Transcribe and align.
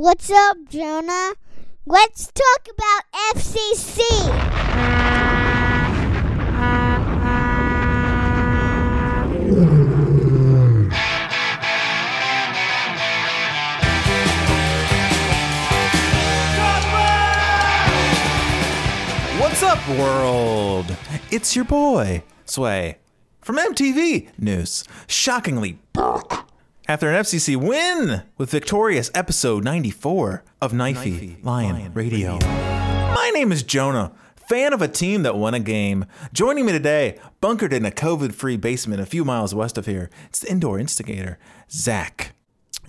What's 0.00 0.30
up, 0.30 0.58
Jonah? 0.68 1.32
Let's 1.84 2.30
talk 2.30 2.68
about 2.72 3.34
FCC. 3.34 3.98
What's 19.40 19.64
up, 19.64 19.88
world? 19.98 20.96
It's 21.32 21.56
your 21.56 21.64
boy, 21.64 22.22
Sway, 22.44 22.98
from 23.40 23.56
MTV 23.56 24.28
News. 24.38 24.84
Shockingly, 25.08 25.80
after 26.88 27.10
an 27.10 27.22
FCC 27.22 27.54
win 27.54 28.22
with 28.38 28.50
victorious 28.50 29.10
episode 29.14 29.62
94 29.62 30.42
of 30.62 30.72
Knifey 30.72 31.44
Lion, 31.44 31.92
Radio. 31.92 32.38
My 32.38 33.30
name 33.34 33.52
is 33.52 33.62
Jonah, 33.62 34.12
fan 34.48 34.72
of 34.72 34.80
a 34.80 34.88
team 34.88 35.22
that 35.22 35.36
won 35.36 35.52
a 35.52 35.60
game. 35.60 36.06
Joining 36.32 36.64
me 36.64 36.72
today, 36.72 37.20
bunkered 37.42 37.74
in 37.74 37.84
a 37.84 37.90
COVID 37.90 38.32
free 38.32 38.56
basement 38.56 39.02
a 39.02 39.06
few 39.06 39.22
miles 39.22 39.54
west 39.54 39.76
of 39.76 39.84
here, 39.84 40.08
it's 40.28 40.40
the 40.40 40.50
indoor 40.50 40.78
instigator, 40.78 41.38
Zach. 41.70 42.34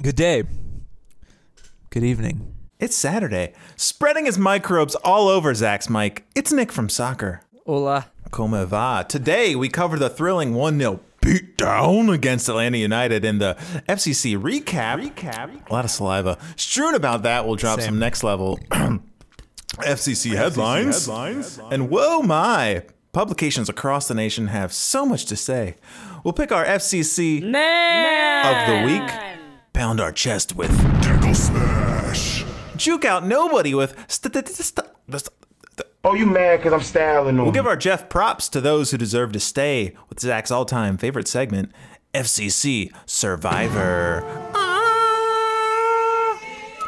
Good 0.02 0.16
day. 0.16 0.44
Good 1.90 2.06
evening. 2.06 2.56
It's 2.80 2.96
Saturday, 2.96 3.52
spreading 3.76 4.26
his 4.26 4.38
microbes 4.38 4.96
all 4.96 5.28
over 5.28 5.54
Zach's 5.54 5.90
mic. 5.90 6.26
It's 6.34 6.54
Nick 6.54 6.72
from 6.72 6.88
soccer. 6.88 7.42
Hola. 7.66 8.08
Como 8.32 8.66
va? 8.66 9.06
Today 9.10 9.56
we 9.56 9.68
cover 9.68 10.00
the 10.00 10.10
thrilling 10.10 10.54
1 10.54 10.80
0 10.80 11.02
beatdown 11.22 12.14
against 12.14 12.48
Atlanta 12.50 12.78
United 12.78 13.24
in 13.26 13.40
the 13.40 13.56
FCC 13.88 14.38
recap. 14.38 15.02
Recap. 15.14 15.70
A 15.70 15.74
lot 15.74 15.86
of 15.86 15.92
saliva 15.92 16.38
strewn 16.56 16.96
about 16.96 17.24
that. 17.24 17.46
We'll 17.46 17.56
drop 17.56 17.80
Same. 17.80 17.90
some 17.90 18.00
next 18.00 18.24
level 18.24 18.60
FCC 19.78 20.36
headlines. 20.36 21.06
Headlines. 21.06 21.60
And 21.72 21.90
whoa, 21.90 22.22
my. 22.22 22.84
Publications 23.12 23.70
across 23.70 24.08
the 24.08 24.14
nation 24.14 24.48
have 24.48 24.72
so 24.72 25.04
much 25.06 25.26
to 25.26 25.36
say. 25.36 25.76
We'll 26.24 26.34
pick 26.34 26.52
our 26.52 26.64
FCC 26.64 27.38
of 27.38 28.68
the 28.68 28.84
week, 28.86 29.10
pound 29.74 30.00
our 30.00 30.12
chest 30.12 30.56
with 30.56 30.70
Tickle 31.02 31.34
Smash. 31.34 32.46
juke 32.76 33.06
out 33.06 33.26
nobody 33.26 33.74
with 33.74 33.96
st- 34.08 34.34
st- 34.36 34.48
st- 34.50 34.88
st- 35.10 35.30
Oh, 36.04 36.14
you 36.14 36.26
mad 36.26 36.58
because 36.58 36.72
I'm 36.72 36.82
styling 36.82 37.38
on 37.38 37.44
We'll 37.44 37.52
give 37.52 37.68
our 37.68 37.76
Jeff 37.76 38.08
props 38.08 38.48
to 38.50 38.62
those 38.62 38.92
who 38.92 38.98
deserve 38.98 39.34
to 39.34 39.40
stay 39.40 39.94
with 40.08 40.20
Zach's 40.22 40.50
all 40.50 40.64
time 40.66 40.98
favorite 40.98 41.28
segment, 41.28 41.74
FCC 42.14 42.92
Survivor. 43.06 44.24
Ah. 44.54 44.70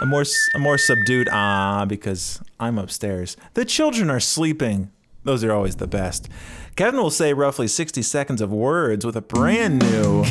A 0.02 0.06
more, 0.06 0.24
a 0.56 0.60
more 0.60 0.78
subdued 0.78 1.28
ah 1.30 1.86
because 1.86 2.42
I'm 2.60 2.78
upstairs. 2.78 3.36
The 3.54 3.66
children 3.66 4.10
are 4.10 4.22
sleeping. 4.22 4.92
Those 5.26 5.44
are 5.44 5.52
always 5.52 5.76
the 5.76 5.88
best. 5.88 6.30
Kevin 6.76 7.02
will 7.02 7.12
say 7.12 7.34
roughly 7.34 7.68
60 7.68 8.02
seconds 8.02 8.42
of 8.42 8.52
words 8.52 9.06
with 9.06 9.16
a 9.16 9.22
brand 9.22 9.80
new. 9.80 10.24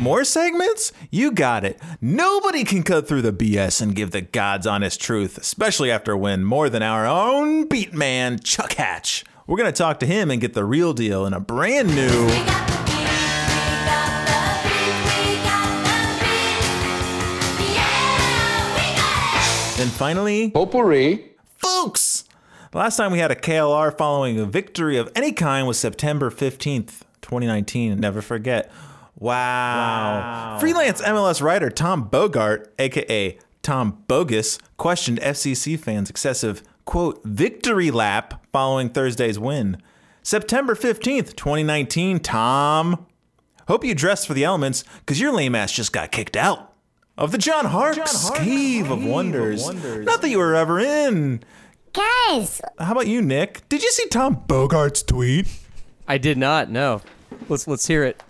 More 0.00 0.24
segments? 0.24 0.92
You 1.10 1.30
got 1.30 1.64
it. 1.64 1.80
Nobody 2.00 2.64
can 2.64 2.82
cut 2.82 3.06
through 3.06 3.22
the 3.22 3.32
BS 3.32 3.80
and 3.80 3.94
give 3.94 4.10
the 4.10 4.22
God's 4.22 4.66
honest 4.66 5.00
truth, 5.00 5.38
especially 5.38 5.90
after 5.90 6.12
a 6.12 6.18
win 6.18 6.44
more 6.44 6.68
than 6.68 6.82
our 6.82 7.06
own 7.06 7.68
beat 7.68 7.94
man, 7.94 8.40
Chuck 8.40 8.72
Hatch. 8.74 9.24
We're 9.46 9.56
going 9.56 9.72
to 9.72 9.76
talk 9.76 10.00
to 10.00 10.06
him 10.06 10.30
and 10.30 10.40
get 10.40 10.54
the 10.54 10.64
real 10.64 10.94
deal 10.94 11.26
in 11.26 11.32
a 11.32 11.40
brand 11.40 11.88
new. 11.94 12.28
Then 19.76 19.88
finally, 19.88 20.50
Potpourri. 20.50 21.36
folks! 21.56 22.24
The 22.72 22.78
last 22.78 22.96
time 22.96 23.10
we 23.10 23.18
had 23.18 23.32
a 23.32 23.34
KLR 23.34 23.98
following 23.98 24.38
a 24.38 24.46
victory 24.46 24.96
of 24.96 25.10
any 25.16 25.32
kind 25.32 25.66
was 25.66 25.76
September 25.76 26.30
15th, 26.30 27.00
2019. 27.20 27.98
Never 27.98 28.22
forget. 28.22 28.70
Wow. 29.16 30.56
Freelance 30.60 31.02
MLS 31.02 31.42
writer 31.42 31.68
Tom 31.68 32.08
Bogert, 32.08 32.68
aka 32.78 33.36
Tom 33.62 34.04
Bogus, 34.06 34.60
questioned 34.76 35.18
FCC 35.20 35.76
fans' 35.76 36.10
excessive, 36.10 36.62
quote, 36.84 37.20
victory 37.24 37.90
lap 37.90 38.46
following 38.52 38.88
Thursday's 38.88 39.36
win. 39.36 39.82
September 40.22 40.76
15th, 40.76 41.34
2019, 41.34 42.20
Tom. 42.20 43.04
Hope 43.66 43.84
you 43.84 43.96
dressed 43.96 44.28
for 44.28 44.34
the 44.34 44.44
elements, 44.44 44.84
because 45.00 45.20
your 45.20 45.32
lame 45.32 45.56
ass 45.56 45.72
just 45.72 45.92
got 45.92 46.12
kicked 46.12 46.36
out 46.36 46.72
of 47.18 47.32
the 47.32 47.38
John 47.38 47.64
Hark's 47.64 48.30
Cave 48.30 48.92
of 48.92 49.04
Wonders. 49.04 49.66
Not 49.66 50.22
that 50.22 50.28
you 50.30 50.38
were 50.38 50.54
ever 50.54 50.78
in. 50.78 51.42
Guys, 51.92 52.60
How 52.78 52.92
about 52.92 53.08
you, 53.08 53.20
Nick? 53.20 53.68
Did 53.68 53.82
you 53.82 53.90
see 53.90 54.06
Tom 54.08 54.44
Bogert's 54.46 55.02
tweet? 55.02 55.48
I 56.06 56.18
did 56.18 56.38
not. 56.38 56.70
No. 56.70 57.02
Let's 57.48 57.66
let's 57.66 57.86
hear 57.86 58.04
it. 58.04 58.22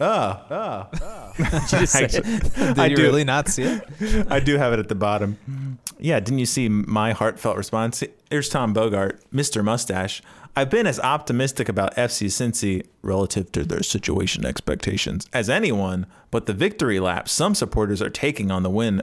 Oh, 0.00 0.88
Did 1.36 1.44
you 1.44 1.46
ah. 1.46 1.66
just 1.68 1.92
say? 1.92 2.06
Did 2.56 2.78
I 2.78 2.86
you 2.86 2.96
do. 2.96 3.02
really 3.02 3.22
not 3.34 3.48
see 3.48 3.62
it? 3.62 4.26
I 4.28 4.40
do 4.40 4.56
have 4.56 4.72
it 4.72 4.80
at 4.80 4.88
the 4.88 4.96
bottom. 4.96 5.78
Yeah, 6.00 6.18
didn't 6.18 6.40
you 6.40 6.46
see 6.46 6.68
my 6.68 7.12
heartfelt 7.12 7.56
response? 7.56 8.02
Here's 8.28 8.48
Tom 8.48 8.74
Bogert, 8.74 9.20
Mr. 9.32 9.62
Mustache. 9.62 10.20
I've 10.56 10.68
been 10.70 10.88
as 10.88 10.98
optimistic 10.98 11.68
about 11.68 11.94
FC 11.94 12.26
Cincy 12.26 12.84
relative 13.02 13.52
to 13.52 13.64
their 13.64 13.84
situation 13.84 14.44
expectations 14.44 15.28
as 15.32 15.48
anyone, 15.48 16.06
but 16.32 16.46
the 16.46 16.52
victory 16.52 16.98
lap 16.98 17.28
some 17.28 17.54
supporters 17.54 18.02
are 18.02 18.10
taking 18.10 18.50
on 18.50 18.64
the 18.64 18.70
win 18.70 19.02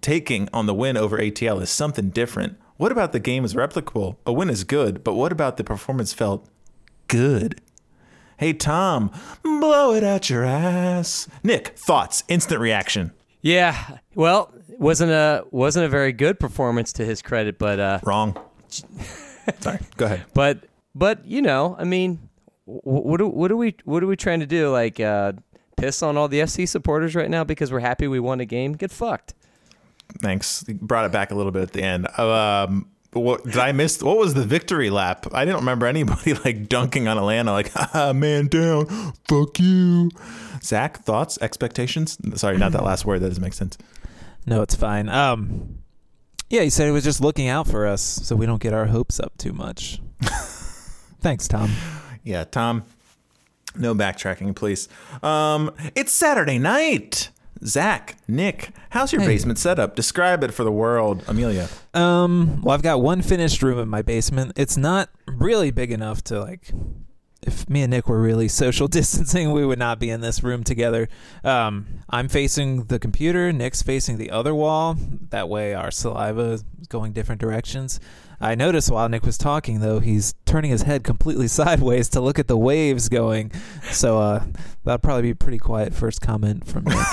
taking 0.00 0.48
on 0.52 0.66
the 0.66 0.74
win 0.74 0.96
over 0.96 1.18
ATL 1.18 1.60
is 1.60 1.70
something 1.70 2.10
different. 2.10 2.56
What 2.78 2.92
about 2.92 3.10
the 3.12 3.18
game 3.18 3.44
is 3.44 3.54
replicable? 3.54 4.16
A 4.24 4.32
win 4.32 4.48
is 4.48 4.62
good, 4.62 5.02
but 5.02 5.14
what 5.14 5.32
about 5.32 5.56
the 5.56 5.64
performance 5.64 6.12
felt 6.12 6.48
good? 7.08 7.60
Hey 8.36 8.52
Tom, 8.52 9.10
blow 9.42 9.92
it 9.94 10.04
out 10.04 10.30
your 10.30 10.44
ass. 10.44 11.26
Nick, 11.42 11.76
thoughts, 11.76 12.22
instant 12.28 12.60
reaction. 12.60 13.10
Yeah. 13.42 13.98
Well, 14.14 14.52
it 14.68 14.78
wasn't 14.78 15.10
a 15.10 15.44
wasn't 15.50 15.86
a 15.86 15.88
very 15.88 16.12
good 16.12 16.38
performance 16.38 16.92
to 16.94 17.04
his 17.04 17.20
credit, 17.20 17.58
but 17.58 17.80
uh, 17.80 17.98
Wrong. 18.04 18.38
Sorry. 18.68 19.80
Go 19.96 20.06
ahead. 20.06 20.26
but 20.32 20.60
but 20.94 21.26
you 21.26 21.42
know, 21.42 21.74
I 21.80 21.82
mean, 21.84 22.28
what 22.64 23.18
do, 23.18 23.26
what 23.26 23.50
are 23.50 23.56
we 23.56 23.74
what 23.86 24.04
are 24.04 24.06
we 24.06 24.14
trying 24.14 24.38
to 24.38 24.46
do? 24.46 24.70
Like 24.70 25.00
uh, 25.00 25.32
piss 25.76 26.00
on 26.00 26.16
all 26.16 26.28
the 26.28 26.38
FC 26.38 26.68
supporters 26.68 27.16
right 27.16 27.28
now 27.28 27.42
because 27.42 27.72
we're 27.72 27.80
happy 27.80 28.06
we 28.06 28.20
won 28.20 28.38
a 28.38 28.44
game? 28.44 28.74
Get 28.74 28.92
fucked. 28.92 29.34
Thanks. 30.20 30.64
You 30.66 30.74
brought 30.74 31.04
it 31.04 31.12
back 31.12 31.30
a 31.30 31.34
little 31.34 31.52
bit 31.52 31.62
at 31.62 31.72
the 31.72 31.82
end. 31.82 32.08
Um, 32.18 32.88
what 33.12 33.44
did 33.44 33.56
I 33.56 33.72
miss? 33.72 34.02
What 34.02 34.18
was 34.18 34.34
the 34.34 34.44
victory 34.44 34.90
lap? 34.90 35.26
I 35.32 35.44
didn't 35.44 35.60
remember 35.60 35.86
anybody 35.86 36.34
like 36.44 36.68
dunking 36.68 37.08
on 37.08 37.18
Atlanta, 37.18 37.52
like, 37.52 37.70
ah, 37.94 38.12
man 38.14 38.48
down, 38.48 38.86
fuck 39.28 39.58
you. 39.58 40.10
Zach, 40.62 40.98
thoughts, 40.98 41.38
expectations? 41.40 42.18
Sorry, 42.34 42.58
not 42.58 42.72
that 42.72 42.84
last 42.84 43.04
word. 43.04 43.20
That 43.20 43.28
doesn't 43.28 43.42
make 43.42 43.54
sense. 43.54 43.78
No, 44.46 44.62
it's 44.62 44.74
fine. 44.74 45.08
Um, 45.08 45.78
yeah, 46.50 46.62
he 46.62 46.70
said 46.70 46.86
he 46.86 46.90
was 46.90 47.04
just 47.04 47.20
looking 47.20 47.48
out 47.48 47.66
for 47.66 47.86
us 47.86 48.02
so 48.02 48.34
we 48.34 48.46
don't 48.46 48.60
get 48.60 48.72
our 48.72 48.86
hopes 48.86 49.20
up 49.20 49.36
too 49.38 49.52
much. 49.52 50.00
Thanks, 51.20 51.48
Tom. 51.48 51.70
Yeah, 52.24 52.44
Tom, 52.44 52.84
no 53.76 53.94
backtracking, 53.94 54.54
please. 54.54 54.88
Um, 55.22 55.74
it's 55.94 56.12
Saturday 56.12 56.58
night. 56.58 57.30
Zach, 57.64 58.16
Nick, 58.28 58.70
how's 58.90 59.12
your 59.12 59.22
Hey. 59.22 59.28
basement 59.28 59.58
setup? 59.58 59.96
Describe 59.96 60.42
it 60.44 60.54
for 60.54 60.64
the 60.64 60.72
world, 60.72 61.24
Amelia. 61.26 61.68
Um, 61.94 62.60
well, 62.62 62.74
I've 62.74 62.82
got 62.82 63.00
one 63.00 63.22
finished 63.22 63.62
room 63.62 63.78
in 63.78 63.88
my 63.88 64.02
basement. 64.02 64.52
It's 64.56 64.76
not 64.76 65.10
really 65.26 65.70
big 65.70 65.90
enough 65.92 66.22
to 66.24 66.40
like. 66.40 66.70
If 67.42 67.68
me 67.70 67.82
and 67.82 67.90
Nick 67.90 68.08
were 68.08 68.20
really 68.20 68.48
social 68.64 68.88
distancing, 68.88 69.52
we 69.52 69.64
would 69.64 69.78
not 69.78 69.98
be 69.98 70.10
in 70.10 70.20
this 70.20 70.42
room 70.42 70.64
together. 70.64 71.08
Um, 71.44 71.86
I'm 72.10 72.28
facing 72.28 72.84
the 72.84 72.98
computer. 72.98 73.52
Nick's 73.52 73.82
facing 73.82 74.18
the 74.18 74.30
other 74.30 74.54
wall. 74.54 74.96
That 75.30 75.48
way, 75.48 75.74
our 75.74 75.90
saliva 75.90 76.42
is 76.52 76.64
going 76.88 77.12
different 77.12 77.40
directions. 77.40 78.00
I 78.40 78.54
noticed 78.54 78.90
while 78.90 79.08
Nick 79.08 79.24
was 79.24 79.36
talking, 79.36 79.80
though, 79.80 79.98
he's 79.98 80.34
turning 80.46 80.70
his 80.70 80.82
head 80.82 81.04
completely 81.04 81.48
sideways 81.48 82.08
to 82.10 82.20
look 82.20 82.38
at 82.38 82.46
the 82.48 82.56
waves 82.56 83.08
going. 83.08 83.52
So 83.90 84.18
uh, 84.18 84.44
that'll 84.84 84.98
probably 84.98 85.22
be 85.22 85.30
a 85.30 85.36
pretty 85.36 85.58
quiet 85.58 85.94
first 85.94 86.20
comment 86.20 86.66
from 86.66 86.84
Nick. 86.84 87.06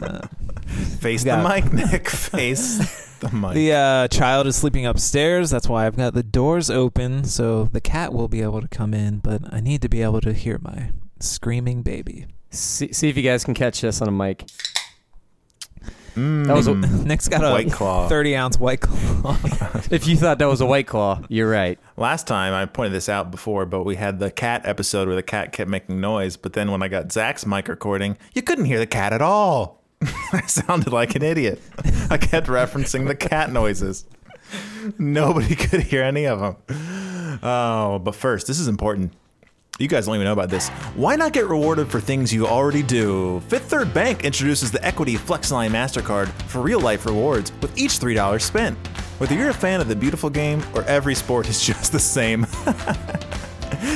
Uh, 0.00 0.26
Face 1.00 1.24
Got 1.24 1.42
the 1.42 1.48
mic, 1.48 1.72
Nick. 1.72 2.08
Face 2.08 3.18
the 3.18 3.30
mic. 3.32 3.54
The 3.54 3.72
uh, 3.72 4.08
child 4.08 4.46
is 4.46 4.56
sleeping 4.56 4.86
upstairs. 4.86 5.50
That's 5.50 5.68
why 5.68 5.86
I've 5.86 5.96
got 5.96 6.14
the 6.14 6.22
doors 6.22 6.70
open 6.70 7.24
so 7.24 7.64
the 7.64 7.80
cat 7.80 8.12
will 8.12 8.28
be 8.28 8.40
able 8.42 8.62
to 8.62 8.68
come 8.68 8.94
in, 8.94 9.18
but 9.18 9.42
I 9.52 9.60
need 9.60 9.82
to 9.82 9.88
be 9.88 10.02
able 10.02 10.20
to 10.22 10.32
hear 10.32 10.58
my 10.62 10.90
screaming 11.20 11.82
baby. 11.82 12.26
See, 12.50 12.92
see 12.92 13.08
if 13.08 13.16
you 13.16 13.22
guys 13.22 13.44
can 13.44 13.54
catch 13.54 13.80
this 13.80 14.00
on 14.00 14.08
a 14.08 14.12
mic. 14.12 14.44
Mm. 16.14 16.46
That 16.46 16.56
was 16.56 16.66
a, 16.66 16.74
Nick's 17.06 17.28
got 17.28 17.44
a 17.44 17.50
White 17.50 17.72
Claw. 17.72 18.08
30 18.08 18.36
ounce 18.36 18.58
white 18.58 18.80
claw. 18.80 19.36
if 19.90 20.06
you 20.06 20.16
thought 20.16 20.38
that 20.38 20.48
was 20.48 20.60
a 20.60 20.66
white 20.66 20.86
claw, 20.86 21.20
you're 21.28 21.50
right. 21.50 21.78
Last 21.96 22.26
time 22.26 22.52
I 22.52 22.66
pointed 22.66 22.92
this 22.92 23.08
out 23.08 23.30
before, 23.30 23.66
but 23.66 23.84
we 23.84 23.96
had 23.96 24.18
the 24.18 24.30
cat 24.30 24.62
episode 24.64 25.06
where 25.06 25.16
the 25.16 25.22
cat 25.22 25.52
kept 25.52 25.70
making 25.70 26.00
noise. 26.00 26.36
But 26.36 26.52
then 26.52 26.70
when 26.70 26.82
I 26.82 26.88
got 26.88 27.12
Zach's 27.12 27.46
mic 27.46 27.68
recording, 27.68 28.18
you 28.34 28.42
couldn't 28.42 28.66
hear 28.66 28.78
the 28.78 28.86
cat 28.86 29.12
at 29.12 29.22
all. 29.22 29.82
I 30.32 30.42
sounded 30.46 30.92
like 30.92 31.14
an 31.14 31.22
idiot. 31.22 31.62
I 32.10 32.18
kept 32.18 32.48
referencing 32.48 33.06
the 33.06 33.14
cat 33.14 33.52
noises. 33.52 34.04
Nobody 34.98 35.54
could 35.54 35.82
hear 35.82 36.02
any 36.02 36.26
of 36.26 36.40
them. 36.40 36.56
Oh, 37.42 37.98
but 37.98 38.14
first, 38.14 38.46
this 38.46 38.58
is 38.58 38.68
important. 38.68 39.12
You 39.78 39.88
guys 39.88 40.04
don't 40.04 40.14
even 40.16 40.26
know 40.26 40.34
about 40.34 40.50
this. 40.50 40.68
Why 40.96 41.16
not 41.16 41.32
get 41.32 41.48
rewarded 41.48 41.90
for 41.90 41.98
things 41.98 42.32
you 42.32 42.46
already 42.46 42.82
do? 42.82 43.40
Fifth 43.48 43.70
Third 43.70 43.94
Bank 43.94 44.22
introduces 44.22 44.70
the 44.70 44.84
Equity 44.84 45.16
FlexLine 45.16 45.70
MasterCard 45.70 46.28
for 46.42 46.60
real 46.60 46.78
life 46.78 47.06
rewards 47.06 47.52
with 47.62 47.76
each 47.76 47.92
$3 47.92 48.40
spent. 48.40 48.76
Whether 49.18 49.34
you're 49.34 49.48
a 49.48 49.54
fan 49.54 49.80
of 49.80 49.88
the 49.88 49.96
beautiful 49.96 50.28
game 50.28 50.62
or 50.74 50.82
every 50.84 51.14
sport 51.14 51.48
is 51.48 51.64
just 51.64 51.90
the 51.90 51.98
same. 51.98 52.46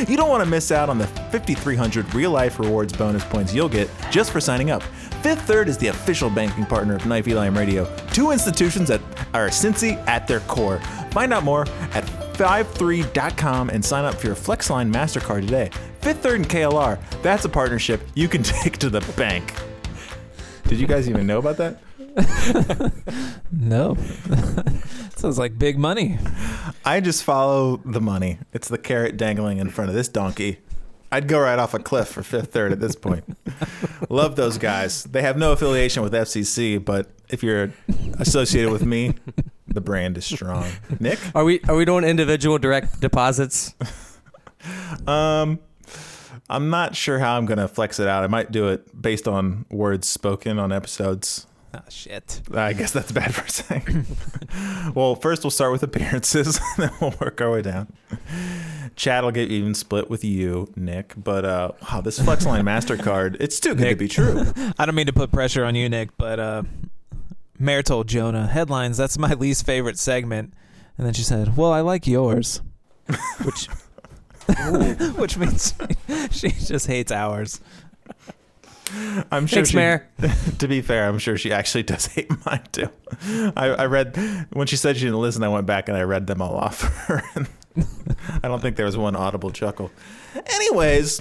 You 0.09 0.17
don't 0.17 0.29
want 0.29 0.43
to 0.43 0.51
miss 0.51 0.73
out 0.73 0.89
on 0.89 0.99
the 0.99 1.07
5,300 1.07 2.13
real 2.13 2.33
life 2.33 2.59
rewards 2.59 2.93
bonus 2.93 3.23
points 3.25 3.55
you'll 3.55 3.69
get 3.69 3.89
just 4.11 4.33
for 4.33 4.41
signing 4.41 4.73
up. 4.73 4.83
Fifth 5.23 5.43
Third 5.43 5.69
is 5.69 5.79
the 5.79 5.87
official 5.87 6.29
banking 6.29 6.67
partner 6.67 6.97
of 6.97 7.07
Knife 7.07 7.29
Elam 7.29 7.57
Radio, 7.57 7.89
two 8.13 8.33
institutions 8.33 8.89
that 8.89 9.01
are 9.33 9.49
Cincy 9.49 9.97
at 10.09 10.27
their 10.27 10.41
core. 10.41 10.81
Find 11.17 11.33
out 11.33 11.45
more 11.45 11.63
at 11.95 12.05
53.com 12.35 13.71
and 13.71 13.83
sign 13.83 14.05
up 14.05 14.17
for 14.17 14.27
your 14.27 14.37
FlexLine 14.37 14.93
MasterCard 14.93 15.47
today. 15.47 15.71
Fifth 16.03 16.19
Third 16.19 16.41
and 16.41 16.47
KLR, 16.47 17.01
that's 17.23 17.47
a 17.47 17.49
partnership 17.49 18.03
you 18.15 18.29
can 18.29 18.43
take 18.43 18.77
to 18.77 18.91
the 18.91 19.01
bank. 19.17 19.55
Did 20.65 20.79
you 20.79 20.87
guys 20.87 21.09
even 21.09 21.27
know 21.27 21.39
about 21.39 21.57
that? 21.57 22.93
No. 23.51 23.97
Sounds 25.17 25.39
like 25.39 25.59
big 25.59 25.79
money. 25.79 26.19
I 26.85 27.01
just 27.01 27.25
follow 27.25 27.79
the 27.79 28.03
money. 28.03 28.39
It's 28.53 28.69
the 28.69 28.77
carrot 28.77 29.17
dangling 29.17 29.57
in 29.57 29.71
front 29.71 29.89
of 29.89 29.97
this 29.97 30.09
donkey. 30.09 30.59
I'd 31.11 31.29
go 31.29 31.41
right 31.41 31.59
off 31.59 31.73
a 31.73 31.79
cliff 31.79 32.09
for 32.09 32.23
fifth 32.23 32.53
third 32.53 32.73
at 32.73 32.81
this 32.81 32.95
point. 32.95 33.25
Love 34.11 34.37
those 34.37 34.59
guys. 34.59 35.05
They 35.05 35.23
have 35.23 35.39
no 35.39 35.53
affiliation 35.53 36.03
with 36.03 36.13
FCC, 36.13 36.85
but 36.85 37.09
if 37.31 37.43
you're 37.43 37.73
associated 38.19 38.71
with 38.71 38.85
me, 38.85 39.15
the 39.77 39.81
brand 39.81 40.19
is 40.19 40.25
strong. 40.25 40.67
Nick, 41.01 41.21
Are 41.35 41.45
we 41.45 41.61
are 41.69 41.77
we 41.77 41.85
doing 41.85 42.03
individual 42.03 42.59
direct 42.59 43.01
deposits? 43.01 43.75
um, 45.07 45.61
I'm 46.49 46.71
not 46.71 46.97
sure 46.97 47.21
how 47.21 47.37
I'm 47.37 47.47
gonna 47.47 47.69
flex 47.69 48.01
it 48.01 48.09
out. 48.09 48.25
I 48.25 48.27
might 48.27 48.51
do 48.51 48.69
it 48.69 49.01
based 49.01 49.29
on 49.29 49.67
words 49.71 50.09
spoken 50.09 50.59
on 50.59 50.73
episodes. 50.73 51.47
Ah, 51.75 51.83
shit. 51.91 52.41
I 52.55 52.73
guess 52.73 52.93
that's 52.93 53.13
bad 53.13 53.35
for 53.35 53.47
saying. 53.49 54.07
well, 54.95 55.15
first 55.15 55.45
we'll 55.45 55.51
start 55.51 55.73
with 55.73 55.83
appearances, 55.83 56.59
then 56.79 56.91
we'll 57.01 57.15
work 57.21 57.41
our 57.41 57.51
way 57.51 57.63
down. 57.63 57.93
Chad 58.95 59.25
will 59.25 59.31
get 59.33 59.51
even 59.51 59.75
split 59.75 60.09
with 60.09 60.25
you, 60.25 60.73
Nick. 60.75 61.13
But 61.23 61.45
uh, 61.45 61.73
wow, 61.83 62.01
this 62.01 62.19
Flexline 62.19 62.63
Mastercard, 62.63 63.37
it's 63.41 63.61
too 63.61 63.75
good 63.75 63.91
to 63.91 63.97
be 63.97 64.09
true. 64.09 64.47
I 64.79 64.87
don't 64.87 64.95
mean 64.95 65.07
to 65.07 65.13
put 65.13 65.31
pressure 65.33 65.65
on 65.65 65.75
you, 65.75 65.87
Nick, 65.91 66.17
but 66.17 66.41
uh, 66.41 66.63
Mare 67.59 67.83
told 67.83 68.09
Jonah, 68.09 68.47
headlines, 68.47 68.97
that's 68.97 69.19
my 69.19 69.33
least 69.35 69.65
favorite 69.67 69.99
segment. 69.99 70.53
And 70.99 71.07
then 71.07 71.15
she 71.15 71.23
said, 71.23 71.57
Well, 71.57 71.73
I 71.73 71.81
like 71.81 72.07
yours. 72.07 72.61
Which 73.45 73.69
which 75.17 75.37
means 75.37 75.75
she 76.31 76.51
just 76.51 76.87
hates 76.87 77.11
ours. 77.11 77.61
I'm 79.33 79.49
sure 79.49 79.57
Thanks, 79.57 79.71
she, 79.71 79.77
Mayor. 79.77 80.09
to 80.59 80.69
be 80.69 80.81
fair, 80.83 81.09
I'm 81.09 81.19
sure 81.19 81.37
she 81.37 81.51
actually 81.53 81.83
does 81.83 82.07
hate 82.07 82.31
mine 82.47 82.63
too. 82.71 82.89
I, 83.57 83.71
I 83.71 83.87
read 83.87 84.17
when 84.53 84.69
she 84.69 84.77
said 84.77 84.97
she 84.97 85.05
didn't 85.07 85.21
listen. 85.21 85.43
I 85.43 85.49
went 85.49 85.67
back 85.67 85.89
and 85.89 85.99
I 85.99 86.03
read 86.03 86.29
them 86.29 86.41
all 86.41 86.57
off 86.57 86.77
for 86.79 87.17
her. 87.17 87.47
I 88.43 88.47
don't 88.47 88.63
think 88.63 88.77
there 88.77 88.87
was 88.87 88.97
one 88.97 89.17
audible 89.17 89.51
chuckle. 89.51 89.91
Anyways, 90.47 91.21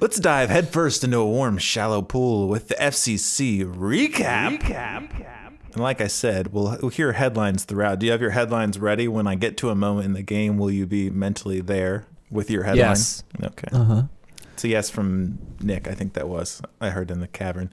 let's 0.00 0.18
dive 0.18 0.50
headfirst 0.50 1.04
into 1.04 1.18
a 1.18 1.26
warm, 1.26 1.58
shallow 1.58 2.02
pool 2.02 2.48
with 2.48 2.68
the 2.68 2.74
FCC 2.76 3.62
recap. 3.64 4.60
Recap. 4.60 5.26
And 5.72 5.82
like 5.82 6.00
I 6.00 6.08
said, 6.08 6.52
we'll, 6.52 6.76
we'll 6.80 6.90
hear 6.90 7.12
headlines 7.12 7.64
throughout. 7.64 8.00
Do 8.00 8.06
you 8.06 8.12
have 8.12 8.20
your 8.20 8.30
headlines 8.30 8.78
ready? 8.78 9.06
When 9.06 9.26
I 9.26 9.36
get 9.36 9.56
to 9.58 9.70
a 9.70 9.74
moment 9.74 10.06
in 10.06 10.12
the 10.14 10.22
game, 10.22 10.58
will 10.58 10.70
you 10.70 10.86
be 10.86 11.10
mentally 11.10 11.60
there 11.60 12.06
with 12.30 12.50
your 12.50 12.64
headline? 12.64 12.88
Yes. 12.88 13.22
Okay. 13.42 13.68
Uh 13.72 13.84
huh. 13.84 14.02
It's 14.52 14.64
a 14.64 14.68
yes 14.68 14.90
from 14.90 15.38
Nick, 15.60 15.88
I 15.88 15.92
think 15.92 16.14
that 16.14 16.28
was. 16.28 16.60
I 16.80 16.90
heard 16.90 17.10
in 17.10 17.20
the 17.20 17.28
cavern. 17.28 17.72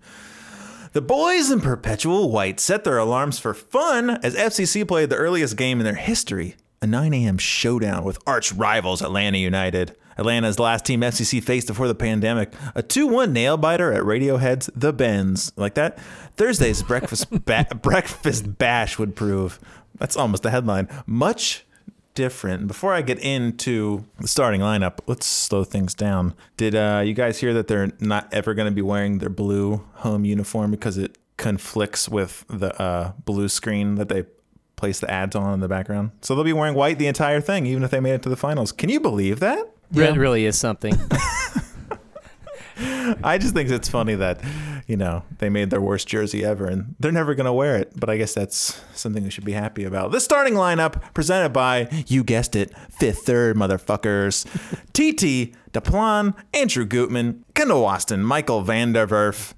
The 0.94 1.01
boys 1.01 1.51
in 1.51 1.59
Perpetual 1.59 2.31
White 2.31 2.59
set 2.59 2.83
their 2.83 2.98
alarms 2.98 3.39
for 3.39 3.54
fun 3.54 4.12
as 4.24 4.36
FCC 4.36 4.88
played 4.88 5.09
the 5.09 5.15
earliest 5.15 5.57
game 5.57 5.80
in 5.80 5.86
their 5.86 5.95
history 5.95 6.56
a 6.81 6.88
9 6.88 7.13
a.m. 7.13 7.38
showdown 7.38 8.04
with 8.04 8.19
arch 8.27 8.54
rivals 8.54 9.01
Atlanta 9.01 9.38
United. 9.38 9.95
Atlanta's 10.17 10.59
last 10.59 10.85
team 10.85 11.01
FCC 11.01 11.43
faced 11.43 11.67
before 11.67 11.87
the 11.87 11.95
pandemic, 11.95 12.53
a 12.75 12.81
2 12.81 13.07
1 13.07 13.33
nail 13.33 13.57
biter 13.57 13.93
at 13.93 14.03
Radiohead's 14.03 14.69
The 14.75 14.93
Bends. 14.93 15.51
Like 15.55 15.75
that? 15.75 15.99
Thursday's 16.35 16.83
breakfast, 16.83 17.27
ba- 17.45 17.67
breakfast 17.81 18.57
bash 18.57 18.97
would 18.97 19.15
prove. 19.15 19.59
That's 19.97 20.15
almost 20.15 20.43
the 20.43 20.51
headline. 20.51 20.87
Much 21.05 21.65
different. 22.17 22.67
Before 22.67 22.93
I 22.93 23.03
get 23.03 23.19
into 23.19 24.05
the 24.19 24.27
starting 24.27 24.61
lineup, 24.61 24.99
let's 25.05 25.27
slow 25.27 25.63
things 25.63 25.93
down. 25.93 26.33
Did 26.57 26.73
uh, 26.73 27.03
you 27.05 27.13
guys 27.13 27.39
hear 27.39 27.53
that 27.53 27.67
they're 27.67 27.91
not 27.99 28.27
ever 28.33 28.55
going 28.55 28.67
to 28.67 28.73
be 28.73 28.81
wearing 28.81 29.19
their 29.19 29.29
blue 29.29 29.83
home 29.95 30.25
uniform 30.25 30.71
because 30.71 30.97
it 30.97 31.15
conflicts 31.37 32.09
with 32.09 32.43
the 32.49 32.79
uh, 32.81 33.13
blue 33.23 33.47
screen 33.47 33.95
that 33.95 34.09
they 34.09 34.25
place 34.77 34.99
the 34.99 35.09
ads 35.11 35.35
on 35.35 35.53
in 35.53 35.59
the 35.59 35.67
background? 35.67 36.09
So 36.21 36.33
they'll 36.33 36.43
be 36.43 36.53
wearing 36.53 36.73
white 36.73 36.97
the 36.97 37.05
entire 37.05 37.39
thing, 37.39 37.67
even 37.67 37.83
if 37.83 37.91
they 37.91 37.99
made 37.99 38.13
it 38.13 38.23
to 38.23 38.29
the 38.29 38.35
finals. 38.35 38.71
Can 38.71 38.89
you 38.89 38.99
believe 38.99 39.39
that? 39.39 39.69
Yeah. 39.91 40.13
It 40.13 40.17
really 40.17 40.45
is 40.45 40.57
something. 40.57 40.93
I 43.23 43.37
just 43.39 43.53
think 43.53 43.69
it's 43.69 43.89
funny 43.89 44.15
that, 44.15 44.39
you 44.85 44.97
know, 44.97 45.23
they 45.39 45.49
made 45.49 45.69
their 45.69 45.81
worst 45.81 46.07
jersey 46.07 46.45
ever 46.45 46.67
and 46.67 46.95
they're 46.99 47.11
never 47.11 47.33
going 47.33 47.45
to 47.45 47.53
wear 47.53 47.75
it. 47.75 47.91
But 47.95 48.09
I 48.09 48.17
guess 48.17 48.33
that's 48.33 48.79
something 48.93 49.23
we 49.23 49.29
should 49.29 49.45
be 49.45 49.53
happy 49.53 49.83
about. 49.83 50.11
The 50.11 50.19
starting 50.19 50.53
lineup 50.53 51.01
presented 51.13 51.53
by, 51.53 51.87
you 52.07 52.23
guessed 52.23 52.55
it, 52.55 52.77
fifth, 52.91 53.19
third 53.19 53.55
motherfuckers. 53.55 54.45
TT, 54.93 55.55
Deplan, 55.71 56.35
Andrew 56.53 56.85
Gutman, 56.85 57.43
Kendall 57.55 57.83
Waston, 57.83 58.21
Michael 58.21 58.63
Vanderwerf, 58.63 59.53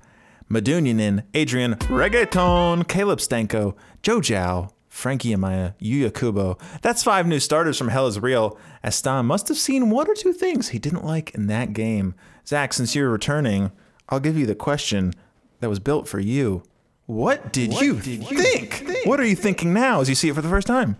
Medunjanin, 0.49 1.23
Adrian 1.33 1.75
Reggaeton, 1.75 2.87
Caleb 2.87 3.19
Stanko, 3.19 3.75
Joe 4.01 4.19
Gyau, 4.19 4.71
Frankie 4.89 5.29
Amaya, 5.29 5.75
Yuya 5.79 6.13
Kubo. 6.13 6.57
That's 6.81 7.03
five 7.03 7.27
new 7.27 7.39
starters 7.39 7.77
from 7.77 7.89
Hell 7.89 8.07
is 8.07 8.19
Real, 8.19 8.57
as 8.83 8.95
Stam 8.95 9.27
must 9.27 9.47
have 9.47 9.57
seen 9.57 9.89
one 9.89 10.09
or 10.09 10.15
two 10.15 10.33
things 10.33 10.69
he 10.69 10.79
didn't 10.79 11.05
like 11.05 11.33
in 11.35 11.47
that 11.47 11.73
game. 11.73 12.15
Zach, 12.45 12.73
since 12.73 12.95
you're 12.95 13.09
returning, 13.09 13.71
I'll 14.09 14.19
give 14.19 14.37
you 14.37 14.45
the 14.45 14.55
question 14.55 15.13
that 15.59 15.69
was 15.69 15.79
built 15.79 16.07
for 16.07 16.19
you. 16.19 16.63
What 17.05 17.53
did, 17.53 17.73
you, 17.79 17.95
think? 17.99 18.83
What 19.05 19.19
are 19.19 19.25
you 19.25 19.35
thinking 19.35 19.73
now 19.73 20.01
as 20.01 20.09
you 20.09 20.15
see 20.15 20.29
it 20.29 20.35
for 20.35 20.41
the 20.41 20.49
first 20.49 20.67
time? 20.67 20.97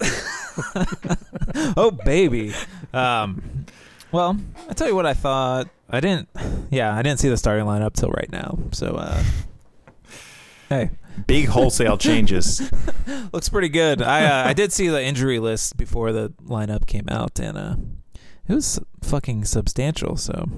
Oh 1.76 1.90
baby. 1.90 2.54
Um, 2.92 3.66
well, 4.10 4.36
I 4.68 4.74
tell 4.74 4.88
you 4.88 4.94
what 4.94 5.06
I 5.06 5.14
thought. 5.14 5.68
I 5.88 6.00
didn't. 6.00 6.28
Yeah, 6.70 6.94
I 6.94 7.02
didn't 7.02 7.20
see 7.20 7.28
the 7.28 7.36
starting 7.36 7.66
lineup 7.66 7.94
till 7.94 8.10
right 8.10 8.30
now. 8.30 8.58
So, 8.72 8.94
uh, 8.94 9.22
hey, 10.68 10.90
Big 11.26 11.46
wholesale 11.46 11.98
changes. 11.98 12.70
looks 13.32 13.48
pretty 13.48 13.68
good. 13.68 14.02
I 14.02 14.24
uh, 14.24 14.48
I 14.48 14.52
did 14.52 14.72
see 14.72 14.88
the 14.88 15.02
injury 15.02 15.38
list 15.38 15.76
before 15.76 16.12
the 16.12 16.30
lineup 16.44 16.86
came 16.86 17.08
out, 17.08 17.38
and 17.38 17.58
uh, 17.58 17.76
it 18.48 18.54
was 18.54 18.80
fucking 19.02 19.44
substantial. 19.44 20.16
So, 20.16 20.48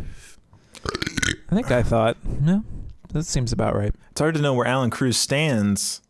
I 1.50 1.54
think 1.54 1.70
I 1.70 1.82
thought, 1.82 2.16
no, 2.24 2.64
that 3.12 3.24
seems 3.24 3.52
about 3.52 3.76
right. 3.76 3.94
It's 4.10 4.20
hard 4.20 4.34
to 4.34 4.40
know 4.40 4.54
where 4.54 4.66
Allan 4.66 4.90
Cruz 4.90 5.16
stands. 5.16 6.02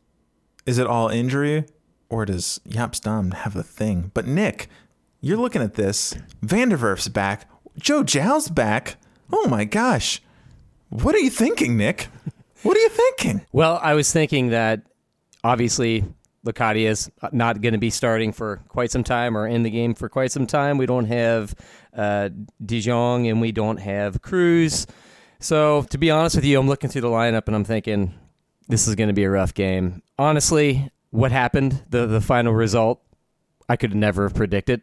Is 0.67 0.79
it 0.79 0.87
all 0.87 1.09
injury 1.09 1.67
or 2.09 2.25
does 2.25 2.61
Jaap 2.69 2.95
Stam 2.95 3.33
have 3.33 3.57
a 3.57 3.63
thing? 3.63 4.11
But 4.15 4.27
Nick, 4.27 4.69
you're 5.21 5.37
looking 5.37 5.63
at 5.63 5.75
this. 5.75 6.15
Vanderwerf's 6.45 7.09
back. 7.09 7.49
Joe 7.79 8.03
Gyau's 8.03 8.49
back. 8.49 8.97
Oh 9.33 9.49
my 9.49 9.65
gosh. 9.65 10.23
What 10.91 11.15
are 11.15 11.19
you 11.21 11.31
thinking, 11.31 11.77
Nick? 11.77 12.09
What 12.65 12.79
are 12.79 12.81
you 12.81 12.89
thinking? 12.89 13.47
Well, 13.53 13.79
I 13.83 13.93
was 13.93 14.11
thinking 14.11 14.49
that 14.49 14.83
obviously 15.45 16.03
Locadia 16.47 16.89
is 16.89 17.11
not 17.31 17.61
going 17.61 17.75
to 17.75 17.79
be 17.79 17.91
starting 17.91 18.33
for 18.33 18.63
quite 18.69 18.91
some 18.91 19.05
time 19.05 19.37
or 19.37 19.47
in 19.47 19.63
the 19.63 19.71
game 19.71 19.95
for 19.95 20.09
quite 20.09 20.33
some 20.33 20.47
time. 20.47 20.79
We 20.79 20.87
don't 20.87 21.05
have 21.05 21.55
uh, 21.95 22.31
Dijon 22.65 23.27
and 23.27 23.43
we 23.43 23.53
don't 23.53 23.77
have 23.77 24.23
Cruz. 24.23 24.87
So, 25.41 25.83
to 25.91 25.99
be 25.99 26.11
honest 26.11 26.37
with 26.37 26.47
you, 26.47 26.59
I'm 26.59 26.67
looking 26.67 26.89
through 26.89 27.03
the 27.03 27.09
lineup 27.09 27.49
and 27.49 27.55
I'm 27.55 27.65
thinking 27.65 28.15
this 28.67 28.89
is 28.89 28.95
going 28.95 29.09
to 29.09 29.15
be 29.15 29.25
a 29.25 29.31
rough 29.31 29.53
game. 29.53 30.03
Honestly, 30.19 30.91
what 31.11 31.33
happened, 31.33 31.83
the, 31.91 32.07
the 32.07 32.23
final 32.23 32.55
result, 32.55 33.03
I 33.69 33.77
could 33.77 33.95
never 33.95 34.23
have 34.23 34.35
predicted 34.35 34.81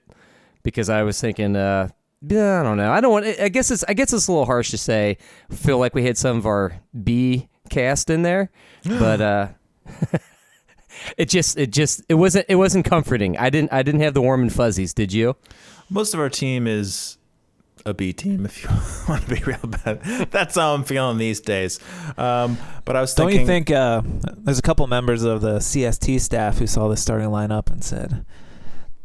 because 0.62 0.88
I 0.88 1.02
was 1.02 1.20
thinking, 1.20 1.56
uh, 1.56 1.90
I 2.24 2.28
don't 2.28 2.78
know. 2.78 2.92
I 2.92 3.02
don't 3.02 3.12
want. 3.12 3.26
I 3.26 3.50
guess 3.50 3.72
it's. 3.72 3.84
I 3.88 3.96
guess 3.96 4.14
it's 4.14 4.28
a 4.28 4.32
little 4.32 4.46
harsh 4.46 4.70
to 4.70 4.78
say. 4.78 5.18
Feel 5.50 5.80
like 5.80 5.96
we 5.96 6.04
had 6.04 6.20
some 6.20 6.38
of 6.38 6.46
our 6.46 6.80
B 7.04 7.50
cast 7.72 8.12
in 8.12 8.22
there, 8.22 8.52
but 8.86 9.22
uh, 9.22 9.48
it 11.18 11.30
just. 11.30 11.58
It 11.58 11.72
just. 11.72 12.04
It 12.08 12.16
wasn't. 12.16 12.46
It 12.48 12.56
wasn't 12.56 12.86
comforting. 12.86 13.38
I 13.38 13.50
didn't. 13.50 13.74
I 13.74 13.82
didn't 13.82 14.02
have 14.02 14.14
the 14.14 14.22
warm 14.22 14.42
and 14.42 14.54
fuzzies. 14.54 14.94
Did 14.94 15.12
you? 15.12 15.36
Most 15.90 16.14
of 16.14 16.20
our 16.20 16.30
team 16.30 16.68
is 16.68 17.18
a 17.86 17.94
B 17.94 18.14
team 18.14 18.46
if 18.46 18.64
you 18.64 18.70
want 19.10 19.24
to 19.28 19.36
be 19.36 19.42
real 19.44 19.60
about 19.64 20.00
it. 20.04 20.32
That's 20.32 20.56
how 20.56 20.74
I'm 20.74 20.84
feeling 20.84 21.18
these 21.18 21.40
days. 21.40 21.80
Um, 22.18 22.58
but 22.86 22.96
I 22.96 23.02
was 23.02 23.14
Don't 23.14 23.28
thinking, 23.28 23.42
you 23.42 23.48
think 23.48 23.72
uh, 23.72 24.02
there's 24.38 24.60
a 24.60 24.64
couple 24.64 24.86
members 24.88 25.24
of 25.24 25.42
the 25.42 25.58
CST 25.58 26.20
staff 26.22 26.60
who 26.60 26.68
saw 26.68 26.88
the 26.88 26.98
starting 26.98 27.30
lineup 27.30 27.72
and 27.72 27.84
said, 27.84 28.26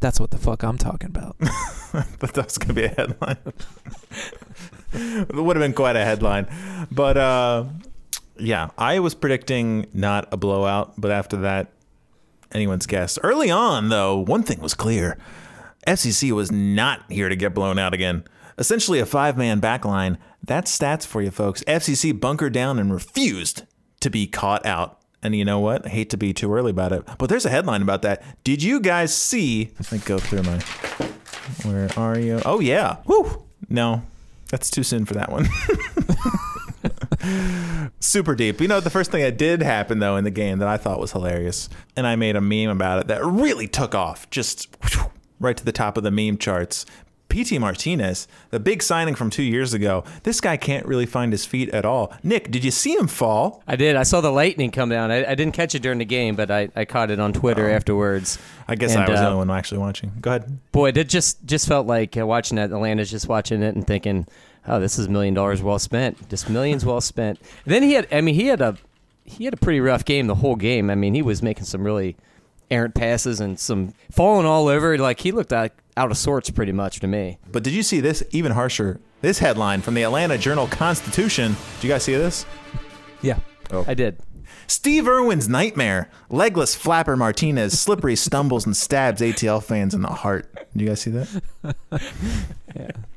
"That's 0.01 0.21
what 0.21 0.31
the 0.31 0.39
fuck 0.39 0.63
I'm 0.63 0.79
talking 0.79 1.09
about." 1.09 1.39
that 1.41 2.33
that 2.35 2.35
going 2.35 2.69
to 2.69 2.75
be 2.75 2.85
a 2.85 2.89
headline? 2.89 3.39
it 4.93 5.35
would 5.35 5.57
have 5.57 5.63
been 5.63 5.73
quite 5.73 5.97
a 5.97 6.05
headline. 6.05 6.47
But 6.91 7.17
uh, 7.17 7.65
yeah, 8.39 8.71
I 8.79 8.99
was 9.01 9.15
predicting 9.15 9.87
not 9.93 10.29
a 10.33 10.37
blowout, 10.37 10.95
but 10.99 11.11
after 11.11 11.37
that, 11.39 11.73
anyone's 12.53 12.87
guess. 12.87 13.19
Early 13.23 13.51
on, 13.51 13.89
though, 13.89 14.19
one 14.19 14.43
thing 14.43 14.61
was 14.61 14.75
clear 14.75 15.19
FCC 15.87 16.33
was 16.33 16.51
not 16.51 17.11
here 17.11 17.29
to 17.29 17.37
get 17.37 17.55
blown 17.55 17.79
out 17.79 17.95
again. 17.95 18.25
Essentially, 18.59 18.99
a 18.99 19.07
five 19.07 19.37
man 19.37 19.61
backline. 19.61 20.19
That's 20.43 20.77
stats 20.77 21.07
for 21.07 21.23
you, 21.23 21.31
folks. 21.31 21.63
FCC 21.65 22.19
bunkered 22.19 22.53
down 22.53 22.79
and 22.79 22.93
refused 22.93 23.63
to 24.01 24.11
be 24.11 24.27
caught 24.27 24.65
out. 24.67 25.01
And 25.23 25.35
you 25.35 25.45
know 25.45 25.59
what? 25.59 25.87
I 25.87 25.89
hate 25.89 26.11
to 26.11 26.17
be 26.17 26.33
too 26.33 26.53
early 26.53 26.71
about 26.71 26.93
it, 26.93 27.03
but 27.19 27.29
there's 27.29 27.47
a 27.47 27.51
headline 27.51 27.83
about 27.83 28.03
that. 28.03 28.23
Did 28.45 28.63
you 28.63 28.81
guys 28.81 29.15
see? 29.15 29.73
Let 29.79 29.93
me 29.93 29.99
go 29.99 30.19
through 30.19 30.43
my. 30.43 30.61
Where 31.65 31.89
are 31.97 32.19
you? 32.19 32.41
Oh, 32.45 32.61
yeah. 32.61 32.99
Woo! 33.07 33.45
No, 33.69 34.03
that's 34.51 34.71
too 34.71 34.83
soon 34.83 35.05
for 35.05 35.15
that 35.15 35.31
one. 35.31 35.49
Super 38.01 38.35
deep. 38.35 38.61
You 38.61 38.69
know, 38.69 38.81
the 38.81 38.91
first 38.91 39.11
thing 39.11 39.23
that 39.23 39.39
did 39.39 39.63
happen, 39.63 39.99
though, 39.99 40.17
in 40.17 40.25
the 40.25 40.31
game 40.31 40.59
that 40.59 40.69
I 40.69 40.77
thought 40.77 41.01
was 41.01 41.13
hilarious, 41.13 41.69
and 41.97 42.07
I 42.07 42.17
made 42.17 42.37
a 42.37 42.41
meme 42.41 42.69
about 42.71 43.01
it 43.01 43.09
that 43.09 43.25
really 43.25 43.67
took 43.67 43.95
off, 43.95 44.29
just 44.31 44.77
right 45.41 45.57
to 45.57 45.65
the 45.65 45.73
top 45.73 45.97
of 45.97 46.03
the 46.03 46.11
meme 46.11 46.39
charts. 46.39 46.87
Pity 47.29 47.59
Martinez, 47.59 48.29
the 48.51 48.61
big 48.61 48.83
signing 48.83 49.17
from 49.17 49.31
two 49.31 49.43
years 49.43 49.75
ago, 49.75 50.05
this 50.23 50.41
guy 50.41 50.57
can't 50.57 50.87
really 50.87 51.07
find 51.07 51.33
his 51.33 51.45
feet 51.45 51.69
at 51.71 51.85
all. 51.85 52.13
Nick, 52.23 52.53
did 52.53 52.65
you 52.65 52.71
see 52.71 52.95
him 52.95 53.09
fall? 53.09 53.65
I 53.67 53.75
did. 53.75 53.97
I 53.97 54.05
saw 54.05 54.21
the 54.21 54.31
lightning 54.31 54.71
come 54.71 54.91
down. 54.91 55.11
I, 55.11 55.33
I 55.33 55.35
didn't 55.35 55.53
catch 55.53 55.75
it 55.75 55.83
during 55.83 55.99
the 55.99 56.05
game, 56.05 56.37
but 56.37 56.53
I, 56.53 56.69
I 56.77 56.85
caught 56.85 57.11
it 57.11 57.19
on 57.19 57.33
Twitter 57.33 57.69
afterwards. 57.69 58.39
I 58.69 58.77
guess 58.77 58.95
And, 58.95 59.03
I 59.03 59.11
was 59.11 59.19
the 59.19 59.27
uh, 59.27 59.31
only 59.31 59.39
one 59.39 59.51
actually 59.59 59.79
watching. 59.79 60.13
Go 60.21 60.31
ahead. 60.31 60.59
Boy, 60.71 60.91
it 60.91 61.09
just 61.09 61.45
just 61.45 61.67
felt 61.67 61.89
like 61.89 62.17
uh, 62.17 62.25
watching 62.25 62.57
that. 62.57 62.71
Atlanta's 62.71 63.11
just 63.11 63.29
watching 63.29 63.61
it 63.61 63.75
and 63.75 63.85
thinking, 63.85 64.29
"Oh, 64.67 64.81
this 64.81 64.99
is 64.99 65.07
a 65.07 65.11
million 65.11 65.35
dollars 65.35 65.63
well 65.63 65.79
spent. 65.79 66.29
Just 66.29 66.49
millions 66.51 66.85
well 66.85 67.01
spent." 67.01 67.41
then 67.65 67.83
he 67.83 67.93
had, 67.95 68.07
I 68.13 68.21
mean, 68.21 68.35
he 68.35 68.47
had 68.47 68.61
a 68.61 68.77
he 69.25 69.45
had 69.45 69.55
a 69.55 69.59
pretty 69.59 69.81
rough 69.81 70.05
game 70.05 70.27
the 70.27 70.37
whole 70.37 70.57
game. 70.57 70.89
I 70.91 70.95
mean, 70.95 71.15
he 71.15 71.23
was 71.23 71.43
making 71.43 71.65
some 71.65 71.85
really 71.85 72.17
errant 72.71 72.95
passes 72.95 73.41
and 73.41 73.59
some 73.59 73.95
falling 74.11 74.47
all 74.47 74.69
over. 74.69 74.97
Like 74.99 75.21
he 75.21 75.33
looked 75.33 75.53
out, 75.53 75.73
out 75.97 76.11
of 76.11 76.17
sorts 76.17 76.51
pretty 76.51 76.73
much 76.73 77.01
to 77.01 77.07
me. 77.07 77.39
But 77.51 77.63
did 77.63 77.73
you 77.73 77.83
see 77.83 78.01
this 78.01 78.23
even 78.31 78.53
harsher? 78.53 79.01
This 79.23 79.39
headline 79.39 79.81
from 79.81 79.95
the 79.95 80.03
Atlanta 80.03 80.39
Journal 80.39 80.67
Constitution. 80.67 81.57
Did 81.77 81.85
you 81.85 81.91
guys 81.91 82.05
see 82.05 82.15
this? 82.15 82.47
yeah. 83.23 83.39
Oh. 83.73 83.85
I 83.89 83.95
did. 83.95 84.19
Steve 84.69 85.09
Irwin's 85.09 85.49
nightmare. 85.49 86.11
Legless 86.29 86.75
flapper 86.75 87.17
Martinez 87.17 87.79
slippery 87.79 88.17
stumbles 88.17 88.67
and 88.67 88.77
stabs 88.77 89.21
ATL 89.21 89.63
fans 89.63 89.95
in 89.95 90.03
the 90.03 90.09
heart. 90.09 90.53
Did 90.73 90.83
you 90.83 90.89
guys 90.89 91.01
see 91.01 91.11
that? 91.13 91.77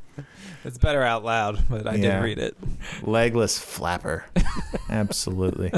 It's 0.65 0.77
better 0.77 1.01
out 1.03 1.23
loud, 1.23 1.63
but 1.69 1.87
I 1.87 1.95
Yeah. 1.95 2.17
did 2.19 2.23
read 2.23 2.37
it. 2.39 2.57
Legless 3.03 3.57
flapper. 3.59 4.25
Absolutely. 4.89 5.71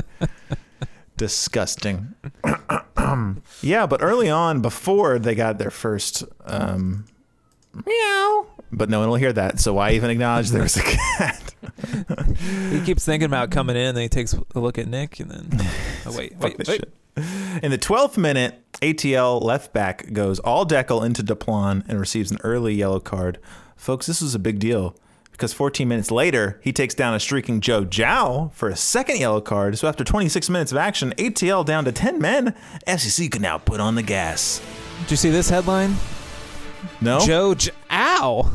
Disgusting. 1.18 2.16
yeah, 3.62 3.86
but 3.86 4.02
early 4.02 4.30
on, 4.30 4.62
before 4.62 5.20
they 5.20 5.36
got 5.36 5.58
their 5.60 5.70
first 5.70 6.24
um, 6.46 7.06
meow, 7.86 8.48
but 8.72 8.90
no 8.90 9.00
one 9.00 9.10
will 9.10 9.18
hear 9.18 9.34
that. 9.34 9.60
So 9.60 9.74
why 9.76 9.92
even 9.92 10.10
acknowledge 10.10 10.50
there 10.50 10.64
was 10.64 10.78
a 10.78 10.84
cat? 10.84 11.48
He 12.72 12.82
keeps 12.82 13.06
thinking 13.06 13.26
about 13.26 13.50
coming 13.52 13.76
in, 13.76 13.88
and 13.88 13.98
then 13.98 14.04
he 14.04 14.10
takes 14.10 14.34
a 14.34 14.60
look 14.60 14.78
at 14.78 14.88
Nick, 14.88 15.20
and 15.20 15.30
then 15.32 15.50
oh 16.06 16.16
wait, 16.18 16.36
wait, 16.38 16.58
wait. 16.58 16.66
shit. 16.68 16.92
In 17.62 17.72
the 17.72 17.78
12th 17.78 18.18
minute, 18.18 18.64
ATL 18.82 19.42
left 19.44 19.74
back 19.74 20.12
goes 20.14 20.40
all 20.40 20.66
decal 20.66 21.06
into 21.06 21.22
Duplan 21.24 21.84
and 21.88 22.00
receives 22.00 22.32
an 22.32 22.38
early 22.44 22.74
yellow 22.74 23.00
card. 23.00 23.40
Folks, 23.82 24.06
this 24.06 24.22
was 24.22 24.36
a 24.36 24.40
big 24.40 24.60
deal 24.60 24.96
because 25.32 25.54
14 25.54 25.88
minutes 25.88 26.12
later, 26.12 26.60
he 26.62 26.72
takes 26.72 26.94
down 26.94 27.16
a 27.16 27.20
streaking 27.20 27.62
Joe 27.62 27.84
Gyau 27.84 28.54
for 28.54 28.70
a 28.70 28.76
second 28.76 29.18
yellow 29.20 29.42
card. 29.42 29.76
So 29.80 29.88
after 29.88 30.04
26 30.04 30.52
minutes 30.52 30.72
of 30.72 30.78
action, 30.78 31.16
ATL 31.18 31.66
down 31.66 31.86
to 31.86 31.92
10 31.92 32.22
men, 32.22 32.54
FCC 32.86 33.32
can 33.32 33.42
now 33.42 33.58
put 33.58 33.80
on 33.80 33.96
the 33.96 34.04
gas. 34.04 34.62
Did 35.00 35.10
you 35.10 35.18
see 35.18 35.32
this 35.32 35.50
headline? 35.50 35.96
No? 37.02 37.22
Joe 37.26 37.56
J- 37.56 37.72
Ow. 37.90 38.52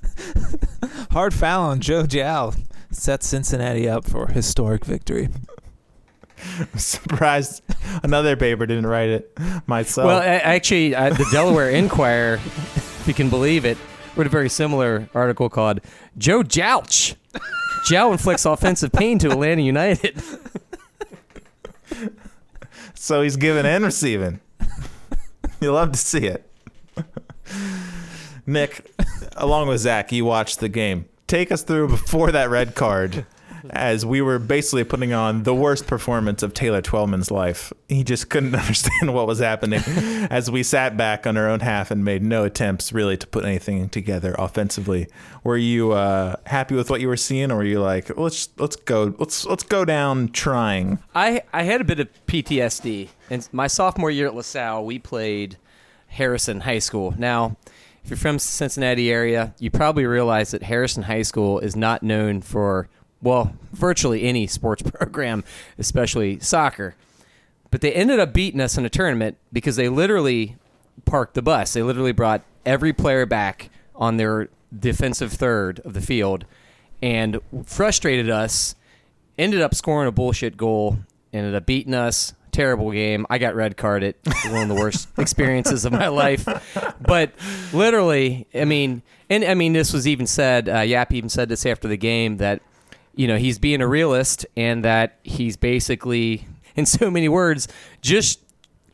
Hard 1.12 1.32
foul 1.32 1.62
on 1.62 1.78
Joe 1.78 2.02
Gyau 2.02 2.60
sets 2.90 3.28
Cincinnati 3.28 3.88
up 3.88 4.04
for 4.04 4.26
historic 4.26 4.84
victory. 4.84 5.28
I'm 6.58 6.76
surprised 6.76 7.62
another 8.02 8.34
paper 8.34 8.66
didn't 8.66 8.88
write 8.88 9.10
it 9.10 9.38
myself. 9.68 10.06
Well, 10.06 10.20
actually, 10.24 10.96
uh, 10.96 11.10
the 11.10 11.26
Delaware 11.30 11.70
Inquirer, 11.74 12.34
if 12.34 13.04
you 13.06 13.14
can 13.14 13.30
believe 13.30 13.64
it, 13.64 13.78
wrote 14.18 14.26
a 14.26 14.30
very 14.30 14.48
similar 14.48 15.08
article 15.14 15.48
called 15.48 15.80
"Joe 16.18 16.42
Jouch." 16.42 17.14
Jow 17.86 18.10
inflicts 18.12 18.44
offensive 18.44 18.92
pain 18.92 19.18
to 19.20 19.30
Atlanta 19.30 19.62
United. 19.62 20.20
so 22.94 23.22
he's 23.22 23.36
giving 23.36 23.64
and 23.64 23.84
receiving. 23.84 24.40
you 25.60 25.72
love 25.72 25.92
to 25.92 25.98
see 25.98 26.26
it. 26.26 26.50
Nick, 28.46 28.90
along 29.36 29.68
with 29.68 29.80
Zach, 29.80 30.10
you 30.10 30.24
watched 30.24 30.58
the 30.58 30.68
game. 30.68 31.04
Take 31.28 31.52
us 31.52 31.62
through 31.62 31.88
before 31.88 32.32
that 32.32 32.50
red 32.50 32.74
card, 32.74 33.24
as 33.70 34.04
we 34.04 34.20
were 34.20 34.38
basically 34.38 34.84
putting 34.84 35.12
on 35.12 35.42
the 35.42 35.54
worst 35.54 35.86
performance 35.86 36.42
of 36.42 36.54
Taylor 36.54 36.82
Twellman's 36.82 37.30
life. 37.30 37.72
He 37.88 38.04
just 38.04 38.30
couldn't 38.30 38.54
understand 38.54 39.14
what 39.14 39.26
was 39.26 39.38
happening 39.38 39.80
as 40.30 40.50
we 40.50 40.62
sat 40.62 40.96
back 40.96 41.26
on 41.26 41.36
our 41.36 41.48
own 41.48 41.60
half 41.60 41.90
and 41.90 42.04
made 42.04 42.22
no 42.22 42.44
attempts 42.44 42.92
really 42.92 43.16
to 43.16 43.26
put 43.26 43.44
anything 43.44 43.88
together 43.88 44.34
offensively. 44.38 45.08
Were 45.44 45.56
you 45.56 45.92
uh, 45.92 46.36
happy 46.46 46.74
with 46.74 46.90
what 46.90 47.00
you 47.00 47.08
were 47.08 47.16
seeing, 47.16 47.50
or 47.50 47.56
were 47.56 47.64
you 47.64 47.80
like, 47.80 48.16
let's 48.18 48.48
let's 48.58 48.76
go 48.76 49.14
let's 49.18 49.46
let's 49.46 49.62
go 49.62 49.84
down 49.84 50.28
trying? 50.28 50.98
I 51.14 51.42
I 51.52 51.62
had 51.62 51.80
a 51.80 51.84
bit 51.84 52.00
of 52.00 52.08
PTSD. 52.26 53.08
and 53.30 53.48
my 53.52 53.66
sophomore 53.66 54.10
year 54.10 54.26
at 54.26 54.34
LaSalle, 54.34 54.84
we 54.84 54.98
played 54.98 55.56
Harrison 56.08 56.60
High 56.60 56.78
School. 56.80 57.14
Now, 57.16 57.56
if 58.02 58.10
you're 58.10 58.16
from 58.16 58.38
Cincinnati 58.38 59.12
area, 59.12 59.54
you 59.58 59.70
probably 59.70 60.06
realize 60.06 60.52
that 60.52 60.62
Harrison 60.62 61.02
High 61.02 61.22
School 61.22 61.58
is 61.58 61.76
not 61.76 62.02
known 62.02 62.40
for 62.40 62.88
well, 63.22 63.54
virtually 63.72 64.24
any 64.24 64.46
sports 64.46 64.82
program, 64.90 65.44
especially 65.78 66.38
soccer. 66.40 66.94
But 67.70 67.80
they 67.80 67.92
ended 67.92 68.18
up 68.18 68.32
beating 68.32 68.60
us 68.60 68.78
in 68.78 68.84
a 68.84 68.90
tournament 68.90 69.36
because 69.52 69.76
they 69.76 69.88
literally 69.88 70.56
parked 71.04 71.34
the 71.34 71.42
bus. 71.42 71.74
They 71.74 71.82
literally 71.82 72.12
brought 72.12 72.42
every 72.64 72.92
player 72.92 73.26
back 73.26 73.70
on 73.94 74.16
their 74.16 74.48
defensive 74.76 75.32
third 75.32 75.80
of 75.80 75.92
the 75.94 76.00
field 76.00 76.44
and 77.02 77.40
frustrated 77.64 78.30
us 78.30 78.74
ended 79.38 79.60
up 79.60 79.74
scoring 79.74 80.08
a 80.08 80.12
bullshit 80.12 80.56
goal, 80.56 80.98
ended 81.32 81.54
up 81.54 81.64
beating 81.64 81.94
us. 81.94 82.34
Terrible 82.50 82.90
game. 82.90 83.24
I 83.30 83.38
got 83.38 83.54
red 83.54 83.76
carded. 83.76 84.16
One 84.46 84.62
of 84.62 84.68
the 84.68 84.74
worst 84.74 85.08
experiences 85.18 85.84
of 85.84 85.92
my 85.92 86.08
life. 86.08 86.44
But 87.00 87.32
literally, 87.72 88.48
I 88.52 88.64
mean, 88.64 89.02
and 89.30 89.44
I 89.44 89.54
mean, 89.54 89.74
this 89.74 89.92
was 89.92 90.08
even 90.08 90.26
said. 90.26 90.68
Uh, 90.68 90.78
Jaap 90.78 91.12
even 91.12 91.28
said 91.28 91.48
this 91.48 91.64
after 91.66 91.86
the 91.86 91.96
game 91.96 92.38
that 92.38 92.60
you 93.18 93.26
know 93.26 93.36
he's 93.36 93.58
being 93.58 93.82
a 93.82 93.88
realist 93.88 94.46
and 94.56 94.84
that 94.84 95.18
he's 95.24 95.56
basically, 95.56 96.46
in 96.76 96.86
so 96.86 97.10
many 97.10 97.28
words, 97.28 97.68
just 98.00 98.40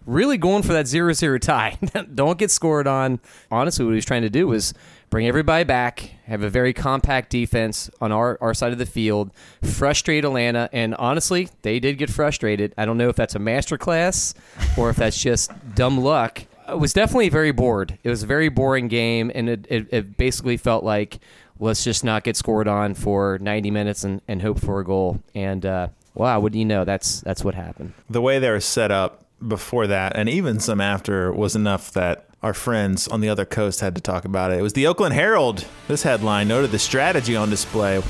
really 0.06 0.36
going 0.36 0.62
for 0.62 0.72
that 0.72 0.86
0-0 0.86 1.40
tie. 1.40 1.78
Don't 2.14 2.38
get 2.38 2.50
scored 2.50 2.86
on. 2.86 3.20
Honestly, 3.50 3.84
what 3.84 3.92
he 3.92 3.96
was 3.96 4.04
trying 4.04 4.22
to 4.22 4.30
do 4.30 4.46
was 4.46 4.74
bring 5.10 5.26
everybody 5.26 5.64
back, 5.64 6.10
have 6.26 6.42
a 6.42 6.50
very 6.50 6.72
compact 6.72 7.30
defense 7.30 7.90
on 8.00 8.12
our, 8.12 8.36
our 8.40 8.54
side 8.54 8.72
of 8.72 8.78
the 8.78 8.86
field, 8.86 9.30
frustrate 9.62 10.24
Atlanta, 10.24 10.68
and 10.72 10.94
honestly, 10.96 11.48
they 11.62 11.78
did 11.78 11.98
get 11.98 12.10
frustrated. 12.10 12.74
I 12.76 12.84
don't 12.84 12.98
know 12.98 13.08
if 13.08 13.16
that's 13.16 13.34
a 13.34 13.38
masterclass 13.38 14.34
or 14.76 14.90
if 14.90 14.96
that's 14.96 15.18
just 15.18 15.52
dumb 15.74 15.98
luck. 16.00 16.44
I 16.66 16.74
was 16.74 16.94
definitely 16.94 17.28
very 17.28 17.52
bored. 17.52 17.98
It 18.02 18.08
was 18.08 18.22
a 18.22 18.26
very 18.26 18.48
boring 18.48 18.88
game, 18.88 19.30
and 19.34 19.48
it, 19.50 19.66
it, 19.68 19.86
it 19.90 20.16
basically 20.16 20.56
felt 20.56 20.82
like 20.82 21.18
let's 21.58 21.84
just 21.84 22.04
not 22.04 22.24
get 22.24 22.36
scored 22.36 22.68
on 22.68 22.94
for 22.94 23.38
90 23.40 23.70
minutes 23.70 24.04
and, 24.04 24.20
and 24.28 24.42
hope 24.42 24.58
for 24.60 24.80
a 24.80 24.84
goal. 24.84 25.20
And 25.34 25.64
uh, 25.64 25.88
wow, 26.14 26.40
what 26.40 26.52
do 26.52 26.58
you 26.58 26.64
know? 26.64 26.84
That's 26.84 27.20
that's 27.20 27.44
what 27.44 27.54
happened. 27.54 27.92
the 28.08 28.20
way 28.20 28.38
they 28.38 28.50
were 28.50 28.60
set 28.60 28.90
up 28.90 29.24
before 29.46 29.86
that 29.86 30.16
and 30.16 30.28
even 30.28 30.58
some 30.58 30.80
after 30.80 31.30
was 31.32 31.54
enough 31.54 31.92
that 31.92 32.26
our 32.42 32.54
friends 32.54 33.08
on 33.08 33.20
the 33.20 33.28
other 33.28 33.44
coast 33.44 33.80
had 33.80 33.94
to 33.94 34.00
talk 34.00 34.24
about 34.24 34.52
it. 34.52 34.58
It 34.58 34.62
was 34.62 34.74
the 34.74 34.86
Oakland 34.86 35.14
Herald. 35.14 35.66
This 35.88 36.02
headline 36.02 36.48
noted 36.48 36.70
the 36.70 36.78
strategy 36.78 37.34
on 37.36 37.50
display 37.50 38.02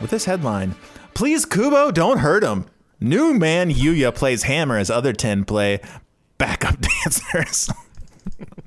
with 0.00 0.10
this 0.10 0.24
headline 0.24 0.74
Please, 1.14 1.44
Kubo, 1.44 1.90
don't 1.90 2.18
hurt 2.18 2.44
him. 2.44 2.66
New 3.00 3.34
man 3.34 3.70
Yuya 3.72 4.14
plays 4.14 4.44
hammer 4.44 4.78
as 4.78 4.88
other 4.88 5.12
10 5.12 5.44
play 5.44 5.80
backup 6.38 6.76
dancers. 7.04 7.70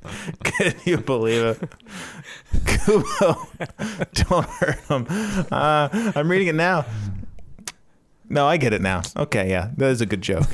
Can 0.43 0.73
you 0.85 0.97
believe 0.97 1.43
it? 1.43 1.69
Kubo, 2.65 3.47
don't 4.13 4.45
hurt 4.45 4.79
him. 4.87 5.05
Uh, 5.51 6.11
I'm 6.15 6.29
reading 6.29 6.47
it 6.47 6.55
now. 6.55 6.85
No, 8.29 8.47
I 8.47 8.57
get 8.57 8.73
it 8.73 8.81
now. 8.81 9.01
Okay, 9.15 9.49
yeah, 9.49 9.71
that 9.77 9.89
is 9.89 10.01
a 10.01 10.05
good 10.05 10.21
joke. 10.21 10.47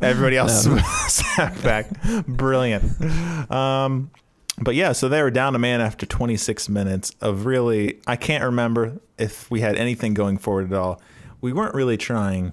Everybody 0.00 0.36
else 0.36 0.64
sat 1.08 1.60
back. 1.62 1.86
Brilliant. 2.26 3.50
Um, 3.50 4.10
but 4.58 4.74
yeah, 4.74 4.92
so 4.92 5.08
they 5.08 5.22
were 5.22 5.30
down 5.30 5.54
a 5.54 5.58
man 5.58 5.80
after 5.80 6.06
26 6.06 6.68
minutes 6.68 7.14
of 7.20 7.46
really, 7.46 8.00
I 8.06 8.16
can't 8.16 8.44
remember 8.44 9.00
if 9.18 9.50
we 9.50 9.60
had 9.60 9.76
anything 9.76 10.14
going 10.14 10.38
forward 10.38 10.72
at 10.72 10.78
all. 10.78 11.00
We 11.40 11.52
weren't 11.52 11.74
really 11.74 11.96
trying, 11.96 12.52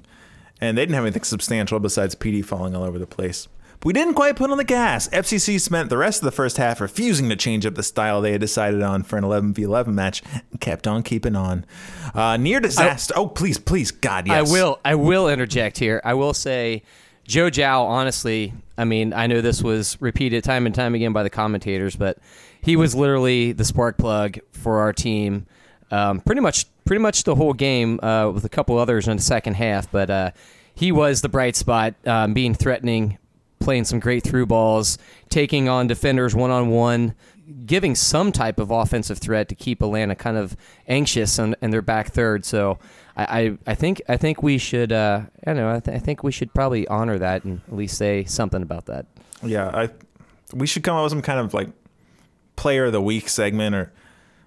and 0.61 0.77
they 0.77 0.81
didn't 0.81 0.95
have 0.95 1.03
anything 1.03 1.23
substantial 1.23 1.79
besides 1.79 2.15
Pity 2.15 2.41
falling 2.41 2.75
all 2.75 2.83
over 2.83 2.97
the 2.97 3.05
place. 3.05 3.47
We 3.83 3.93
didn't 3.93 4.15
quite 4.15 4.35
put 4.35 4.51
on 4.51 4.57
the 4.57 4.65
gas. 4.65 5.07
FCC 5.07 5.59
spent 5.59 5.89
the 5.89 5.97
rest 5.97 6.21
of 6.21 6.25
the 6.25 6.31
first 6.31 6.57
half 6.57 6.81
refusing 6.81 7.29
to 7.29 7.37
change 7.37 7.65
up 7.65 7.75
the 7.75 7.83
style 7.83 8.19
they 8.19 8.33
had 8.33 8.41
decided 8.41 8.81
on 8.81 9.03
for 9.03 9.17
an 9.17 9.23
11v11 9.23 9.87
match 9.87 10.21
and 10.33 10.59
kept 10.59 10.85
on 10.85 11.01
keeping 11.01 11.33
on. 11.33 11.65
Uh, 12.13 12.35
near 12.35 12.59
disaster. 12.59 13.13
oh, 13.15 13.27
please, 13.27 13.57
please, 13.57 13.91
God, 13.91 14.27
yes. 14.27 14.49
I 14.49 14.51
will. 14.51 14.79
I 14.83 14.95
will 14.95 15.29
interject 15.29 15.77
here. 15.77 16.01
I 16.03 16.13
will 16.15 16.33
say, 16.33 16.83
Joe 17.23 17.49
Gyau. 17.49 17.85
Honestly, 17.85 18.53
I 18.77 18.85
mean, 18.85 19.13
I 19.13 19.27
know 19.27 19.39
this 19.39 19.63
was 19.63 19.95
repeated 20.01 20.43
time 20.43 20.65
and 20.65 20.75
time 20.75 20.93
again 20.93 21.13
by 21.13 21.23
the 21.23 21.29
commentators, 21.29 21.95
but 21.95 22.17
he 22.59 22.75
was 22.75 22.95
literally 22.95 23.53
the 23.53 23.63
spark 23.63 23.97
plug 23.97 24.39
for 24.51 24.79
our 24.79 24.91
team. 24.91 25.45
Um, 25.89 26.19
pretty 26.19 26.41
much, 26.41 26.65
pretty 26.83 27.01
much 27.01 27.23
the 27.23 27.35
whole 27.35 27.53
game, 27.53 27.99
uh, 28.03 28.29
with 28.31 28.43
a 28.43 28.49
couple 28.49 28.77
others 28.77 29.07
in 29.07 29.15
the 29.15 29.23
second 29.23 29.53
half. 29.53 29.89
But 29.89 30.09
uh, 30.09 30.31
he 30.75 30.91
was 30.91 31.21
the 31.21 31.29
bright 31.29 31.55
spot, 31.55 31.93
um, 32.05 32.33
being 32.33 32.55
threatening, 32.55 33.18
playing 33.69 33.85
some 33.85 33.99
great 33.99 34.23
through 34.23 34.47
balls, 34.47 34.97
taking 35.29 35.69
on 35.69 35.85
defenders 35.85 36.33
one 36.33 36.49
on 36.49 36.69
one, 36.69 37.13
giving 37.67 37.93
some 37.93 38.31
type 38.31 38.59
of 38.59 38.71
offensive 38.71 39.19
threat 39.19 39.47
to 39.47 39.53
keep 39.53 39.79
Atlanta 39.83 40.15
kind 40.15 40.37
of 40.37 40.57
anxious 40.87 41.37
and, 41.37 41.55
their 41.61 41.83
back 41.83 42.09
third. 42.11 42.43
So 42.43 42.79
I, 43.15 43.41
I, 43.41 43.57
I 43.67 43.75
think 43.75 44.01
I 44.09 44.17
think 44.17 44.41
we 44.41 44.57
should 44.57 44.91
uh, 44.91 45.21
I 45.45 45.53
don't 45.53 45.57
know 45.57 45.75
I, 45.75 45.79
th- 45.81 45.95
I 45.95 45.99
think 45.99 46.23
we 46.23 46.31
should 46.31 46.51
probably 46.51 46.87
honor 46.87 47.19
that 47.19 47.43
and 47.43 47.61
at 47.67 47.75
least 47.75 47.95
say 47.95 48.23
something 48.23 48.63
about 48.63 48.87
that. 48.87 49.05
Yeah, 49.43 49.67
I. 49.67 49.89
We 50.51 50.65
should 50.65 50.81
come 50.81 50.97
up 50.97 51.03
with 51.03 51.11
some 51.11 51.21
kind 51.21 51.39
of 51.39 51.53
like 51.53 51.67
player 52.55 52.85
of 52.85 52.91
the 52.91 53.01
week 53.01 53.29
segment 53.29 53.75
or 53.75 53.93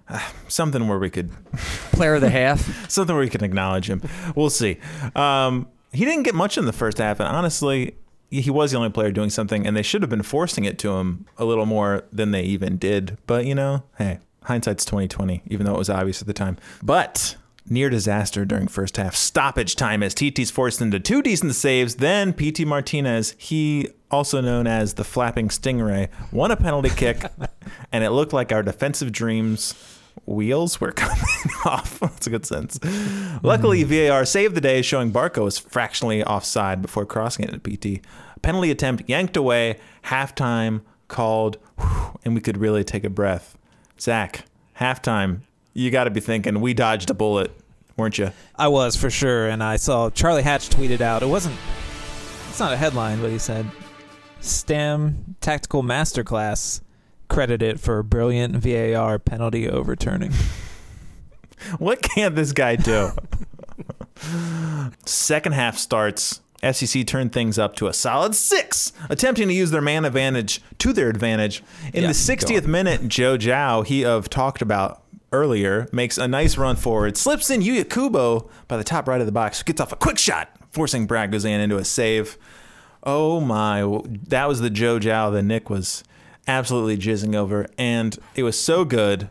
uh, 0.09 0.19
something 0.49 0.85
where 0.89 0.99
we 0.99 1.09
could 1.09 1.31
Player 1.93 2.15
of 2.15 2.21
the 2.21 2.29
half. 2.29 2.91
something 2.91 3.15
where 3.15 3.23
we 3.23 3.29
can 3.29 3.41
acknowledge 3.41 3.89
him. 3.89 4.01
We'll 4.35 4.49
see. 4.49 4.79
Um, 5.15 5.69
he 5.93 6.03
didn't 6.03 6.23
get 6.23 6.35
much 6.35 6.57
in 6.57 6.65
the 6.65 6.73
first 6.73 6.97
half, 6.97 7.21
and 7.21 7.29
honestly, 7.29 7.95
he 8.41 8.49
was 8.49 8.71
the 8.71 8.77
only 8.77 8.89
player 8.89 9.11
doing 9.11 9.29
something, 9.29 9.65
and 9.65 9.75
they 9.75 9.81
should 9.81 10.01
have 10.01 10.09
been 10.09 10.23
forcing 10.23 10.65
it 10.65 10.79
to 10.79 10.93
him 10.93 11.25
a 11.37 11.45
little 11.45 11.65
more 11.65 12.03
than 12.11 12.31
they 12.31 12.43
even 12.43 12.77
did. 12.77 13.17
But 13.27 13.45
you 13.45 13.55
know, 13.55 13.83
hey, 13.97 14.19
hindsight's 14.43 14.85
twenty 14.85 15.07
twenty, 15.07 15.41
even 15.47 15.65
though 15.65 15.75
it 15.75 15.79
was 15.79 15.89
obvious 15.89 16.21
at 16.21 16.27
the 16.27 16.33
time. 16.33 16.57
But 16.81 17.35
near 17.69 17.89
disaster 17.89 18.43
during 18.43 18.67
first 18.67 18.97
half 18.97 19.15
stoppage 19.15 19.75
time 19.75 20.03
as 20.03 20.13
TT's 20.13 20.51
forced 20.51 20.81
into 20.81 20.99
two 20.99 21.21
decent 21.21 21.55
saves. 21.55 21.95
Then 21.95 22.33
Pity 22.33 22.65
Martinez, 22.65 23.35
he 23.37 23.89
also 24.11 24.41
known 24.41 24.67
as 24.67 24.95
the 24.95 25.03
flapping 25.03 25.47
stingray, 25.47 26.09
won 26.31 26.51
a 26.51 26.57
penalty 26.57 26.89
kick, 26.89 27.23
and 27.91 28.03
it 28.03 28.11
looked 28.11 28.33
like 28.33 28.51
our 28.51 28.63
defensive 28.63 29.11
dreams 29.11 29.73
wheels 30.25 30.79
were 30.79 30.91
coming 30.95 31.17
off. 31.65 31.99
That's 31.99 32.27
a 32.27 32.29
good 32.29 32.45
sense. 32.45 32.79
Luckily, 33.43 33.83
hmm. 33.83 33.89
VAR 33.89 34.25
saved 34.25 34.55
the 34.55 34.61
day, 34.61 34.81
showing 34.81 35.11
Barco 35.11 35.43
was 35.43 35.57
fractionally 35.57 36.23
offside 36.23 36.81
before 36.81 37.05
crossing 37.05 37.45
it 37.45 37.53
at 37.53 37.63
Pity. 37.63 38.01
Penalty 38.41 38.71
attempt 38.71 39.07
yanked 39.07 39.37
away, 39.37 39.79
halftime 40.05 40.81
called, 41.07 41.57
whew, 41.79 42.19
and 42.25 42.35
we 42.35 42.41
could 42.41 42.57
really 42.57 42.83
take 42.83 43.03
a 43.03 43.09
breath. 43.09 43.57
Zach, 43.99 44.45
halftime, 44.79 45.41
you 45.73 45.91
got 45.91 46.05
to 46.05 46.11
be 46.11 46.19
thinking 46.19 46.59
we 46.59 46.73
dodged 46.73 47.09
a 47.09 47.13
bullet, 47.13 47.51
weren't 47.95 48.17
you? 48.17 48.31
I 48.55 48.67
was 48.67 48.95
for 48.95 49.09
sure, 49.09 49.47
and 49.47 49.63
I 49.63 49.77
saw 49.77 50.09
Charlie 50.09 50.43
Hatch 50.43 50.69
tweeted 50.69 51.01
out. 51.01 51.23
It 51.23 51.27
wasn't. 51.27 51.55
It's 52.49 52.59
not 52.59 52.73
a 52.73 52.77
headline, 52.77 53.21
but 53.21 53.31
he 53.31 53.39
said, 53.39 53.65
"Stam 54.41 55.35
Tactical 55.41 55.83
Masterclass 55.83 56.81
credited 57.33 57.79
for 57.79 58.01
brilliant 58.03 58.55
VAR 58.55 59.19
penalty 59.19 59.67
overturning." 59.69 60.31
What 61.79 62.01
can 62.01 62.35
this 62.35 62.51
guy 62.51 62.75
do? 62.75 63.11
Second 65.05 65.53
half 65.53 65.77
starts. 65.77 66.41
SEC 66.71 67.05
turned 67.05 67.33
things 67.33 67.59
up 67.59 67.75
to 67.75 67.87
a 67.87 67.93
solid 67.93 68.35
six, 68.35 68.93
attempting 69.09 69.49
to 69.49 69.53
use 69.53 69.71
their 69.71 69.81
man 69.81 70.05
advantage 70.05 70.61
to 70.79 70.93
their 70.93 71.09
advantage. 71.09 71.61
In 71.93 72.03
Yeah, 72.03 72.07
the 72.09 72.13
60th 72.13 72.65
minute, 72.65 73.07
Joe 73.09 73.37
Gyau, 73.37 73.85
he 73.85 74.05
of 74.05 74.29
talked 74.29 74.61
about 74.61 75.03
earlier, 75.33 75.89
makes 75.91 76.17
a 76.17 76.27
nice 76.27 76.57
run 76.57 76.77
forward, 76.77 77.17
slips 77.17 77.49
in 77.49 77.61
Yuya 77.61 77.89
Kubo 77.89 78.49
by 78.69 78.77
the 78.77 78.83
top 78.85 79.07
right 79.09 79.19
of 79.19 79.25
the 79.25 79.33
box, 79.33 79.61
gets 79.61 79.81
off 79.81 79.91
a 79.91 79.97
quick 79.97 80.17
shot, 80.17 80.49
forcing 80.71 81.05
Brad 81.05 81.31
Guzan 81.31 81.59
into 81.59 81.75
a 81.77 81.83
save. 81.83 82.37
Oh 83.03 83.41
my, 83.41 83.81
that 84.29 84.47
was 84.47 84.61
the 84.61 84.69
Joe 84.69 84.99
Gyau 84.99 85.33
that 85.33 85.43
Nick 85.43 85.69
was 85.69 86.03
absolutely 86.47 86.97
jizzing 86.97 87.35
over. 87.35 87.67
And 87.77 88.17
it 88.35 88.43
was 88.43 88.59
so 88.59 88.85
good 88.85 89.29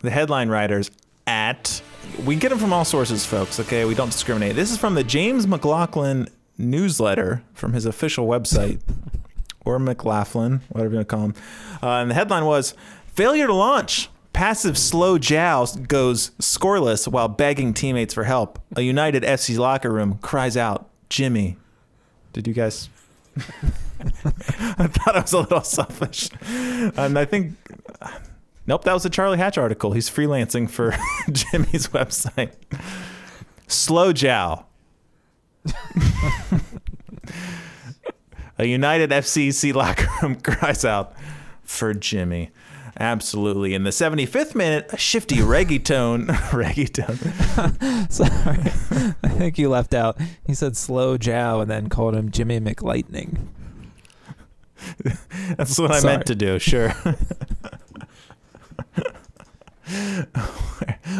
the 0.00 0.10
headline 0.10 0.48
writers 0.48 0.90
at 1.26 1.82
we 2.24 2.36
get 2.36 2.48
them 2.48 2.58
from 2.58 2.72
all 2.72 2.84
sources 2.84 3.26
folks 3.26 3.60
okay? 3.60 3.84
We 3.84 3.94
don't 3.94 4.10
discriminate. 4.10 4.56
This 4.56 4.70
is 4.70 4.78
from 4.78 4.94
the 4.94 5.04
james 5.04 5.46
mclaughlin 5.46 6.28
newsletter 6.56 7.42
from 7.52 7.72
his 7.72 7.84
official 7.84 8.26
website 8.26 8.80
or 9.64 9.78
mclaughlin 9.78 10.60
whatever 10.70 10.92
you 10.92 10.96
want 10.98 11.08
to 11.08 11.14
call 11.16 11.24
him. 11.26 11.34
Uh, 11.82 12.00
and 12.00 12.10
the 12.10 12.14
headline 12.14 12.44
was 12.44 12.74
failure 13.06 13.46
to 13.46 13.54
launch. 13.54 14.08
Passive 14.32 14.78
slow 14.78 15.18
jow 15.18 15.66
goes 15.88 16.30
scoreless 16.40 17.08
while 17.08 17.28
begging 17.28 17.74
teammates 17.74 18.14
for 18.14 18.24
help. 18.24 18.58
A 18.76 18.82
united 18.82 19.22
fc 19.22 19.58
locker 19.58 19.92
room 19.92 20.18
cries 20.22 20.56
out 20.56 20.88
jimmy 21.10 21.56
did 22.32 22.46
you 22.46 22.54
guys 22.54 22.88
I 24.78 24.86
thought 24.86 25.16
I 25.16 25.20
was 25.20 25.32
a 25.32 25.38
little 25.40 25.62
selfish. 25.62 26.30
And 26.42 27.18
I 27.18 27.24
think 27.24 27.54
Nope, 28.68 28.84
that 28.84 28.92
was 28.92 29.04
a 29.06 29.10
Charlie 29.10 29.38
Hatch 29.38 29.56
article. 29.56 29.92
He's 29.92 30.10
freelancing 30.10 30.68
for 30.68 30.90
Jimmy's 31.32 31.88
website. 31.88 32.52
Slow 33.66 34.12
Jow. 34.12 34.66
a 38.58 38.66
United 38.66 39.08
FCC 39.08 39.72
locker 39.72 40.06
room 40.20 40.34
cries 40.36 40.84
out 40.84 41.14
for 41.62 41.94
Jimmy. 41.94 42.50
Absolutely. 43.00 43.72
In 43.72 43.84
the 43.84 43.90
75th 43.90 44.54
minute, 44.54 44.90
a 44.92 44.98
shifty 44.98 45.36
reggaeton. 45.36 46.26
reggaeton. 46.26 48.12
Sorry, 48.12 49.14
I 49.22 49.28
think 49.28 49.56
you 49.56 49.70
left 49.70 49.94
out. 49.94 50.18
He 50.46 50.52
said 50.52 50.76
"slow 50.76 51.16
Jow" 51.16 51.60
and 51.60 51.70
then 51.70 51.88
called 51.88 52.14
him 52.14 52.30
Jimmy 52.30 52.60
McLightning. 52.60 53.46
That's 55.56 55.78
what 55.78 55.92
I 55.92 56.00
meant 56.02 56.26
to 56.26 56.34
do, 56.34 56.58
sure. 56.58 56.90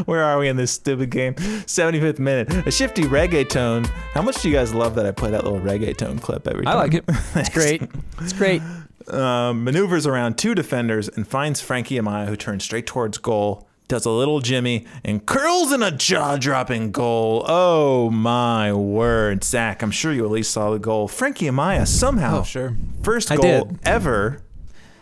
where, 0.04 0.22
are 0.22 0.38
we 0.38 0.48
in 0.48 0.56
this 0.56 0.70
stupid 0.70 1.10
game? 1.10 1.34
75th 1.34 2.18
minute. 2.18 2.66
A 2.66 2.70
shifty 2.70 3.02
reggaeton. 3.02 3.86
How 4.12 4.22
much 4.22 4.42
do 4.42 4.48
you 4.48 4.54
guys 4.54 4.74
love 4.74 4.94
that 4.96 5.06
I 5.06 5.12
play 5.12 5.30
that 5.30 5.44
little 5.44 5.60
reggaeton 5.60 6.20
clip 6.20 6.46
every 6.46 6.64
time? 6.64 6.76
I 6.76 6.78
like 6.78 6.94
it. 6.94 7.04
It's 7.34 7.48
great. 7.48 7.82
It's 8.20 8.32
great. 8.32 8.62
um, 9.08 9.64
maneuvers 9.68 10.06
around 10.06 10.38
two 10.38 10.54
defenders 10.54 11.08
and 11.08 11.26
finds 11.26 11.60
Frankie 11.60 11.96
Amaya, 11.96 12.28
who 12.28 12.36
turns 12.36 12.64
straight 12.64 12.86
towards 12.86 13.18
goal. 13.18 13.66
Does 13.88 14.04
a 14.04 14.10
little 14.10 14.40
Jimmy 14.40 14.84
and 15.02 15.24
curls 15.24 15.72
in 15.72 15.82
a 15.82 15.90
jaw-dropping 15.90 16.92
goal. 16.92 17.42
Oh 17.48 18.10
my 18.10 18.70
word, 18.70 19.42
Zach! 19.42 19.80
I'm 19.82 19.90
sure 19.90 20.12
you 20.12 20.26
at 20.26 20.30
least 20.30 20.50
saw 20.50 20.70
the 20.70 20.78
goal. 20.78 21.08
Frankie 21.08 21.46
Amaya 21.46 21.86
somehow 21.88 22.40
Oh, 22.40 22.42
sure. 22.42 22.76
first 23.02 23.34
goal 23.34 23.70
ever. 23.84 24.42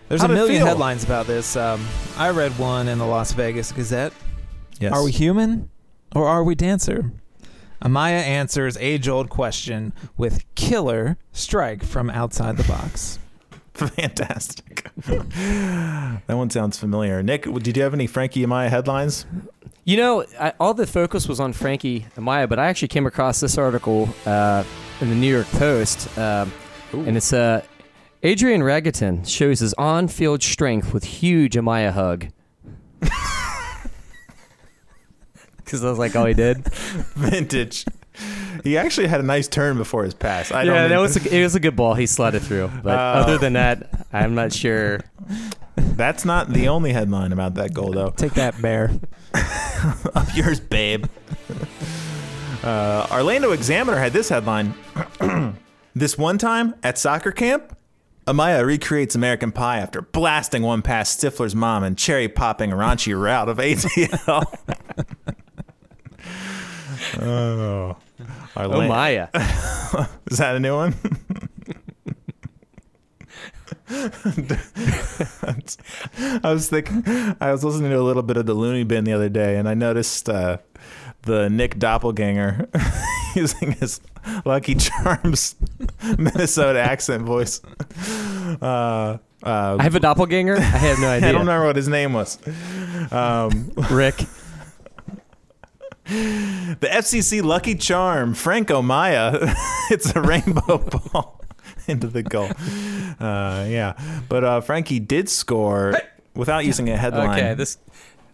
There's 0.09 0.20
How'd 0.20 0.31
a 0.31 0.35
million 0.35 0.64
headlines 0.64 1.03
about 1.03 1.27
this. 1.27 1.57
Um, 1.57 1.85
I 2.16 2.31
read 2.31 2.57
one 2.61 2.87
in 2.87 2.99
the 2.99 3.07
Las 3.07 3.33
Vegas 3.33 3.72
Gazette. 3.72 4.12
Yes. 4.79 4.92
Are 4.92 5.03
we 5.03 5.11
human 5.11 5.68
or 6.14 6.29
are 6.29 6.44
we 6.44 6.55
dancer? 6.55 7.11
Amaya 7.83 8.20
answers 8.22 8.77
age 8.77 9.09
old 9.09 9.31
question 9.31 9.92
with 10.16 10.44
killer 10.55 11.16
strike 11.33 11.83
from 11.83 12.09
outside 12.09 12.57
the 12.57 12.62
box. 12.64 13.18
Fantastic. 13.97 14.89
that 15.05 16.23
one 16.29 16.49
sounds 16.51 16.79
familiar. 16.79 17.23
Nick, 17.23 17.43
did 17.43 17.77
you 17.77 17.83
have 17.83 17.93
any 17.93 18.07
Frankie 18.07 18.45
Amaya 18.45 18.71
headlines? 18.71 19.27
You 19.85 19.99
know, 19.99 20.25
I, 20.41 20.55
all 20.59 20.73
the 20.75 20.87
focus 20.87 21.29
was 21.29 21.41
on 21.41 21.53
Frankie 21.53 22.07
Amaya, 22.17 22.49
but 22.49 22.59
I 22.59 22.69
actually 22.69 22.89
came 22.89 23.07
across 23.07 23.41
this 23.41 23.59
article 23.59 24.09
uh, 24.25 24.65
in 25.01 25.11
the 25.11 25.15
New 25.15 25.33
York 25.33 25.47
Post, 25.49 26.17
um, 26.19 26.51
and 26.93 27.17
it's 27.17 27.33
uh, 27.33 27.62
Adrian 28.23 28.62
Ragaton 28.62 29.29
shows 29.29 29.61
his 29.61 29.75
on-field 29.75 30.43
strength 30.43 30.95
with 30.95 31.05
huge 31.05 31.55
Amaya 31.55 31.93
hug. 31.93 32.29
Because 35.59 35.85
I 35.85 35.91
was 35.91 35.99
like, 35.99 36.15
all 36.15 36.27
he 36.27 36.33
did. 36.35 36.65
Vintage. 37.17 37.85
He 38.64 38.76
actually 38.79 39.07
had 39.07 39.20
a 39.20 39.24
nice 39.24 39.46
turn 39.48 39.76
before 39.76 40.05
his 40.05 40.14
pass. 40.14 40.50
I 40.50 40.62
yeah, 40.62 40.74
don't 40.83 40.90
that 40.90 41.00
was 41.00 41.16
a, 41.16 41.37
it 41.38 41.42
was 41.42 41.55
a 41.55 41.61
good 41.61 41.76
ball. 41.76 41.94
He 41.94 42.07
slid 42.07 42.35
it 42.35 42.40
through. 42.40 42.70
But 42.83 42.98
Oh. 42.98 43.20
other 43.20 43.38
than 43.38 43.52
that, 43.52 44.07
I'm 44.12 44.35
not 44.35 44.52
sure. 44.52 45.00
That's 45.76 46.24
not 46.24 46.48
the 46.52 46.68
only 46.68 46.92
headline 46.92 47.33
about 47.33 47.55
that 47.55 47.74
goal, 47.74 47.92
though. 47.92 48.11
Take 48.11 48.35
that, 48.35 48.61
Bear. 48.61 48.90
Up 50.14 50.35
yours, 50.35 50.59
babe. 50.61 51.07
Uh, 52.64 53.07
Orlando 53.12 53.52
Examiner 53.52 53.98
had 53.98 54.12
this 54.12 54.29
headline. 54.29 54.74
this 55.94 56.18
one 56.18 56.38
time 56.38 56.74
at 56.83 56.98
soccer 56.98 57.31
camp, 57.33 57.76
Amaya 58.26 58.64
recreates 58.66 59.14
American 59.14 59.52
Pie 59.52 59.79
after 59.79 60.02
blasting 60.02 60.62
one 60.62 60.83
past 60.83 61.20
Stifler's 61.22 61.55
mom 61.55 61.85
and 61.85 61.96
cherry 61.96 62.29
popping 62.29 62.72
a 62.72 62.76
raunchy 62.76 63.18
route 63.18 63.48
of 63.48 63.59
ATL. 63.59 64.44
oh. 67.22 67.96
Oh, 68.57 68.62
Orlando- 68.62 68.88
Maya. 68.88 69.29
Is 70.31 70.38
that 70.38 70.57
a 70.57 70.61
new 70.61 70.75
one? 70.75 70.95
I 76.19 76.53
was 76.53 76.69
thinking, 76.69 77.05
I 77.40 77.53
was 77.53 77.64
listening 77.64 77.90
to 77.90 77.99
a 77.99 78.03
little 78.03 78.23
bit 78.23 78.37
of 78.37 78.47
the 78.47 78.55
Looney 78.55 78.85
Bin 78.85 79.05
the 79.05 79.12
other 79.12 79.29
day, 79.29 79.57
and 79.57 79.69
I 79.69 79.75
noticed 79.75 80.29
uh, 80.29 80.59
the 81.23 81.49
Nick 81.51 81.79
Doppelganger 81.79 82.69
using 83.35 83.73
his 83.73 84.01
Lucky 84.45 84.75
Charms 84.75 85.55
Minnesota 86.19 86.81
accent 86.81 87.25
voice. 87.25 87.61
Uh, 88.61 89.19
uh, 89.42 89.77
I 89.79 89.83
have 89.83 89.95
a 89.95 90.01
doppelganger. 90.01 90.57
I 90.57 90.61
have 90.61 90.99
no 90.99 91.09
idea. 91.09 91.29
I 91.29 91.33
don't 91.33 91.42
remember 91.42 91.66
what 91.66 91.77
his 91.77 91.88
name 91.88 92.12
was. 92.12 92.38
Um, 93.12 93.71
Rick. 93.90 94.25
The 96.07 96.88
FCC 96.88 97.42
Lucky 97.42 97.75
Charm, 97.75 98.35
Franco 98.35 98.81
Maya. 98.81 99.33
it's 99.90 100.14
a 100.14 100.21
rainbow 100.21 100.79
ball 101.12 101.40
into 101.88 102.07
the 102.07 102.23
goal. 102.23 102.51
Uh, 103.19 103.66
yeah, 103.69 103.95
but 104.29 104.45
uh, 104.45 104.61
Frankie 104.61 105.01
did 105.01 105.29
score 105.29 105.95
without 106.35 106.64
using 106.64 106.88
a 106.90 106.97
headline. 106.97 107.31
Okay, 107.31 107.55
this 107.55 107.79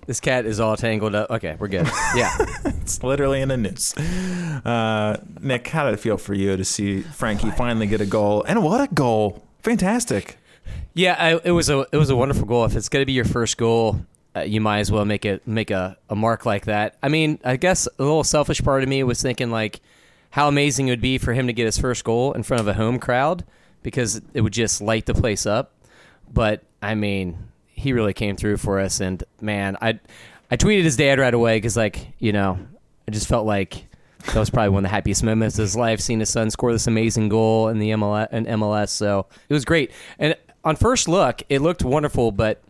this 0.06 0.20
cat 0.20 0.44
is 0.44 0.60
all 0.60 0.76
tangled 0.76 1.14
up. 1.14 1.30
Okay, 1.30 1.56
we're 1.58 1.68
good. 1.68 1.88
Yeah. 2.14 2.34
it's 2.64 3.02
literally 3.02 3.40
in 3.40 3.50
a 3.50 3.56
noose. 3.56 3.96
Uh, 3.96 5.22
Nick, 5.40 5.68
how 5.68 5.84
did 5.86 5.94
it 5.94 6.00
feel 6.00 6.18
for 6.18 6.34
you 6.34 6.56
to 6.56 6.64
see 6.64 7.00
Frankie 7.00 7.50
finally 7.52 7.86
get 7.86 8.00
a 8.00 8.06
goal? 8.06 8.42
And 8.46 8.62
what 8.62 8.80
a 8.80 8.92
goal! 8.92 9.46
Fantastic. 9.62 10.38
Yeah, 10.94 11.16
I, 11.18 11.40
it 11.44 11.52
was 11.52 11.70
a 11.70 11.86
it 11.92 11.96
was 11.96 12.10
a 12.10 12.16
wonderful 12.16 12.44
goal. 12.44 12.64
If 12.64 12.76
it's 12.76 12.88
going 12.88 13.00
to 13.02 13.06
be 13.06 13.12
your 13.12 13.24
first 13.24 13.56
goal, 13.56 14.04
uh, 14.34 14.40
you 14.40 14.60
might 14.60 14.80
as 14.80 14.90
well 14.90 15.04
make 15.04 15.24
it 15.24 15.46
make 15.46 15.70
a, 15.70 15.96
a 16.08 16.16
mark 16.16 16.46
like 16.46 16.64
that. 16.66 16.96
I 17.02 17.08
mean, 17.08 17.38
I 17.44 17.56
guess 17.56 17.86
a 17.98 18.02
little 18.02 18.24
selfish 18.24 18.62
part 18.62 18.82
of 18.82 18.88
me 18.88 19.02
was 19.02 19.20
thinking 19.20 19.50
like 19.50 19.80
how 20.30 20.48
amazing 20.48 20.88
it 20.88 20.92
would 20.92 21.00
be 21.02 21.18
for 21.18 21.34
him 21.34 21.46
to 21.46 21.52
get 21.52 21.66
his 21.66 21.78
first 21.78 22.04
goal 22.04 22.32
in 22.32 22.42
front 22.42 22.60
of 22.60 22.68
a 22.68 22.74
home 22.74 22.98
crowd 22.98 23.44
because 23.82 24.22
it 24.32 24.40
would 24.40 24.52
just 24.52 24.80
light 24.80 25.06
the 25.06 25.14
place 25.14 25.44
up. 25.44 25.72
But 26.32 26.62
I 26.80 26.94
mean, 26.94 27.36
he 27.66 27.92
really 27.92 28.14
came 28.14 28.36
through 28.36 28.56
for 28.56 28.80
us, 28.80 29.00
and 29.00 29.22
man, 29.40 29.76
I 29.82 30.00
I 30.50 30.56
tweeted 30.56 30.84
his 30.84 30.96
dad 30.96 31.18
right 31.18 31.34
away 31.34 31.58
because 31.58 31.76
like 31.76 32.14
you 32.18 32.32
know 32.32 32.58
I 33.06 33.10
just 33.10 33.28
felt 33.28 33.46
like. 33.46 33.86
That 34.26 34.36
was 34.36 34.50
probably 34.50 34.68
one 34.68 34.84
of 34.84 34.88
the 34.88 34.94
happiest 34.94 35.24
moments 35.24 35.58
of 35.58 35.62
his 35.62 35.74
life, 35.74 35.98
seeing 35.98 36.20
his 36.20 36.30
son 36.30 36.48
score 36.48 36.70
this 36.70 36.86
amazing 36.86 37.28
goal 37.28 37.66
in 37.66 37.80
the 37.80 37.90
MLS. 37.90 38.32
In 38.32 38.46
MLS, 38.46 38.90
so 38.90 39.26
it 39.48 39.52
was 39.52 39.64
great. 39.64 39.90
And 40.16 40.36
on 40.62 40.76
first 40.76 41.08
look, 41.08 41.42
it 41.48 41.60
looked 41.60 41.82
wonderful, 41.82 42.30
but 42.30 42.62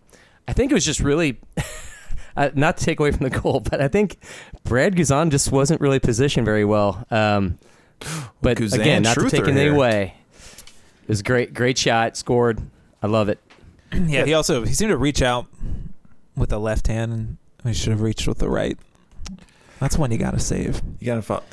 I 0.48 0.52
think 0.52 0.70
it 0.70 0.74
was 0.74 0.84
just 0.84 1.00
really 1.00 1.40
uh, 2.36 2.50
not 2.54 2.76
to 2.78 2.84
take 2.84 3.00
away 3.00 3.12
from 3.12 3.28
the 3.28 3.30
goal, 3.30 3.60
but 3.60 3.80
I 3.80 3.88
think 3.88 4.18
Brad 4.64 4.96
Guzan 4.96 5.30
just 5.30 5.52
wasn't 5.52 5.80
really 5.80 6.00
positioned 6.00 6.44
very 6.44 6.64
well. 6.64 7.06
Um, 7.10 7.58
but 8.40 8.58
Guzan 8.58 8.80
again, 8.80 9.02
not 9.02 9.14
to 9.14 9.30
take 9.30 9.42
anything 9.42 9.56
here. 9.56 9.74
away, 9.74 10.14
it 11.02 11.08
was 11.08 11.22
great. 11.22 11.54
Great 11.54 11.78
shot, 11.78 12.16
scored. 12.16 12.60
I 13.02 13.06
love 13.06 13.28
it. 13.28 13.38
Yeah, 13.94 14.24
he 14.24 14.32
also 14.32 14.64
he 14.64 14.72
seemed 14.72 14.90
to 14.90 14.96
reach 14.96 15.20
out 15.20 15.46
with 16.34 16.48
the 16.48 16.58
left 16.58 16.86
hand, 16.86 17.12
and 17.12 17.36
he 17.62 17.74
should 17.74 17.90
have 17.90 18.00
reached 18.00 18.26
with 18.26 18.38
the 18.38 18.48
right. 18.48 18.78
That's 19.80 19.98
one 19.98 20.10
you 20.10 20.16
got 20.16 20.30
to 20.30 20.38
save. 20.38 20.80
You 20.98 21.06
gotta 21.06 21.20
follow. 21.20 21.42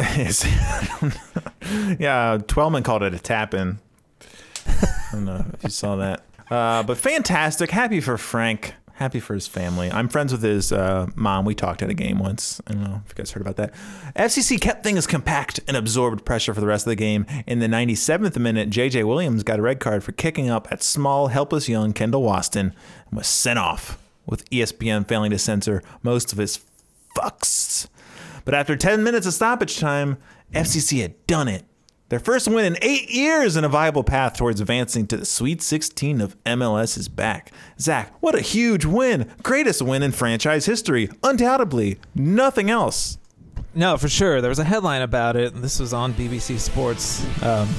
yeah, 2.00 2.38
Twellman 2.48 2.84
called 2.84 3.04
it 3.04 3.14
a 3.14 3.20
tap 3.20 3.54
in. 3.54 3.80
I 4.68 5.10
don't 5.12 5.26
know 5.26 5.46
if 5.54 5.64
you 5.64 5.70
saw 5.70 5.98
that. 5.98 6.24
Uh, 6.50 6.84
but 6.84 6.98
fantastic. 6.98 7.72
Happy 7.72 8.02
for 8.02 8.18
Frank. 8.18 8.74
Happy 8.94 9.22
for 9.22 9.34
his 9.34 9.48
family. 9.48 9.90
I'm 9.90 10.10
friends 10.10 10.34
with 10.34 10.42
his 10.42 10.74
uh, 10.74 11.08
mom. 11.16 11.46
We 11.46 11.56
talked 11.56 11.82
at 11.82 11.90
a 11.90 11.94
game 11.94 12.20
once. 12.20 12.60
I 12.68 12.74
don't 12.74 12.84
know 12.84 13.02
if 13.06 13.12
you 13.12 13.16
guys 13.16 13.32
heard 13.32 13.40
about 13.40 13.56
that. 13.56 13.74
FCC 14.14 14.60
kept 14.60 14.84
things 14.84 15.08
compact 15.08 15.62
and 15.70 15.78
absorbed 15.78 16.26
pressure 16.26 16.54
for 16.54 16.60
the 16.60 16.68
rest 16.68 16.86
of 16.86 16.90
the 16.90 16.98
game. 16.98 17.26
In 17.48 17.60
the 17.60 17.68
97th 17.68 18.38
minute, 18.38 18.70
JJ 18.70 19.08
Williams 19.08 19.44
got 19.44 19.58
a 19.58 19.62
red 19.62 19.80
card 19.80 20.04
for 20.04 20.12
kicking 20.12 20.50
up 20.50 20.68
at 20.70 20.84
small, 20.84 21.28
helpless 21.28 21.70
young 21.70 21.94
Kendall 21.94 22.24
Waston 22.24 22.60
and 22.60 22.74
was 23.14 23.28
sent 23.28 23.58
off, 23.58 23.98
with 24.26 24.50
ESPN 24.50 25.08
failing 25.08 25.32
to 25.32 25.40
censor 25.40 25.82
most 26.04 26.34
of 26.34 26.38
his 26.38 26.60
fucks. 27.16 27.88
But 28.44 28.54
after 28.54 28.76
10 28.76 29.02
minutes 29.02 29.26
of 29.26 29.34
stoppage 29.34 29.80
time, 29.80 30.18
FCC 30.54 31.02
had 31.02 31.26
done 31.26 31.48
it. 31.48 31.64
Their 32.10 32.20
first 32.20 32.48
win 32.48 32.66
in 32.66 32.78
eight 32.82 33.12
years 33.12 33.56
and 33.56 33.64
a 33.64 33.70
viable 33.70 34.04
path 34.04 34.36
towards 34.36 34.60
advancing 34.60 35.06
to 35.08 35.18
the 35.18 35.26
Sweet 35.26 35.62
16 35.62 36.22
of 36.22 36.44
MLS 36.44 36.98
is 36.98 37.08
back. 37.08 37.52
Zach, 37.80 38.12
what 38.20 38.34
a 38.34 38.42
huge 38.42 38.84
win! 38.84 39.32
Greatest 39.44 39.84
win 39.84 40.02
in 40.02 40.12
franchise 40.12 40.66
history, 40.66 41.10
undoubtedly. 41.24 42.00
Nothing 42.16 42.72
else. 42.72 43.20
No, 43.76 43.96
for 43.96 44.10
sure. 44.10 44.42
There 44.42 44.50
was 44.50 44.58
a 44.58 44.64
headline 44.64 45.04
about 45.04 45.36
it, 45.36 45.54
and 45.54 45.64
this 45.64 45.80
was 45.80 45.94
on 45.94 46.14
BBC 46.16 46.58
Sports. 46.58 47.24
Um, 47.44 47.70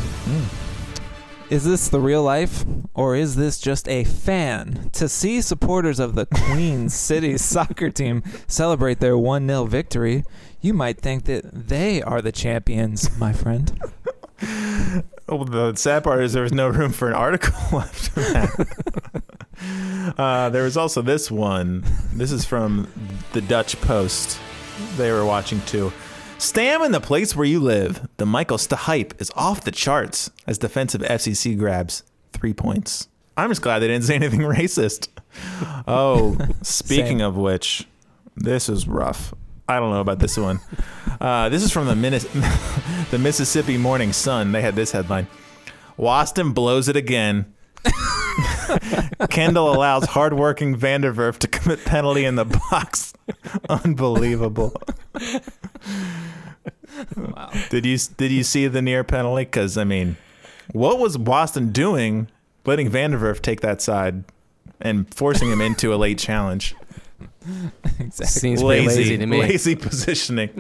Is 1.50 1.64
this 1.64 1.88
the 1.88 1.98
real 1.98 2.22
life, 2.22 2.64
or 2.94 3.16
is 3.16 3.34
this 3.34 3.58
just 3.58 3.88
a 3.88 4.04
fan? 4.04 4.90
To 4.92 5.08
see 5.08 5.40
supporters 5.40 5.98
of 5.98 6.14
the 6.14 6.26
Queen 6.26 6.88
City 6.88 7.36
soccer 7.36 7.90
team 7.90 8.22
celebrate 8.46 9.00
their 9.00 9.18
1 9.18 9.48
0 9.48 9.64
victory, 9.64 10.22
you 10.60 10.72
might 10.72 11.00
think 11.00 11.24
that 11.24 11.68
they 11.68 12.00
are 12.02 12.22
the 12.22 12.30
champions, 12.30 13.18
my 13.18 13.32
friend. 13.32 13.72
Oh, 15.28 15.44
the 15.44 15.74
sad 15.76 16.02
part 16.02 16.22
is 16.22 16.32
there 16.32 16.42
was 16.42 16.52
no 16.52 16.68
room 16.68 16.92
for 16.92 17.08
an 17.08 17.14
article 17.14 17.52
after 17.80 18.20
that. 18.20 20.12
uh, 20.18 20.50
there 20.50 20.64
was 20.64 20.76
also 20.76 21.02
this 21.02 21.30
one. 21.30 21.84
This 22.12 22.32
is 22.32 22.44
from 22.44 22.88
the 23.32 23.40
Dutch 23.40 23.80
Post. 23.80 24.40
They 24.96 25.12
were 25.12 25.24
watching 25.24 25.60
too. 25.62 25.92
Stam 26.38 26.82
in 26.82 26.92
the 26.92 27.00
place 27.00 27.36
where 27.36 27.46
you 27.46 27.60
live. 27.60 28.08
The 28.16 28.26
Michael 28.26 28.56
Sta 28.58 28.74
hype 28.76 29.20
is 29.20 29.30
off 29.36 29.62
the 29.62 29.70
charts 29.70 30.30
as 30.46 30.56
defensive 30.58 31.02
FCC 31.02 31.56
grabs 31.56 32.02
three 32.32 32.54
points. 32.54 33.08
I'm 33.36 33.50
just 33.50 33.62
glad 33.62 33.80
they 33.80 33.88
didn't 33.88 34.04
say 34.04 34.14
anything 34.16 34.40
racist. 34.40 35.08
Oh, 35.86 36.36
speaking 36.62 37.18
Same. 37.18 37.26
of 37.26 37.36
which, 37.36 37.86
this 38.36 38.68
is 38.68 38.88
rough. 38.88 39.34
I 39.70 39.78
don't 39.78 39.90
know 39.92 40.00
about 40.00 40.18
this 40.18 40.36
one. 40.36 40.58
Uh, 41.20 41.48
this 41.48 41.62
is 41.62 41.70
from 41.70 41.86
the, 41.86 41.94
Minnes- 41.94 42.26
the 43.12 43.18
Mississippi 43.18 43.78
Morning 43.78 44.12
Sun. 44.12 44.50
They 44.50 44.62
had 44.62 44.74
this 44.74 44.90
headline 44.90 45.28
Waston 45.96 46.52
blows 46.54 46.88
it 46.88 46.96
again. 46.96 47.54
Kendall 49.30 49.72
allows 49.72 50.06
hardworking 50.06 50.76
Vanderwerf 50.76 51.38
to 51.38 51.46
commit 51.48 51.84
penalty 51.84 52.24
in 52.24 52.34
the 52.34 52.46
box. 52.46 53.12
Unbelievable. 53.68 54.74
Wow. 57.16 57.50
Did 57.68 57.86
you 57.86 57.96
did 58.16 58.32
you 58.32 58.42
see 58.42 58.66
the 58.66 58.82
near 58.82 59.04
penalty? 59.04 59.44
Because 59.44 59.78
I 59.78 59.84
mean, 59.84 60.16
what 60.72 60.98
was 60.98 61.16
Waston 61.16 61.72
doing, 61.72 62.28
letting 62.64 62.90
Vanderwerf 62.90 63.40
take 63.40 63.60
that 63.60 63.80
side 63.80 64.24
and 64.80 65.12
forcing 65.14 65.50
him 65.50 65.60
into 65.60 65.94
a 65.94 65.96
late 65.96 66.18
challenge? 66.18 66.74
exactly. 67.98 68.26
Seems 68.26 68.62
pretty 68.62 68.86
lazy 68.86 69.18
to 69.18 69.26
me. 69.26 69.40
lazy 69.40 69.76
positioning. 69.76 70.50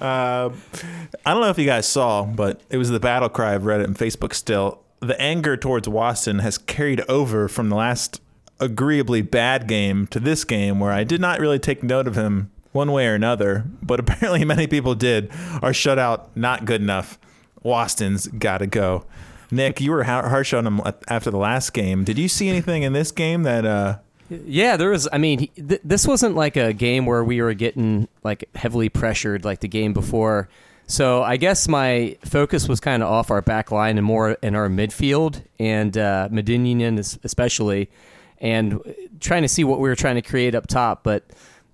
uh, 0.00 0.50
I 1.26 1.32
don't 1.32 1.40
know 1.40 1.50
if 1.50 1.58
you 1.58 1.66
guys 1.66 1.86
saw, 1.86 2.24
but 2.24 2.60
it 2.70 2.76
was 2.76 2.90
the 2.90 3.00
battle 3.00 3.28
cry 3.28 3.54
of 3.54 3.62
Reddit 3.62 3.84
and 3.84 3.96
Facebook. 3.96 4.34
Still, 4.34 4.82
the 5.00 5.20
anger 5.20 5.56
towards 5.56 5.88
Waston 5.88 6.40
has 6.40 6.58
carried 6.58 7.00
over 7.08 7.48
from 7.48 7.68
the 7.68 7.76
last 7.76 8.20
agreeably 8.60 9.22
bad 9.22 9.68
game 9.68 10.06
to 10.08 10.20
this 10.20 10.44
game, 10.44 10.80
where 10.80 10.92
I 10.92 11.04
did 11.04 11.20
not 11.20 11.40
really 11.40 11.58
take 11.58 11.82
note 11.82 12.06
of 12.06 12.16
him 12.16 12.50
one 12.72 12.92
way 12.92 13.06
or 13.06 13.14
another, 13.14 13.64
but 13.82 14.00
apparently 14.00 14.44
many 14.44 14.66
people 14.66 14.94
did. 14.94 15.30
Our 15.62 15.72
shutout 15.72 16.28
not 16.34 16.64
good 16.64 16.80
enough. 16.80 17.18
Waston's 17.64 18.26
got 18.28 18.58
to 18.58 18.66
go. 18.66 19.04
Nick, 19.50 19.80
you 19.80 19.92
were 19.92 20.04
harsh 20.04 20.52
on 20.52 20.66
him 20.66 20.80
after 21.08 21.30
the 21.30 21.38
last 21.38 21.72
game. 21.72 22.04
Did 22.04 22.18
you 22.18 22.28
see 22.28 22.48
anything 22.48 22.82
in 22.82 22.92
this 22.92 23.10
game 23.10 23.44
that? 23.44 23.64
Uh, 23.64 23.98
Yeah, 24.30 24.76
there 24.76 24.90
was. 24.90 25.08
I 25.12 25.18
mean, 25.18 25.48
th- 25.56 25.80
this 25.84 26.06
wasn't 26.06 26.34
like 26.34 26.56
a 26.56 26.72
game 26.72 27.06
where 27.06 27.24
we 27.24 27.40
were 27.40 27.54
getting 27.54 28.08
like 28.24 28.48
heavily 28.54 28.88
pressured 28.88 29.44
like 29.44 29.60
the 29.60 29.68
game 29.68 29.92
before. 29.92 30.48
So 30.86 31.22
I 31.22 31.36
guess 31.36 31.68
my 31.68 32.16
focus 32.24 32.68
was 32.68 32.80
kind 32.80 33.02
of 33.02 33.10
off 33.10 33.30
our 33.30 33.42
back 33.42 33.70
line 33.70 33.98
and 33.98 34.06
more 34.06 34.32
in 34.42 34.54
our 34.54 34.68
midfield 34.68 35.42
and 35.58 35.96
uh, 35.96 36.28
Medinian 36.30 36.98
especially, 37.24 37.90
and 38.38 38.80
trying 39.20 39.42
to 39.42 39.48
see 39.48 39.64
what 39.64 39.80
we 39.80 39.88
were 39.88 39.96
trying 39.96 40.16
to 40.16 40.22
create 40.22 40.54
up 40.54 40.66
top. 40.66 41.04
But 41.04 41.24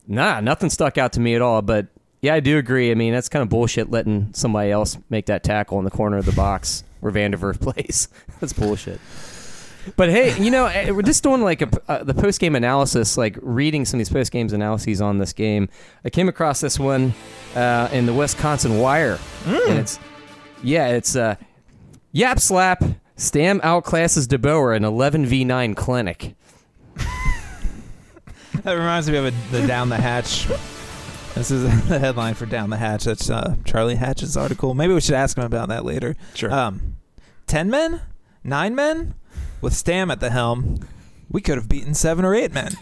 nah, 0.07 0.41
nothing 0.41 0.71
stuck 0.71 0.99
out 0.99 1.13
to 1.15 1.21
me 1.21 1.35
at 1.35 1.43
all. 1.43 1.63
But 1.63 1.87
yeah, 2.23 2.35
I 2.35 2.41
do 2.41 2.57
agree. 2.59 2.91
I 2.91 2.95
mean, 2.95 3.13
that's 3.13 3.29
kind 3.29 3.43
of 3.43 3.49
bullshit 3.49 3.91
letting 3.91 4.33
somebody 4.33 4.71
else 4.71 4.97
make 5.11 5.27
that 5.27 5.43
tackle 5.45 5.79
in 5.79 5.85
the 5.85 5.91
corner 5.91 6.19
of 6.19 6.27
the 6.27 6.33
box 6.33 6.83
where 7.01 7.13
Vanderwerf 7.13 7.61
plays. 7.61 8.09
that's 8.41 8.53
bullshit. 8.53 9.01
But 9.97 10.11
hey, 10.11 10.37
you 10.43 10.51
know, 10.51 10.67
eh, 10.67 10.91
we're 10.91 11.03
just 11.03 11.23
doing 11.23 11.43
like 11.43 11.63
a, 11.63 11.69
uh, 11.89 12.05
the 12.05 12.15
post 12.15 12.41
game 12.41 12.55
analysis, 12.57 13.17
like 13.17 13.39
reading 13.43 13.85
some 13.85 13.99
of 13.99 14.07
these 14.07 14.13
post 14.13 14.33
games 14.33 14.53
analyses 14.53 15.01
on 15.01 15.19
this 15.19 15.33
game. 15.33 15.69
I 16.05 16.11
came 16.11 16.29
across 16.29 16.61
this 16.61 16.79
one 16.79 17.15
uh, 17.55 17.89
in 17.93 18.07
the 18.07 18.15
Wisconsin 18.15 18.79
Wire, 18.79 19.19
and 19.47 19.79
it's 19.79 19.99
yeah, 20.63 20.89
it's 20.89 21.17
uh, 21.17 21.37
Yap 22.13 22.39
Slap 22.39 22.83
Stam 23.17 23.61
outclasses 23.61 24.27
DeBoer 24.27 24.77
in 24.77 24.85
11 24.85 25.27
v 25.27 25.45
9 25.45 25.75
clinic. 25.75 26.35
That 28.63 28.75
reminds 28.75 29.11
me 29.11 29.19
of 29.19 29.27
a, 29.27 29.31
the 29.51 29.67
Down 29.67 29.91
the 29.91 29.97
Hatch. 29.97 30.47
This 31.35 31.51
is 31.51 31.65
the 31.89 31.99
headline 31.99 32.33
for 32.33 32.47
Down 32.47 32.71
the 32.71 32.79
Hatch. 32.79 33.05
That's 33.05 33.29
uh, 33.29 33.57
Charlie 33.65 33.97
Hatch's 33.97 34.39
article. 34.39 34.73
Maybe 34.73 34.95
we 34.95 35.03
should 35.03 35.17
ask 35.17 35.37
him 35.37 35.45
about 35.45 35.69
that 35.69 35.85
later. 35.85 36.17
Sure. 36.35 36.51
Um, 36.51 36.95
ten 37.47 37.69
men, 37.69 38.01
nine 38.43 38.75
men, 38.75 39.15
with 39.65 39.75
Stam 39.75 40.11
at 40.11 40.21
the 40.21 40.31
helm, 40.31 40.79
we 41.31 41.41
could 41.41 41.57
have 41.57 41.69
beaten 41.69 41.95
seven 41.95 42.25
or 42.25 42.35
eight 42.35 42.53
men. 42.53 42.71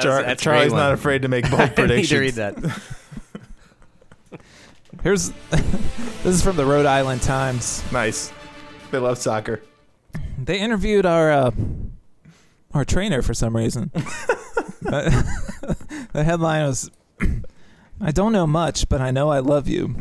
Char- 0.00 0.22
that's 0.22 0.42
Charlie's 0.42 0.72
not 0.72 0.92
afraid 0.92 1.22
to 1.22 1.28
make 1.28 1.44
bold 1.50 1.74
predictions. 1.74 2.12
I 2.12 2.20
need 2.20 2.34
predictions. 2.34 2.56
to 2.56 2.60
read 2.60 2.80
that. 4.30 4.40
Here's 5.02 5.32
this 5.50 6.26
is 6.26 6.42
from 6.42 6.56
the 6.56 6.64
Rhode 6.64 6.86
Island 6.86 7.22
Times. 7.22 7.82
Nice. 7.92 8.32
They 8.90 8.98
love 8.98 9.18
soccer. 9.18 9.60
They 10.38 10.60
interviewed 10.60 11.04
our 11.04 11.30
uh, 11.32 11.50
our 12.72 12.84
trainer 12.84 13.22
for 13.22 13.34
some 13.34 13.56
reason. 13.56 13.90
the 14.82 16.24
headline 16.24 16.66
was, 16.66 16.90
"I 18.00 18.12
don't 18.12 18.32
know 18.32 18.46
much, 18.46 18.88
but 18.88 19.00
I 19.00 19.10
know 19.10 19.30
I 19.30 19.40
love 19.40 19.66
you." 19.66 19.96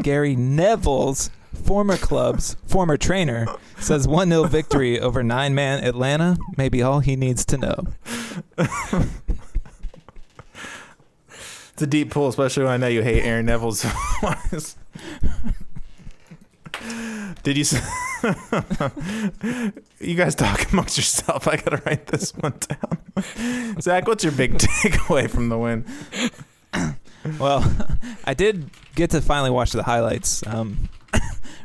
Gary 0.00 0.36
Neville's 0.36 1.30
former 1.52 1.96
club's 1.96 2.56
former 2.66 2.96
trainer 2.96 3.46
says 3.78 4.08
one 4.08 4.30
0 4.30 4.44
victory 4.44 4.98
over 4.98 5.22
nine 5.22 5.54
man 5.54 5.84
Atlanta 5.84 6.38
may 6.56 6.68
be 6.68 6.82
all 6.82 7.00
he 7.00 7.16
needs 7.16 7.44
to 7.46 7.58
know. 7.58 7.86
It's 11.72 11.82
a 11.82 11.86
deep 11.86 12.10
pull, 12.10 12.28
especially 12.28 12.64
when 12.64 12.72
I 12.72 12.76
know 12.76 12.88
you 12.88 13.02
hate 13.02 13.22
Aaron 13.24 13.46
Neville's. 13.46 13.84
Did 17.42 17.56
you? 17.56 17.64
you 20.00 20.14
guys 20.14 20.34
talk 20.34 20.70
amongst 20.70 20.96
yourself. 20.96 21.48
I 21.48 21.56
gotta 21.56 21.82
write 21.84 22.06
this 22.06 22.30
one 22.36 22.54
down. 22.60 23.80
Zach, 23.80 24.06
what's 24.06 24.22
your 24.22 24.32
big 24.32 24.54
takeaway 24.58 25.28
from 25.28 25.48
the 25.48 25.58
win? 25.58 25.84
Well, 27.38 27.64
I 28.24 28.34
did 28.34 28.70
get 28.94 29.10
to 29.10 29.20
finally 29.20 29.50
watch 29.50 29.72
the 29.72 29.82
highlights 29.82 30.44
um, 30.46 30.88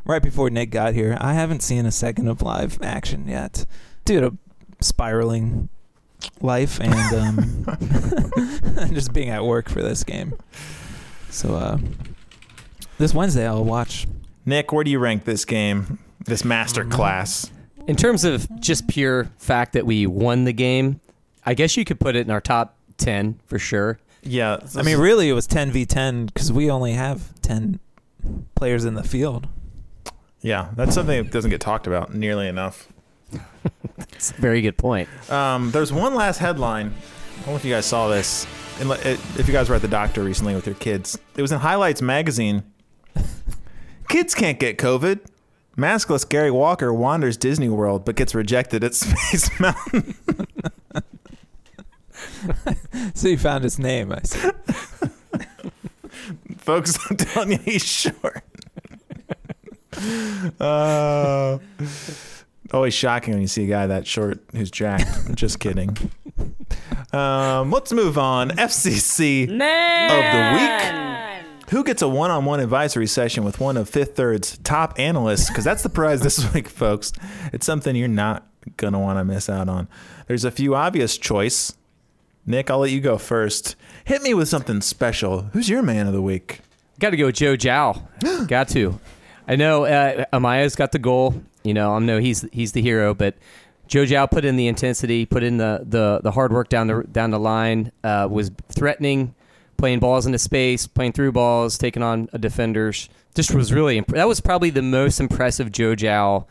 right 0.06 0.22
before 0.22 0.50
Nick 0.50 0.70
got 0.70 0.94
here. 0.94 1.18
I 1.20 1.34
haven't 1.34 1.62
seen 1.62 1.86
a 1.86 1.92
second 1.92 2.28
of 2.28 2.42
live 2.42 2.82
action 2.82 3.28
yet 3.28 3.66
due 4.06 4.22
to 4.22 4.38
spiraling 4.82 5.70
life 6.42 6.80
and 6.80 6.94
um, 7.14 7.66
just 8.94 9.14
being 9.14 9.30
at 9.30 9.44
work 9.44 9.70
for 9.70 9.82
this 9.82 10.04
game. 10.04 10.34
So 11.30 11.56
uh, 11.56 11.78
this 12.98 13.14
Wednesday 13.14 13.48
I'll 13.48 13.66
watch. 13.66 14.08
Nick, 14.46 14.72
where 14.72 14.84
do 14.84 14.92
you 14.92 15.00
rank 15.00 15.26
this 15.26 15.46
game? 15.46 16.00
This 16.24 16.46
master 16.46 16.86
class? 16.86 17.52
In 17.88 17.96
terms 17.96 18.24
of 18.24 18.48
just 18.60 18.88
pure 18.88 19.26
fact 19.38 19.74
that 19.74 19.86
we 19.86 20.08
won 20.08 20.44
the 20.44 20.54
game, 20.54 21.00
I 21.46 21.54
guess 21.54 21.78
you 21.78 21.86
could 21.86 22.00
put 22.00 22.16
it 22.16 22.26
in 22.26 22.32
our 22.32 22.42
top 22.42 22.76
10 22.98 23.40
for 23.46 23.60
sure. 23.60 24.00
Yeah. 24.28 24.60
I 24.76 24.84
mean, 24.84 24.98
really, 24.98 25.30
it 25.30 25.34
was 25.34 25.48
10 25.48 25.72
v 25.72 25.86
10 25.86 26.28
because 26.28 26.52
we 26.52 26.70
only 26.70 26.94
have 26.94 27.40
10 27.42 27.80
players 28.56 28.86
in 28.86 28.96
the 28.96 29.04
field. 29.04 29.48
yeah, 30.42 30.70
that's 30.76 30.94
something 30.94 31.24
that 31.24 31.32
doesn't 31.32 31.52
get 31.52 31.62
talked 31.62 31.88
about 31.88 32.14
nearly 32.14 32.48
enough. 32.48 32.88
It's 34.14 34.32
a 34.32 34.36
very 34.36 34.62
good 34.62 34.78
point. 34.78 35.10
Um, 35.30 35.72
there's 35.72 35.92
one 35.92 36.16
last 36.16 36.38
headline. 36.40 36.88
I 36.88 37.38
don't 37.40 37.48
know 37.50 37.56
if 37.56 37.66
you 37.66 37.74
guys 37.74 37.86
saw 37.86 38.08
this. 38.08 38.46
If 38.80 39.48
you 39.48 39.54
guys 39.54 39.70
were 39.70 39.76
at 39.76 39.82
the 39.82 39.88
doctor 39.88 40.24
recently 40.24 40.56
with 40.56 40.66
your 40.66 40.76
kids, 40.76 41.18
it 41.36 41.42
was 41.42 41.52
in 41.52 41.60
Highlights 41.60 42.02
magazine. 42.02 42.64
Kids 44.08 44.34
can't 44.36 44.60
get 44.60 44.78
COVID. 44.78 45.20
Maskless 45.78 46.28
Gary 46.28 46.52
Walker 46.52 46.94
wanders 46.94 47.38
Disney 47.38 47.70
World 47.70 48.06
but 48.06 48.16
gets 48.16 48.34
rejected 48.34 48.84
at 48.84 48.96
Space 48.96 49.50
Mountain. 49.60 50.16
So 53.14 53.28
you 53.28 53.38
found 53.38 53.64
his 53.64 53.80
name, 53.80 54.12
I 54.12 54.22
see. 54.24 54.50
Folks, 56.58 56.98
I'm 57.10 57.18
telling 57.18 57.54
you, 57.54 57.58
he's 57.60 57.86
short. 57.86 58.44
uh, 60.60 61.58
always 62.74 62.94
shocking 62.94 63.34
when 63.34 63.42
you 63.42 63.48
see 63.48 63.64
a 63.64 63.68
guy 63.68 63.88
that 63.88 64.06
short 64.06 64.44
who's 64.52 64.70
jacked. 64.70 65.34
Just 65.36 65.60
kidding. 65.60 65.96
Um, 67.12 67.72
let's 67.72 67.92
move 67.94 68.18
on. 68.18 68.52
FCC 68.52 69.44
of 69.44 69.58
the 69.58 70.52
week. 70.60 71.08
Who 71.70 71.84
gets 71.84 72.02
a 72.02 72.08
one-on-one 72.08 72.60
advisory 72.60 73.08
session 73.08 73.44
with 73.44 73.60
one 73.60 73.76
of 73.78 73.90
Fifth 73.90 74.16
Third's 74.16 74.58
top 74.60 74.98
analysts? 75.00 75.50
Because 75.50 75.66
that's 75.66 75.84
the 75.84 75.90
prize 75.90 76.22
this 76.22 76.54
week, 76.54 76.70
folks. 76.70 77.12
It's 77.52 77.66
something 77.66 77.96
you're 77.96 78.08
not 78.08 78.48
gonna 78.78 79.00
want 79.00 79.18
to 79.20 79.26
miss 79.26 79.50
out 79.50 79.70
on. 79.70 79.88
There's 80.28 80.44
a 80.46 80.52
few 80.52 80.76
obvious 80.76 81.18
choice. 81.18 81.74
Nick, 82.50 82.72
I'll 82.72 82.80
let 82.80 82.92
you 82.92 83.02
go 83.02 83.18
first. 83.18 83.76
Hit 84.06 84.22
me 84.22 84.34
with 84.34 84.48
something 84.48 84.80
special. 84.80 85.42
Who's 85.52 85.68
your 85.68 85.82
man 85.82 86.08
of 86.08 86.14
the 86.14 86.22
week? 86.22 86.62
Got 86.98 87.10
to 87.10 87.18
go 87.18 87.30
Joe 87.30 87.58
Gyau. 87.58 88.02
got 88.48 88.70
to. 88.70 89.00
I 89.50 89.58
know 89.58 89.84
uh, 89.84 90.24
Amaya's 90.32 90.76
got 90.76 90.94
the 90.94 91.00
goal. 91.00 91.44
You 91.64 91.74
know, 91.74 91.94
I 91.94 92.00
know 92.00 92.20
he's 92.20 92.46
he's 92.54 92.72
the 92.72 92.82
hero, 92.82 93.14
but 93.14 93.36
Joe 93.88 94.06
Gyau 94.06 94.32
put 94.32 94.46
in 94.46 94.56
the 94.56 94.68
intensity, 94.68 95.26
put 95.26 95.44
in 95.44 95.58
the 95.58 95.86
the, 95.88 96.22
the 96.24 96.32
hard 96.32 96.54
work 96.54 96.70
down 96.70 96.88
the 96.88 97.04
down 97.12 97.32
the 97.32 97.40
line. 97.40 97.92
Uh, 98.02 98.30
was 98.32 98.50
threatening, 98.70 99.36
playing 99.76 100.00
balls 100.00 100.26
into 100.26 100.40
space, 100.40 100.88
playing 100.88 101.12
through 101.12 101.34
balls, 101.34 101.78
taking 101.78 102.02
on 102.02 102.30
defenders. 102.40 103.10
Just 103.36 103.54
was 103.54 103.74
really 103.74 103.98
imp- 103.98 104.08
that 104.08 104.28
was 104.28 104.40
probably 104.40 104.70
the 104.70 104.82
most 104.82 105.20
impressive 105.20 105.70
Joe 105.70 105.96
Gyau 105.96 106.46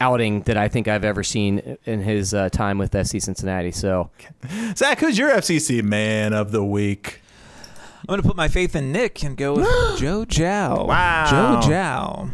outing 0.00 0.42
that 0.42 0.56
I 0.56 0.68
think 0.68 0.88
I've 0.88 1.04
ever 1.04 1.22
seen 1.22 1.76
in 1.84 2.00
his 2.02 2.34
uh, 2.34 2.48
time 2.48 2.78
with 2.78 2.92
FC 2.92 3.20
Cincinnati. 3.22 3.70
So 3.70 4.10
Zach, 4.76 5.00
who's 5.00 5.18
your 5.18 5.30
FCC 5.30 5.82
man 5.82 6.32
of 6.32 6.52
the 6.52 6.64
week? 6.64 7.20
I'm 8.00 8.06
going 8.06 8.20
to 8.20 8.26
put 8.26 8.36
my 8.36 8.48
faith 8.48 8.76
in 8.76 8.92
Nick 8.92 9.22
and 9.22 9.36
go 9.36 9.54
with 9.54 9.64
Joe 9.98 10.24
Gyau. 10.26 10.86
Wow. 10.86 11.26
Joe 11.30 11.68
Gyau. 11.68 12.30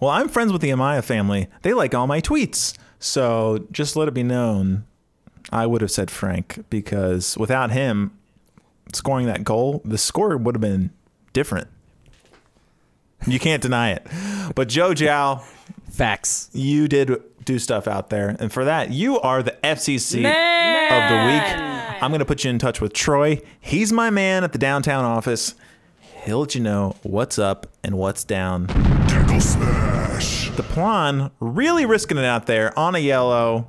Well, 0.00 0.10
I'm 0.10 0.28
friends 0.28 0.52
with 0.52 0.60
the 0.62 0.70
Amaya 0.70 1.02
family. 1.02 1.48
They 1.62 1.72
like 1.72 1.94
all 1.94 2.06
my 2.06 2.20
tweets. 2.20 2.76
So 2.98 3.66
just 3.70 3.94
let 3.94 4.08
it 4.08 4.14
be 4.14 4.22
known, 4.22 4.84
I 5.52 5.66
would 5.66 5.80
have 5.80 5.90
said 5.90 6.10
Frank 6.10 6.64
because 6.70 7.38
without 7.38 7.70
him 7.70 8.18
scoring 8.92 9.26
that 9.26 9.44
goal, 9.44 9.80
the 9.84 9.98
score 9.98 10.36
would 10.36 10.54
have 10.56 10.60
been 10.60 10.90
different. 11.32 11.68
You 13.26 13.38
can't 13.38 13.62
deny 13.62 13.90
it. 13.92 14.06
But 14.54 14.68
Joe 14.68 14.90
Gyau, 14.90 15.42
facts. 15.90 16.48
you 16.52 16.88
did 16.88 17.22
do 17.44 17.58
stuff 17.58 17.86
out 17.88 18.10
there. 18.10 18.36
And 18.38 18.52
for 18.52 18.64
that, 18.64 18.90
you 18.90 19.18
are 19.20 19.42
the 19.42 19.52
FCC 19.64 20.18
of 20.18 21.10
the 21.10 21.26
week. 21.32 22.02
I'm 22.02 22.10
going 22.10 22.18
to 22.20 22.24
put 22.26 22.44
you 22.44 22.50
in 22.50 22.58
touch 22.58 22.80
with 22.80 22.92
Troy. 22.92 23.40
He's 23.60 23.92
my 23.92 24.10
man 24.10 24.44
at 24.44 24.52
the 24.52 24.58
downtown 24.58 25.04
office. 25.04 25.54
He'll 26.24 26.40
let 26.40 26.54
you 26.54 26.60
know 26.60 26.96
what's 27.02 27.38
up 27.38 27.68
and 27.82 27.96
what's 27.96 28.24
down. 28.24 28.66
Tackle 28.66 29.40
smash. 29.40 30.50
The 30.50 30.62
Plan 30.62 31.30
really 31.40 31.86
risking 31.86 32.18
it 32.18 32.24
out 32.24 32.46
there 32.46 32.76
on 32.78 32.94
a 32.94 32.98
yellow. 32.98 33.68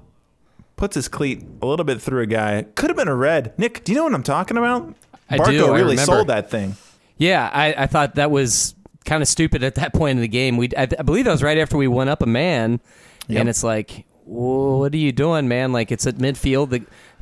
Puts 0.76 0.96
his 0.96 1.08
cleat 1.08 1.44
a 1.62 1.66
little 1.66 1.86
bit 1.86 2.02
through 2.02 2.22
a 2.22 2.26
guy. 2.26 2.64
Could 2.76 2.90
have 2.90 2.98
been 2.98 3.08
a 3.08 3.16
red. 3.16 3.58
Nick, 3.58 3.84
do 3.84 3.92
you 3.92 3.98
know 3.98 4.04
what 4.04 4.14
I'm 4.14 4.24
talking 4.24 4.58
about? 4.58 4.94
I 5.30 5.38
Barco 5.38 5.52
do, 5.52 5.66
I 5.66 5.70
really 5.70 5.82
remember. 5.92 6.04
sold 6.06 6.28
that 6.28 6.50
thing. 6.52 6.76
Yeah, 7.18 7.50
I, 7.52 7.74
I 7.84 7.88
thought 7.88 8.16
that 8.16 8.30
was 8.32 8.76
kind 9.08 9.24
of 9.24 9.28
stupid 9.28 9.64
at 9.64 9.74
that 9.76 9.94
point 9.94 10.18
in 10.18 10.22
the 10.22 10.28
game. 10.28 10.58
We, 10.58 10.70
I, 10.78 10.84
I 10.84 11.02
believe 11.02 11.26
that 11.26 11.32
was 11.32 11.42
right 11.42 11.58
after 11.58 11.78
we 11.78 11.88
went 11.88 12.12
up 12.12 12.22
a 12.22 12.28
man, 12.28 12.80
Yep. 13.28 13.40
and 13.40 13.50
it's 13.50 13.64
like, 13.64 14.06
what 14.26 14.94
are 14.94 14.98
you 14.98 15.12
doing, 15.12 15.48
man? 15.48 15.72
Like 15.74 15.92
it's 15.92 16.06
at 16.06 16.16
midfield. 16.16 16.70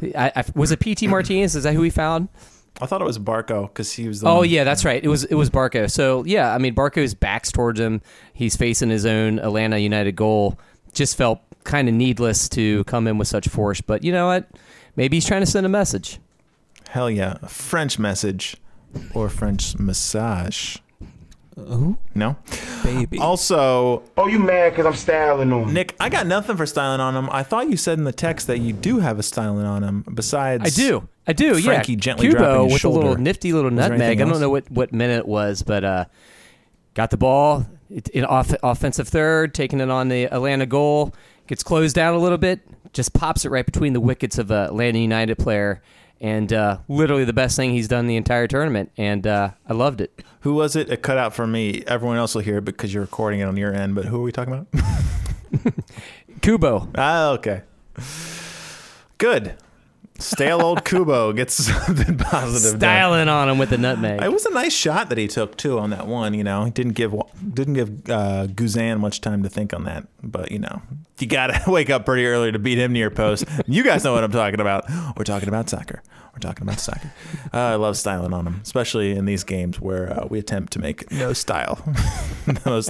The, 0.01 0.15
I, 0.17 0.31
I, 0.35 0.43
was 0.55 0.71
it 0.71 0.79
Pity 0.81 1.07
Martinez? 1.07 1.55
Is 1.55 1.63
that 1.63 1.73
who 1.73 1.79
we 1.81 1.89
found? 1.89 2.27
I 2.81 2.87
thought 2.87 2.99
it 2.99 3.05
was 3.05 3.17
Barco 3.17 3.67
because 3.67 3.93
he 3.93 4.07
was 4.09 4.19
the 4.19 4.27
Oh 4.27 4.37
one- 4.39 4.49
yeah, 4.49 4.65
that's 4.65 4.83
right. 4.83 5.01
It 5.01 5.07
was 5.07 5.23
it 5.23 5.35
was 5.35 5.49
Barco. 5.49 5.89
So 5.89 6.25
yeah, 6.25 6.53
I 6.53 6.57
mean 6.57 6.75
Barco's 6.75 7.13
back's 7.13 7.49
towards 7.51 7.79
him. 7.79 8.01
He's 8.33 8.57
facing 8.57 8.89
his 8.89 9.05
own 9.05 9.39
Atlanta 9.39 9.77
United 9.77 10.17
goal. 10.17 10.59
Just 10.93 11.15
felt 11.15 11.39
kind 11.63 11.87
of 11.87 11.93
needless 11.95 12.49
to 12.49 12.83
come 12.83 13.07
in 13.07 13.17
with 13.17 13.27
such 13.29 13.47
force. 13.47 13.79
But 13.79 14.03
you 14.03 14.11
know 14.11 14.27
what? 14.27 14.49
Maybe 14.97 15.15
he's 15.17 15.25
trying 15.25 15.41
to 15.41 15.45
send 15.45 15.65
a 15.65 15.69
message. 15.69 16.19
Hell 16.89 17.09
yeah. 17.09 17.37
A 17.41 17.47
French 17.47 17.97
message 17.97 18.57
or 19.13 19.29
French 19.29 19.77
massage. 19.79 20.77
Ooh, 21.57 21.97
No? 22.13 22.35
baby. 22.83 23.17
Also, 23.17 24.03
Oh, 24.17 24.27
you 24.27 24.39
mad 24.39 24.71
because 24.71 24.85
I'm 24.85 24.93
styling 24.95 25.53
on. 25.53 25.63
Him. 25.69 25.73
Nick, 25.73 25.95
I 25.99 26.09
got 26.09 26.27
nothing 26.27 26.57
for 26.57 26.65
styling 26.65 26.99
on 26.99 27.15
him. 27.15 27.29
I 27.31 27.43
thought 27.43 27.69
you 27.69 27.77
said 27.77 27.97
in 27.97 28.03
the 28.03 28.11
text 28.11 28.47
that 28.47 28.59
you 28.59 28.73
do 28.73 28.99
have 28.99 29.19
a 29.19 29.23
styling 29.23 29.65
on 29.65 29.83
him 29.83 30.03
besides. 30.13 30.63
I 30.65 30.69
do. 30.69 31.07
I 31.27 31.33
do. 31.33 31.59
Frankie 31.61 31.93
yeah. 31.93 31.99
gently 31.99 32.27
Kubo 32.27 32.39
dropping 32.39 32.63
his 32.69 32.73
with 32.73 32.83
a 32.83 32.89
little 32.89 33.15
nifty 33.15 33.53
little 33.53 33.71
nutmeg. 33.71 34.21
I 34.21 34.25
don't 34.25 34.39
know 34.39 34.49
what, 34.49 34.69
what 34.69 34.91
minute 34.91 35.19
it 35.19 35.27
was, 35.27 35.63
but 35.63 35.83
uh, 35.83 36.05
got 36.93 37.09
the 37.09 37.17
ball 37.17 37.65
it- 37.89 38.09
in 38.09 38.25
off, 38.25 38.53
offensive 38.61 39.07
third, 39.07 39.53
taking 39.53 39.79
it 39.79 39.89
on 39.89 40.09
the 40.09 40.25
Atlanta 40.25 40.65
goal, 40.65 41.15
gets 41.47 41.63
closed 41.63 41.95
down 41.95 42.13
a 42.15 42.19
little 42.19 42.37
bit, 42.37 42.59
just 42.93 43.13
pops 43.13 43.45
it 43.45 43.49
right 43.49 43.65
between 43.65 43.93
the 43.93 44.01
wickets 44.01 44.37
of 44.37 44.51
a 44.51 44.65
Atlanta 44.65 44.99
United 44.99 45.37
player, 45.37 45.81
and 46.21 46.51
uh, 46.51 46.79
literally 46.87 47.25
the 47.25 47.33
best 47.33 47.55
thing 47.55 47.71
he's 47.71 47.87
done 47.87 48.07
the 48.07 48.15
entire 48.15 48.47
tournament, 48.47 48.91
and 48.97 49.25
uh, 49.25 49.51
I 49.67 49.73
loved 49.73 50.01
it. 50.01 50.21
Who 50.41 50.53
was 50.53 50.75
it? 50.75 50.89
It 50.89 51.01
cut 51.01 51.17
out 51.17 51.33
for 51.33 51.47
me. 51.47 51.83
Everyone 51.87 52.17
else 52.17 52.35
will 52.35 52.41
hear 52.41 52.57
it 52.57 52.65
because 52.65 52.93
you're 52.93 53.01
recording 53.01 53.39
it 53.39 53.43
on 53.43 53.57
your 53.57 53.73
end. 53.73 53.95
But 53.95 54.05
who 54.05 54.19
are 54.19 54.23
we 54.23 54.31
talking 54.31 54.53
about? 54.53 54.67
Kubo, 56.41 56.89
ah, 56.95 57.29
okay. 57.31 57.63
Good. 59.17 59.55
Stale 60.17 60.61
old 60.61 60.85
Kubo 60.85 61.33
gets 61.33 61.53
something 61.65 62.17
positive. 62.17 62.79
done. 62.79 62.79
styling 62.79 63.27
on 63.27 63.49
him 63.49 63.57
with 63.57 63.69
the 63.69 63.77
nutmeg. 63.77 64.21
It 64.21 64.31
was 64.31 64.45
a 64.45 64.51
nice 64.53 64.73
shot 64.73 65.09
that 65.09 65.17
he 65.17 65.27
took 65.27 65.57
too 65.57 65.77
on 65.77 65.89
that 65.89 66.07
one. 66.07 66.33
You 66.33 66.43
know, 66.43 66.63
he 66.63 66.71
didn't 66.71 66.93
give 66.93 67.13
didn't 67.53 67.73
give 67.73 67.89
uh, 68.09 68.47
Guzan 68.47 68.99
much 68.99 69.21
time 69.21 69.43
to 69.43 69.49
think 69.49 69.73
on 69.73 69.83
that. 69.83 70.07
But 70.23 70.51
you 70.51 70.59
know, 70.59 70.81
you 71.19 71.27
gotta 71.27 71.61
wake 71.69 71.89
up 71.89 72.05
pretty 72.05 72.25
early 72.25 72.51
to 72.51 72.59
beat 72.59 72.77
him 72.77 72.93
near 72.93 73.09
post. 73.09 73.45
you 73.67 73.83
guys 73.83 74.03
know 74.03 74.13
what 74.13 74.23
I'm 74.23 74.31
talking 74.31 74.61
about. 74.61 74.85
We're 75.17 75.25
talking 75.25 75.49
about 75.49 75.69
soccer. 75.69 76.01
We're 76.33 76.39
talking 76.39 76.67
about 76.67 76.79
soccer. 76.81 77.11
Uh, 77.53 77.57
I 77.57 77.75
love 77.75 77.95
styling 77.97 78.33
on 78.33 78.45
him, 78.45 78.59
especially 78.61 79.11
in 79.11 79.23
these 79.25 79.43
games 79.45 79.79
where 79.79 80.11
uh, 80.11 80.27
we 80.29 80.37
attempt 80.39 80.73
to 80.73 80.79
make 80.79 81.09
no 81.11 81.31
style. 81.31 81.79
Those, 82.65 82.89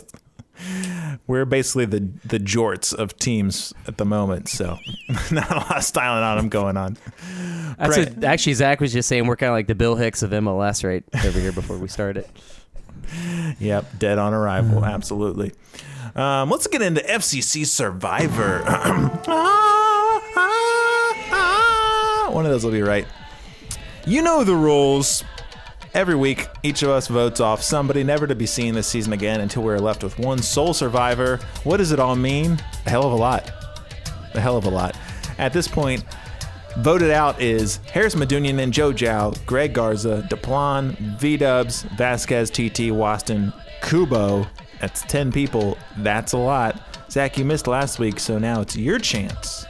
we're 1.28 1.46
basically 1.46 1.86
the 1.86 2.10
the 2.26 2.40
jorts 2.40 2.94
of 2.94 3.18
teams 3.18 3.74
at 3.88 3.98
the 3.98 4.06
moment, 4.06 4.48
so 4.50 4.78
not 5.32 5.52
a 5.52 5.56
lot 5.56 5.78
of 5.78 5.84
styling 5.84 6.24
on 6.24 6.38
them 6.38 6.50
going 6.50 6.78
on. 6.78 6.98
That's 7.78 7.98
what, 7.98 8.24
actually 8.24 8.54
Zach 8.54 8.80
was 8.80 8.94
just 8.94 9.10
saying 9.10 9.28
we're 9.28 9.36
kind 9.36 9.50
of 9.50 9.56
like 9.56 9.68
the 9.68 9.76
Bill 9.76 9.96
Hicks 9.96 10.24
of 10.24 10.32
MLS 10.32 10.84
right 10.84 11.04
over 11.26 11.40
here 11.40 11.52
before 11.52 11.78
we 11.78 11.88
started. 11.88 12.26
Yep, 13.60 14.00
dead 14.00 14.18
on 14.18 14.34
arrival. 14.34 14.84
Absolutely. 14.84 15.52
Um, 16.16 16.50
let's 16.50 16.66
get 16.66 16.82
into 16.82 17.02
FCC 17.02 17.66
Survivor. 17.66 18.64
Ah, 19.28 20.22
ah, 20.36 21.16
ah. 21.32 22.30
One 22.32 22.46
of 22.46 22.52
those 22.52 22.64
will 22.64 22.72
be 22.72 22.82
right. 22.82 23.06
You 24.08 24.22
know 24.22 24.44
the 24.44 24.56
rules. 24.56 25.24
Every 25.96 26.16
week, 26.16 26.50
each 26.62 26.84
of 26.84 26.90
us 26.90 27.08
votes 27.08 27.40
off 27.40 27.64
somebody 27.64 28.04
never 28.04 28.28
to 28.28 28.36
be 28.36 28.46
seen 28.46 28.74
this 28.74 28.86
season 28.86 29.14
again 29.14 29.40
until 29.40 29.64
we're 29.64 29.80
left 29.80 30.04
with 30.04 30.20
one 30.20 30.40
sole 30.40 30.74
survivor. 30.74 31.40
What 31.64 31.78
does 31.78 31.94
it 31.94 32.02
all 32.02 32.18
mean? 32.18 32.62
A 32.86 32.90
hell 32.90 33.06
of 33.06 33.14
a 33.14 33.16
lot. 33.16 33.50
A 34.34 34.42
hell 34.42 34.58
of 34.58 34.66
a 34.66 34.70
lot. 34.70 34.98
At 35.38 35.54
this 35.54 35.70
point, 35.70 36.04
Voted 36.80 37.10
out 37.10 37.42
is 37.42 37.78
Haris 37.94 38.16
Medunjanin 38.16 38.62
and 38.62 38.74
Joe 38.74 38.92
Gyau, 38.92 39.34
Greg 39.46 39.72
Garza, 39.72 40.28
Deplagne, 40.30 40.98
V 41.18 41.38
Dubs, 41.38 41.84
Vazquez, 41.96 42.52
TT, 42.52 42.92
Waston, 42.92 43.54
Kubo. 43.82 44.46
That's 44.82 45.04
10 45.04 45.32
people. 45.32 45.78
That's 46.00 46.34
a 46.34 46.38
lot. 46.38 46.78
Zach, 47.10 47.38
you 47.38 47.46
missed 47.46 47.68
last 47.68 47.98
week, 47.98 48.20
so 48.20 48.38
now 48.38 48.60
it's 48.60 48.76
your 48.76 49.00
chance 49.00 49.66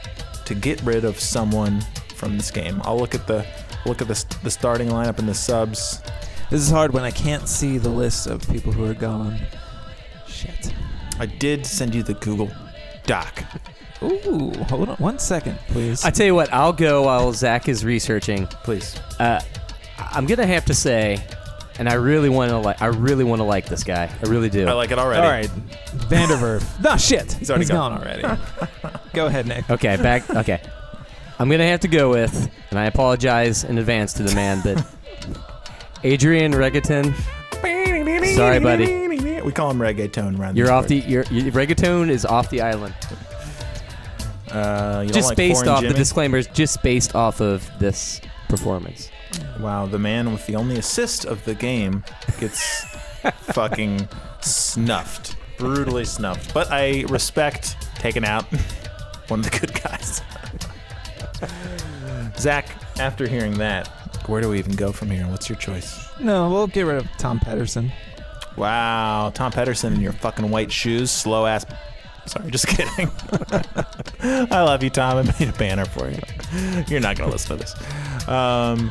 to 0.46 0.56
get 0.56 0.82
rid 0.82 1.04
of 1.04 1.20
someone 1.20 1.80
from 2.16 2.36
this 2.36 2.50
game. 2.50 2.80
I'll 2.82 2.98
look 2.98 3.14
at 3.14 3.28
the 3.28 3.46
look 3.86 4.02
at 4.02 4.08
the, 4.08 4.25
the 4.46 4.50
starting 4.52 4.86
lineup 4.88 5.18
and 5.18 5.28
the 5.28 5.34
subs. 5.34 6.00
This 6.50 6.60
is 6.60 6.70
hard 6.70 6.92
when 6.92 7.02
I 7.02 7.10
can't 7.10 7.48
see 7.48 7.78
the 7.78 7.88
list 7.88 8.28
of 8.28 8.48
people 8.48 8.70
who 8.70 8.84
are 8.88 8.94
gone. 8.94 9.40
Shit. 10.28 10.72
I 11.18 11.26
did 11.26 11.66
send 11.66 11.96
you 11.96 12.04
the 12.04 12.14
Google 12.14 12.48
Doc. 13.06 13.42
Ooh, 14.04 14.52
hold 14.68 14.88
on 14.88 14.96
one 14.98 15.18
second, 15.18 15.58
please. 15.66 16.04
I 16.04 16.10
tell 16.10 16.26
you 16.26 16.34
what, 16.36 16.52
I'll 16.52 16.72
go 16.72 17.02
while 17.02 17.32
Zach 17.32 17.68
is 17.68 17.84
researching. 17.84 18.46
Please. 18.62 18.96
Uh, 19.18 19.40
I'm 19.98 20.26
gonna 20.26 20.46
have 20.46 20.64
to 20.66 20.74
say, 20.74 21.26
and 21.80 21.88
I 21.88 21.94
really 21.94 22.28
want 22.28 22.50
to 22.50 22.58
like, 22.58 22.80
I 22.80 22.86
really 22.86 23.24
want 23.24 23.40
to 23.40 23.44
like 23.44 23.66
this 23.66 23.82
guy. 23.82 24.08
I 24.24 24.28
really 24.28 24.48
do. 24.48 24.68
I 24.68 24.74
like 24.74 24.92
it 24.92 24.98
already. 25.00 25.22
All 25.22 25.28
right, 25.28 25.50
van 26.08 26.28
der 26.28 26.36
Werf. 26.36 26.80
no 26.84 26.96
shit, 26.96 27.32
He's 27.32 27.50
already 27.50 27.64
gone. 27.64 27.98
gone. 27.98 28.06
already. 28.06 28.40
Go 29.12 29.26
ahead, 29.26 29.48
Nick. 29.48 29.68
Okay, 29.68 29.96
back. 29.96 30.30
Okay, 30.30 30.62
I'm 31.38 31.50
gonna 31.50 31.66
have 31.66 31.80
to 31.80 31.88
go 31.88 32.10
with, 32.10 32.50
and 32.70 32.78
I 32.78 32.86
apologize 32.86 33.64
in 33.64 33.78
advance 33.78 34.12
to 34.14 34.22
the 34.22 34.34
man, 34.34 34.60
but 34.64 34.86
Adrien 36.04 36.52
Regattin, 36.52 37.14
Sorry, 38.34 38.60
buddy. 38.60 39.40
We 39.40 39.52
call 39.52 39.70
him 39.70 39.78
reggaeton 39.78 40.38
around 40.38 40.56
you're 40.56 40.70
off 40.70 40.88
the. 40.88 41.00
parts. 41.00 41.10
Your, 41.10 41.24
your 41.24 41.52
reggaeton 41.52 42.10
is 42.10 42.24
off 42.24 42.50
the 42.50 42.60
island. 42.60 42.94
Uh, 44.50 45.04
you 45.06 45.12
Just 45.12 45.28
like 45.28 45.36
based 45.36 45.66
off 45.66 45.82
the 45.82 45.92
disclaimers, 45.92 46.46
just 46.48 46.82
based 46.82 47.14
off 47.14 47.40
of 47.40 47.68
this 47.78 48.20
performance. 48.48 49.10
Wow, 49.60 49.86
the 49.86 49.98
man 49.98 50.32
with 50.32 50.46
the 50.46 50.56
only 50.56 50.78
assist 50.78 51.24
of 51.24 51.44
the 51.44 51.54
game 51.54 52.04
gets 52.38 52.84
fucking 53.40 54.08
snuffed. 54.40 55.36
Brutally 55.58 56.04
snuffed. 56.04 56.52
But 56.54 56.70
I 56.70 57.04
respect 57.08 57.76
taking 57.96 58.24
out 58.24 58.44
one 59.28 59.40
of 59.40 59.50
the 59.50 59.58
good 59.58 59.82
guys. 59.82 60.22
Zach, 62.38 62.68
after 62.98 63.26
hearing 63.26 63.58
that, 63.58 63.88
where 64.28 64.40
do 64.40 64.48
we 64.48 64.58
even 64.58 64.74
go 64.76 64.92
from 64.92 65.10
here? 65.10 65.26
What's 65.26 65.48
your 65.48 65.56
choice? 65.58 66.08
No, 66.20 66.50
we'll 66.50 66.66
get 66.66 66.82
rid 66.82 66.96
of 66.96 67.08
Tom 67.18 67.38
Pettersson. 67.40 67.90
Wow, 68.56 69.30
Tom 69.34 69.52
Pettersson 69.52 69.94
in 69.94 70.00
your 70.00 70.12
fucking 70.12 70.50
white 70.50 70.72
shoes, 70.72 71.10
slow 71.10 71.46
ass. 71.46 71.66
Sorry, 72.26 72.50
just 72.50 72.66
kidding. 72.68 73.10
I 74.20 74.62
love 74.62 74.82
you, 74.82 74.90
Tom. 74.90 75.18
I 75.18 75.22
made 75.22 75.48
a 75.48 75.58
banner 75.58 75.84
for 75.84 76.10
you. 76.10 76.18
You're 76.88 77.00
not 77.00 77.16
gonna 77.16 77.30
listen 77.30 77.56
to 77.56 77.64
this. 77.64 78.28
Um, 78.28 78.90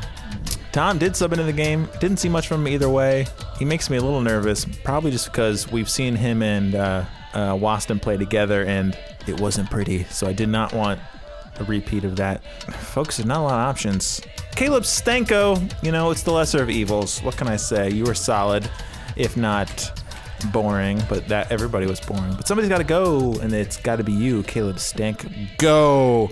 Tom 0.72 0.98
did 0.98 1.16
sub 1.16 1.32
into 1.34 1.44
the 1.44 1.54
game. 1.54 1.88
Didn't 2.00 2.18
see 2.18 2.30
much 2.30 2.48
from 2.48 2.62
him 2.62 2.74
either 2.74 2.90
way. 2.90 3.28
He 3.58 3.66
makes 3.66 3.90
me 3.90 3.98
a 3.98 4.02
little 4.02 4.22
nervous, 4.22 4.66
probably 4.84 5.12
just 5.12 5.32
because 5.32 5.70
we've 5.72 5.90
seen 5.90 6.16
him 6.16 6.42
and 6.44 6.76
uh, 6.76 7.06
uh, 7.34 7.54
Waston 7.54 8.02
play 8.02 8.18
together, 8.18 8.64
and 8.66 8.98
it 9.28 9.40
wasn't 9.40 9.70
pretty. 9.70 10.04
So 10.06 10.28
I 10.28 10.34
did 10.34 10.50
not 10.50 10.74
want 10.74 11.00
a 11.60 11.64
repeat 11.64 12.04
of 12.04 12.16
that. 12.18 12.44
Folks, 12.74 13.18
there's 13.18 13.28
not 13.28 13.40
a 13.40 13.44
lot 13.44 13.54
of 13.54 13.70
options. 13.70 14.22
Caleb 14.56 14.84
Stanko, 14.84 15.72
you 15.84 15.92
know, 15.92 16.12
it's 16.12 16.24
the 16.24 16.32
lesser 16.32 16.62
of 16.62 16.70
evils. 16.70 17.22
What 17.22 17.38
can 17.38 17.48
I 17.48 17.56
say? 17.58 17.90
You 17.92 18.06
were 18.06 18.14
solid, 18.14 18.70
if 19.16 19.36
not 19.36 20.02
boring, 20.52 21.02
but 21.10 21.28
that 21.28 21.52
everybody 21.52 21.88
was 21.88 22.00
boring. 22.00 22.34
But 22.36 22.48
somebody's 22.48 22.70
got 22.70 22.78
to 22.78 22.84
go, 22.84 23.34
and 23.42 23.54
it's 23.54 23.78
got 23.78 23.98
to 23.98 24.04
be 24.04 24.14
you, 24.14 24.44
Caleb 24.44 24.80
Stank. 24.80 25.58
Go! 25.58 26.30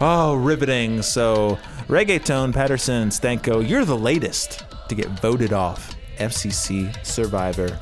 Oh, 0.00 0.34
riveting. 0.36 1.02
So, 1.02 1.58
Reggaeton, 1.88 2.52
Pettersson, 2.52 3.08
Stanko, 3.08 3.66
you're 3.66 3.84
the 3.84 3.96
latest 3.96 4.64
to 4.88 4.94
get 4.94 5.08
voted 5.20 5.52
off 5.52 5.94
FCC 6.18 7.04
Survivor. 7.04 7.78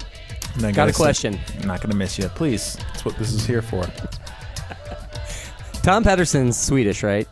Got 0.60 0.88
a 0.88 0.92
question. 0.92 1.38
I'm 1.60 1.66
not 1.66 1.80
going 1.80 1.90
to 1.90 1.96
miss 1.96 2.18
you. 2.18 2.28
Please. 2.28 2.76
That's 2.76 3.04
what 3.04 3.16
this 3.16 3.32
is 3.32 3.44
here 3.44 3.62
for. 3.62 3.84
Tom 5.84 6.02
Pettersson's 6.02 6.56
Swedish, 6.58 7.02
right? 7.02 7.28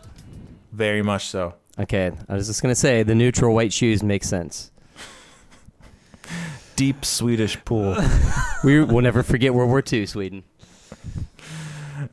Very 0.72 1.00
much 1.00 1.28
so. 1.28 1.54
Okay, 1.78 2.12
I 2.28 2.34
was 2.34 2.48
just 2.48 2.60
gonna 2.60 2.74
say 2.74 3.02
the 3.02 3.14
neutral 3.14 3.54
white 3.54 3.72
shoes 3.72 4.02
make 4.02 4.22
sense. 4.24 4.70
Deep 6.76 7.02
Swedish 7.02 7.56
pool. 7.64 7.96
We 8.62 8.84
will 8.84 9.00
never 9.00 9.22
forget 9.22 9.54
World 9.54 9.70
War 9.70 9.82
II, 9.90 10.04
Sweden. 10.04 10.44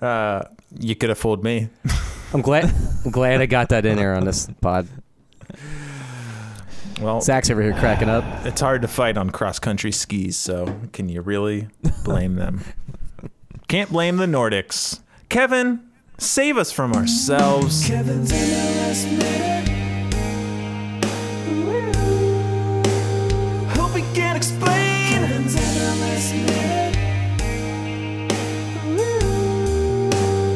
Uh, 0.02 0.46
you 0.80 0.96
could 0.96 1.10
have 1.10 1.18
fooled 1.20 1.44
me. 1.44 1.68
I'm 2.34 2.42
glad. 2.42 2.74
I'm 3.04 3.12
glad 3.12 3.42
I 3.42 3.46
got 3.46 3.70
that 3.70 3.86
in 3.86 3.98
there 3.98 4.16
on 4.16 4.24
this 4.24 4.50
pod. 4.62 4.88
Well, 7.02 7.20
Zach's 7.20 7.52
over 7.52 7.62
here 7.62 7.74
cracking 7.74 8.10
up. 8.10 8.24
it's 8.46 8.62
hard 8.62 8.82
to 8.84 8.88
fight 8.88 9.18
on 9.18 9.30
cross 9.30 9.60
country 9.60 9.92
skis, 9.92 10.38
so 10.38 10.74
can 10.94 11.10
you 11.10 11.22
really 11.22 11.68
blame 12.06 12.36
them? 12.36 12.62
Can't 13.68 13.92
blame 13.92 14.18
the 14.18 14.26
Nordics. 14.26 15.02
Kevin, 15.28 15.89
save 16.20 16.58
us 16.58 16.72
from 16.72 16.94
ourselves. 16.94 17.88
Hope 23.76 23.94
we 23.96 24.02
can 24.14 24.36
explain. 24.36 25.24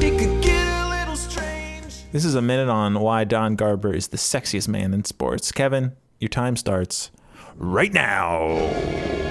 It 0.02 0.20
could 0.20 0.42
get 0.44 0.68
a 0.68 0.90
little 0.90 1.16
strange. 1.16 2.04
This 2.12 2.26
is 2.26 2.36
a 2.36 2.42
minute 2.42 2.70
on 2.70 3.00
why 3.00 3.24
Don 3.24 3.56
Garber 3.56 3.94
is 3.94 4.10
the 4.10 4.18
sexiest 4.18 4.68
man 4.68 4.94
in 4.94 5.06
sports. 5.06 5.52
Kevin, 5.52 5.94
your 6.20 6.30
time 6.30 6.58
starts 6.58 7.10
right 7.56 7.94
now. 7.94 9.23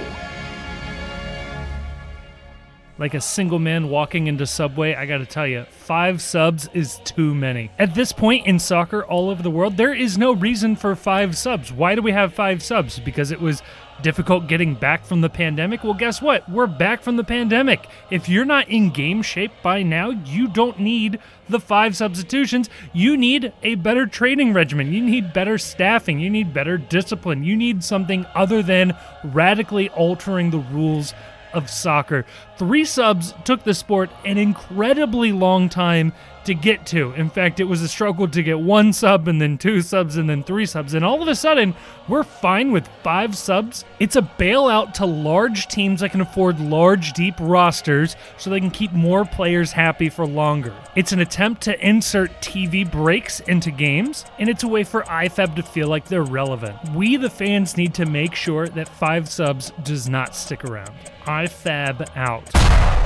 Like 3.02 3.14
a 3.14 3.20
single 3.20 3.58
man 3.58 3.88
walking 3.88 4.28
into 4.28 4.46
Subway, 4.46 4.94
I 4.94 5.06
gotta 5.06 5.26
tell 5.26 5.44
you, 5.44 5.64
five 5.70 6.22
subs 6.22 6.68
is 6.72 7.00
too 7.02 7.34
many. 7.34 7.68
At 7.76 7.96
this 7.96 8.12
point 8.12 8.46
in 8.46 8.60
soccer 8.60 9.02
all 9.04 9.28
over 9.28 9.42
the 9.42 9.50
world, 9.50 9.76
there 9.76 9.92
is 9.92 10.16
no 10.16 10.30
reason 10.32 10.76
for 10.76 10.94
five 10.94 11.36
subs. 11.36 11.72
Why 11.72 11.96
do 11.96 12.00
we 12.00 12.12
have 12.12 12.32
five 12.32 12.62
subs? 12.62 13.00
Because 13.00 13.32
it 13.32 13.40
was 13.40 13.60
difficult 14.02 14.46
getting 14.46 14.74
back 14.74 15.04
from 15.04 15.20
the 15.20 15.28
pandemic? 15.28 15.82
Well, 15.82 15.94
guess 15.94 16.22
what? 16.22 16.48
We're 16.48 16.68
back 16.68 17.02
from 17.02 17.16
the 17.16 17.24
pandemic. 17.24 17.88
If 18.08 18.28
you're 18.28 18.44
not 18.44 18.68
in 18.68 18.90
game 18.90 19.20
shape 19.22 19.52
by 19.64 19.82
now, 19.82 20.10
you 20.10 20.46
don't 20.46 20.78
need 20.78 21.18
the 21.48 21.60
five 21.60 21.96
substitutions. 21.96 22.70
You 22.92 23.16
need 23.16 23.52
a 23.64 23.74
better 23.76 24.06
training 24.06 24.52
regimen. 24.52 24.92
You 24.92 25.02
need 25.02 25.32
better 25.32 25.58
staffing. 25.58 26.20
You 26.20 26.30
need 26.30 26.54
better 26.54 26.78
discipline. 26.78 27.42
You 27.42 27.56
need 27.56 27.82
something 27.82 28.26
other 28.34 28.62
than 28.62 28.96
radically 29.24 29.88
altering 29.90 30.50
the 30.50 30.58
rules 30.58 31.14
of 31.52 31.70
soccer. 31.70 32.24
Three 32.56 32.84
subs 32.84 33.34
took 33.44 33.64
the 33.64 33.74
sport 33.74 34.10
an 34.24 34.38
incredibly 34.38 35.32
long 35.32 35.68
time 35.68 36.12
to 36.44 36.54
get 36.54 36.86
to. 36.86 37.12
In 37.12 37.30
fact, 37.30 37.60
it 37.60 37.64
was 37.64 37.82
a 37.82 37.88
struggle 37.88 38.28
to 38.28 38.42
get 38.42 38.58
one 38.58 38.92
sub 38.92 39.28
and 39.28 39.40
then 39.40 39.58
two 39.58 39.80
subs 39.82 40.16
and 40.16 40.28
then 40.28 40.42
three 40.42 40.66
subs. 40.66 40.94
And 40.94 41.04
all 41.04 41.22
of 41.22 41.28
a 41.28 41.34
sudden, 41.34 41.74
we're 42.08 42.24
fine 42.24 42.72
with 42.72 42.88
five 43.02 43.36
subs. 43.36 43.84
It's 44.00 44.16
a 44.16 44.22
bailout 44.22 44.94
to 44.94 45.06
large 45.06 45.68
teams 45.68 46.00
that 46.00 46.10
can 46.10 46.20
afford 46.20 46.60
large, 46.60 47.12
deep 47.12 47.34
rosters 47.40 48.16
so 48.38 48.50
they 48.50 48.60
can 48.60 48.70
keep 48.70 48.92
more 48.92 49.24
players 49.24 49.72
happy 49.72 50.08
for 50.08 50.26
longer. 50.26 50.74
It's 50.96 51.12
an 51.12 51.20
attempt 51.20 51.62
to 51.62 51.86
insert 51.86 52.30
TV 52.40 52.90
breaks 52.90 53.40
into 53.40 53.70
games, 53.70 54.24
and 54.38 54.48
it's 54.48 54.62
a 54.62 54.68
way 54.68 54.84
for 54.84 55.02
IFAB 55.02 55.56
to 55.56 55.62
feel 55.62 55.88
like 55.88 56.06
they're 56.06 56.22
relevant. 56.22 56.76
We, 56.94 57.16
the 57.16 57.30
fans, 57.30 57.76
need 57.76 57.94
to 57.94 58.06
make 58.06 58.34
sure 58.34 58.68
that 58.68 58.88
five 58.88 59.28
subs 59.28 59.72
does 59.84 60.08
not 60.08 60.34
stick 60.34 60.64
around. 60.64 60.92
IFAB 61.24 62.16
out. 62.16 63.01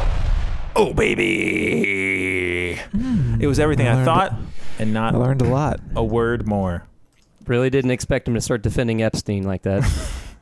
Oh, 0.79 0.93
baby. 0.93 2.73
it 3.41 3.47
was 3.47 3.59
everything 3.59 3.89
I, 3.89 3.95
learned- 3.95 4.05
thought 4.05 4.35
and 4.79 4.93
not 4.93 5.15
I 5.15 5.19
learned 5.19 5.41
a 5.43 5.47
lot. 5.49 5.81
a 5.95 6.05
word 6.05 6.47
more. 6.47 6.87
Really 7.47 7.71
didn't 7.71 7.93
expect 7.93 8.29
him 8.29 8.35
to 8.35 8.41
start 8.41 8.63
defending 8.63 9.03
Epstein 9.03 9.45
like 9.45 9.63
that. 9.63 9.83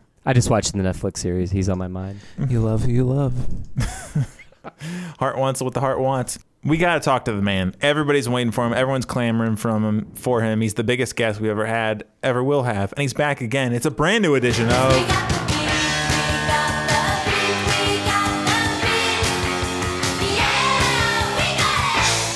I 0.26 0.32
just 0.32 0.48
watched 0.50 0.72
the 0.72 0.78
Netflix 0.78 1.18
series. 1.18 1.50
He's 1.50 1.68
on 1.68 1.76
my 1.78 1.86
mind. 1.88 2.18
You 2.48 2.60
love 2.60 2.82
who 2.82 2.90
you 2.90 3.04
love. 3.04 3.34
Heart 5.18 5.36
wants 5.38 5.60
what 5.60 5.74
the 5.74 5.80
heart 5.80 6.00
wants. 6.00 6.38
We 6.64 6.78
got 6.78 6.94
to 6.94 7.00
talk 7.00 7.26
to 7.26 7.32
the 7.32 7.42
man. 7.42 7.74
Everybody's 7.82 8.26
waiting 8.28 8.50
for 8.50 8.66
him. 8.66 8.72
Everyone's 8.72 9.04
clamoring 9.04 9.56
from 9.56 9.84
him 9.84 10.10
for 10.14 10.40
him. 10.40 10.62
He's 10.62 10.72
the 10.74 10.82
biggest 10.84 11.14
guest 11.16 11.38
we 11.40 11.50
ever 11.50 11.66
had, 11.66 12.04
ever 12.22 12.42
will 12.42 12.62
have, 12.62 12.92
and 12.94 13.02
he's 13.02 13.12
back 13.12 13.42
again. 13.42 13.74
It's 13.74 13.84
a 13.84 13.90
brand 13.90 14.22
new 14.22 14.34
edition 14.34 14.70
of 14.70 15.43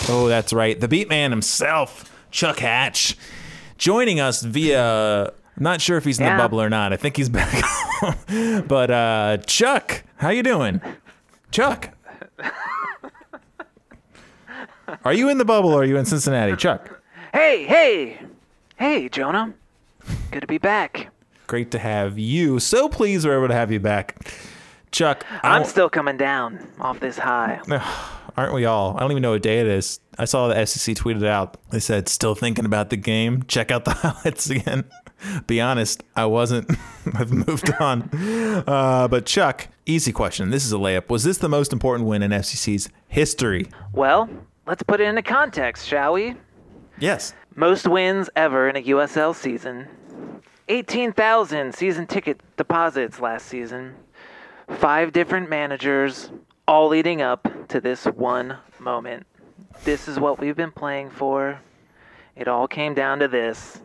Oh, 0.08 0.26
that's 0.28 0.52
right. 0.52 0.78
The 0.78 0.88
beat 0.88 1.08
man 1.08 1.30
himself, 1.30 2.10
Chuck 2.30 2.58
Hatch, 2.60 3.16
joining 3.76 4.20
us 4.20 4.42
via 4.42 5.32
not 5.58 5.80
sure 5.80 5.96
if 5.98 6.04
he's 6.04 6.18
in 6.18 6.24
Yeah. 6.26 6.36
the 6.36 6.42
bubble 6.42 6.60
or 6.60 6.70
not. 6.70 6.92
I 6.92 6.96
think 6.96 7.16
he's 7.16 7.28
back. 7.28 7.62
but 8.68 8.90
uh 8.90 9.36
Chuck, 9.46 10.04
how 10.16 10.30
you 10.30 10.42
doing? 10.42 10.80
Chuck. 11.50 11.90
Are 15.04 15.12
you 15.12 15.28
in 15.28 15.38
the 15.38 15.44
bubble 15.44 15.70
or 15.70 15.82
are 15.82 15.84
you 15.84 15.96
in 15.98 16.04
Cincinnati? 16.06 16.56
Chuck. 16.56 17.00
Hey, 17.34 17.64
hey, 17.64 18.18
hey, 18.76 19.08
Jonah. 19.10 19.52
Good 20.30 20.40
to 20.40 20.46
be 20.46 20.58
back. 20.58 21.10
Great 21.46 21.70
to 21.72 21.78
have 21.78 22.18
you. 22.18 22.58
So 22.58 22.88
pleased 22.88 23.26
we're 23.26 23.36
able 23.36 23.48
to 23.48 23.54
have 23.54 23.70
you 23.70 23.80
back. 23.80 24.16
Chuck, 24.90 25.24
I'm 25.42 25.64
still 25.64 25.88
coming 25.88 26.16
down 26.16 26.66
off 26.80 27.00
this 27.00 27.18
high. 27.18 27.60
aren't 28.38 28.54
we 28.54 28.64
all? 28.64 28.96
I 28.96 29.00
don't 29.00 29.10
even 29.10 29.22
know 29.22 29.32
what 29.32 29.42
day 29.42 29.60
it 29.60 29.66
is. 29.66 30.00
I 30.16 30.24
saw 30.24 30.48
the 30.48 30.54
FCC 30.54 30.94
tweeted 30.96 31.26
out. 31.26 31.56
They 31.70 31.80
said, 31.80 32.08
"Still 32.08 32.34
thinking 32.34 32.64
about 32.64 32.90
the 32.90 32.96
game. 32.96 33.42
Check 33.44 33.70
out 33.70 33.84
the 33.84 33.90
highlights 33.94 34.48
again." 34.48 34.84
Be 35.48 35.60
honest, 35.60 36.04
I 36.14 36.26
wasn't. 36.26 36.70
I've 37.14 37.32
moved 37.32 37.72
on. 37.80 38.08
Uh, 38.66 39.08
but 39.08 39.26
Chuck, 39.26 39.68
easy 39.84 40.12
question. 40.12 40.50
This 40.50 40.64
is 40.64 40.72
a 40.72 40.76
layup. 40.76 41.08
Was 41.08 41.24
this 41.24 41.38
the 41.38 41.48
most 41.48 41.72
important 41.72 42.08
win 42.08 42.22
in 42.22 42.30
FCC's 42.30 42.88
history? 43.08 43.66
Well, 43.92 44.28
let's 44.66 44.82
put 44.84 45.00
it 45.00 45.04
into 45.04 45.22
context, 45.22 45.88
shall 45.88 46.12
we? 46.12 46.36
Yes. 47.00 47.34
Most 47.56 47.88
wins 47.88 48.30
ever 48.36 48.68
in 48.68 48.76
a 48.76 48.82
USL 48.82 49.34
season. 49.34 49.88
18,000 50.68 51.74
season 51.74 52.06
ticket 52.06 52.40
deposits 52.56 53.20
last 53.20 53.46
season. 53.46 53.94
Five 54.76 55.12
different 55.12 55.48
managers, 55.48 56.30
all 56.66 56.88
leading 56.88 57.22
up 57.22 57.48
to 57.68 57.80
this 57.80 58.04
one 58.04 58.56
moment. 58.78 59.26
This 59.84 60.08
is 60.08 60.20
what 60.20 60.38
we've 60.38 60.56
been 60.56 60.70
playing 60.70 61.10
for. 61.10 61.58
It 62.36 62.48
all 62.48 62.68
came 62.68 62.94
down 62.94 63.18
to 63.20 63.28
this, 63.28 63.80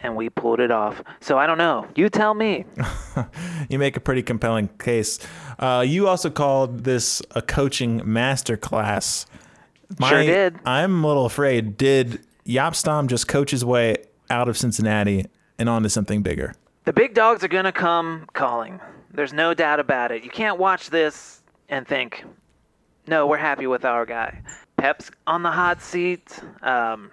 and 0.00 0.16
we 0.16 0.28
pulled 0.28 0.60
it 0.60 0.70
off. 0.70 1.02
So 1.20 1.38
I 1.38 1.46
don't 1.46 1.58
know. 1.58 1.86
You 1.94 2.08
tell 2.08 2.34
me. 2.34 2.64
You 3.70 3.78
make 3.78 3.96
a 3.96 4.00
pretty 4.00 4.22
compelling 4.22 4.68
case. 4.78 5.20
Uh, 5.58 5.84
you 5.86 6.08
also 6.08 6.28
called 6.28 6.82
this 6.82 7.22
a 7.30 7.40
coaching 7.40 8.00
masterclass. 8.00 9.26
Sure 10.06 10.22
did. 10.22 10.56
I'm 10.66 11.04
a 11.04 11.06
little 11.06 11.24
afraid. 11.24 11.76
Did 11.76 12.26
Jaap 12.44 12.74
Stam 12.74 13.06
just 13.08 13.28
coach 13.28 13.52
his 13.52 13.64
way 13.64 13.96
out 14.28 14.48
of 14.48 14.58
Cincinnati 14.58 15.26
and 15.58 15.68
onto 15.68 15.88
something 15.88 16.22
bigger? 16.22 16.54
The 16.84 16.92
big 16.92 17.14
dogs 17.14 17.44
are 17.44 17.48
going 17.48 17.64
to 17.64 17.72
come 17.72 18.26
calling. 18.32 18.80
There's 19.14 19.32
no 19.32 19.54
doubt 19.54 19.80
about 19.80 20.10
it. 20.12 20.24
You 20.24 20.30
can't 20.30 20.58
watch 20.58 20.90
this 20.90 21.40
and 21.68 21.86
think, 21.86 22.24
no, 23.06 23.26
we're 23.26 23.36
happy 23.38 23.66
with 23.66 23.84
our 23.84 24.04
guy. 24.04 24.42
Pep's 24.76 25.10
on 25.26 25.42
the 25.42 25.50
hot 25.50 25.80
seat. 25.82 26.38
Um, 26.62 27.10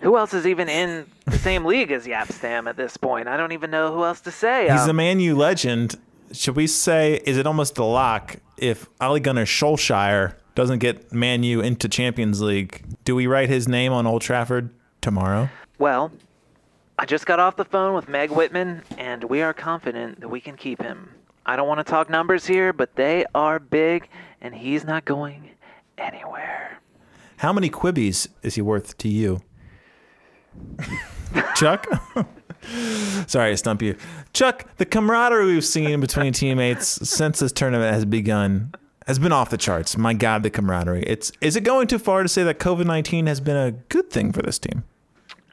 who 0.00 0.16
else 0.16 0.32
is 0.32 0.46
even 0.46 0.68
in 0.68 1.06
the 1.26 1.38
same 1.38 1.64
league 1.66 1.90
as 1.92 2.06
Jaap 2.06 2.32
Stam 2.32 2.66
at 2.66 2.76
this 2.76 2.96
point? 2.96 3.28
I 3.28 3.36
don't 3.36 3.52
even 3.52 3.70
know 3.70 3.92
who 3.94 4.04
else 4.04 4.20
to 4.22 4.30
say. 4.30 4.70
He's 4.70 4.80
Um, 4.82 4.90
a 4.90 4.92
Man 4.94 5.20
U 5.20 5.36
legend. 5.36 5.96
Should 6.32 6.56
we 6.56 6.66
say, 6.66 7.20
is 7.26 7.36
it 7.36 7.46
almost 7.46 7.76
a 7.76 7.84
lock 7.84 8.36
if 8.56 8.88
Ole 9.00 9.18
Gunnar 9.20 9.44
Solskjaer 9.44 10.34
doesn't 10.54 10.78
get 10.78 11.12
Man 11.12 11.42
U 11.42 11.60
into 11.60 11.88
Champions 11.88 12.40
League? 12.40 12.82
Do 13.04 13.14
we 13.14 13.26
write 13.26 13.48
his 13.50 13.68
name 13.68 13.92
on 13.92 14.06
Old 14.06 14.22
Trafford 14.22 14.70
tomorrow? 15.02 15.50
well, 15.78 16.10
I 17.00 17.06
just 17.06 17.24
got 17.24 17.40
off 17.40 17.56
the 17.56 17.64
phone 17.64 17.94
with 17.94 18.10
Meg 18.10 18.30
Whitman, 18.30 18.82
and 18.98 19.24
we 19.24 19.40
are 19.40 19.54
confident 19.54 20.20
that 20.20 20.28
we 20.28 20.38
can 20.38 20.54
keep 20.54 20.82
him. 20.82 21.08
I 21.46 21.56
don't 21.56 21.66
want 21.66 21.78
to 21.78 21.90
talk 21.90 22.10
numbers 22.10 22.46
here, 22.46 22.74
but 22.74 22.94
they 22.94 23.24
are 23.34 23.58
big, 23.58 24.10
and 24.42 24.54
he's 24.54 24.84
not 24.84 25.06
going 25.06 25.52
anywhere. 25.96 26.78
How 27.38 27.54
many 27.54 27.70
quibbies 27.70 28.28
is 28.42 28.56
he 28.56 28.60
worth 28.60 28.98
to 28.98 29.08
you? 29.08 29.40
Chuck? 31.54 31.86
Sorry, 33.26 33.52
I 33.52 33.54
stump 33.54 33.80
you. 33.80 33.96
Chuck, 34.34 34.66
the 34.76 34.84
camaraderie 34.84 35.46
we've 35.46 35.64
seen 35.64 36.00
between 36.00 36.34
teammates 36.34 37.08
since 37.08 37.38
this 37.38 37.50
tournament 37.50 37.94
has 37.94 38.04
begun 38.04 38.74
has 39.06 39.18
been 39.18 39.32
off 39.32 39.48
the 39.48 39.56
charts. 39.56 39.96
My 39.96 40.12
God, 40.12 40.42
the 40.42 40.50
camaraderie. 40.50 41.04
It's 41.04 41.32
is 41.40 41.56
it 41.56 41.64
going 41.64 41.86
too 41.86 41.98
far 41.98 42.22
to 42.22 42.28
say 42.28 42.42
that 42.42 42.58
COVID 42.58 42.84
nineteen 42.84 43.26
has 43.26 43.40
been 43.40 43.56
a 43.56 43.70
good 43.70 44.10
thing 44.10 44.32
for 44.34 44.42
this 44.42 44.58
team? 44.58 44.84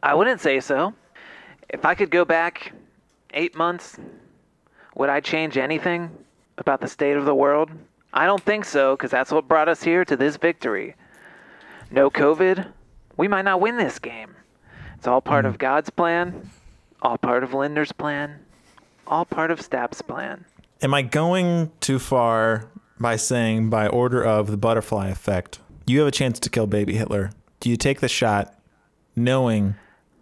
I 0.04 0.14
wouldn't 0.14 0.42
say 0.42 0.60
so. 0.60 0.94
If 1.70 1.86
I 1.86 1.96
could 1.96 2.10
go 2.10 2.24
back 2.24 2.72
eight 3.34 3.56
months, 3.56 3.98
would 4.96 5.10
I 5.10 5.20
change 5.20 5.58
anything 5.58 6.10
about 6.58 6.82
the 6.82 6.88
state 6.88 7.18
of 7.18 7.26
the 7.26 7.36
world? 7.36 7.72
I 8.14 8.26
don't 8.26 8.42
think 8.42 8.66
so, 8.66 8.96
because 8.96 9.12
that's 9.12 9.32
what 9.32 9.48
brought 9.48 9.68
us 9.68 9.84
here 9.84 10.06
to 10.06 10.16
this 10.16 10.38
victory. 10.38 10.96
No 11.92 12.10
COVID, 12.10 12.68
we 13.18 13.28
might 13.28 13.44
not 13.44 13.62
win 13.62 13.78
this 13.78 14.00
game. 14.00 14.34
It's 14.96 15.08
all 15.08 15.22
part 15.22 15.46
of 15.46 15.56
mm. 15.56 15.60
God's 15.60 15.90
plan, 15.90 16.50
all 17.02 17.18
part 17.18 17.44
of 17.44 17.54
Lindner's 17.54 17.92
plan, 17.92 18.40
all 19.06 19.26
part 19.26 19.52
of 19.52 19.62
Stapp's 19.62 20.02
plan. 20.02 20.46
Am 20.82 20.94
I 20.94 21.02
going 21.02 21.72
too 21.80 22.00
far 22.00 22.70
by 23.00 23.16
saying 23.18 23.70
by 23.70 23.88
order 23.88 24.24
of 24.24 24.52
the 24.52 24.58
butterfly 24.58 25.10
effect? 25.10 25.60
You 25.86 26.00
have 26.00 26.08
a 26.08 26.12
chance 26.12 26.40
to 26.40 26.50
kill 26.50 26.68
baby 26.68 26.96
Hitler. 26.96 27.32
Do 27.60 27.70
you 27.70 27.78
take 27.78 28.00
the 28.00 28.10
shot 28.10 28.58
knowing 29.16 29.76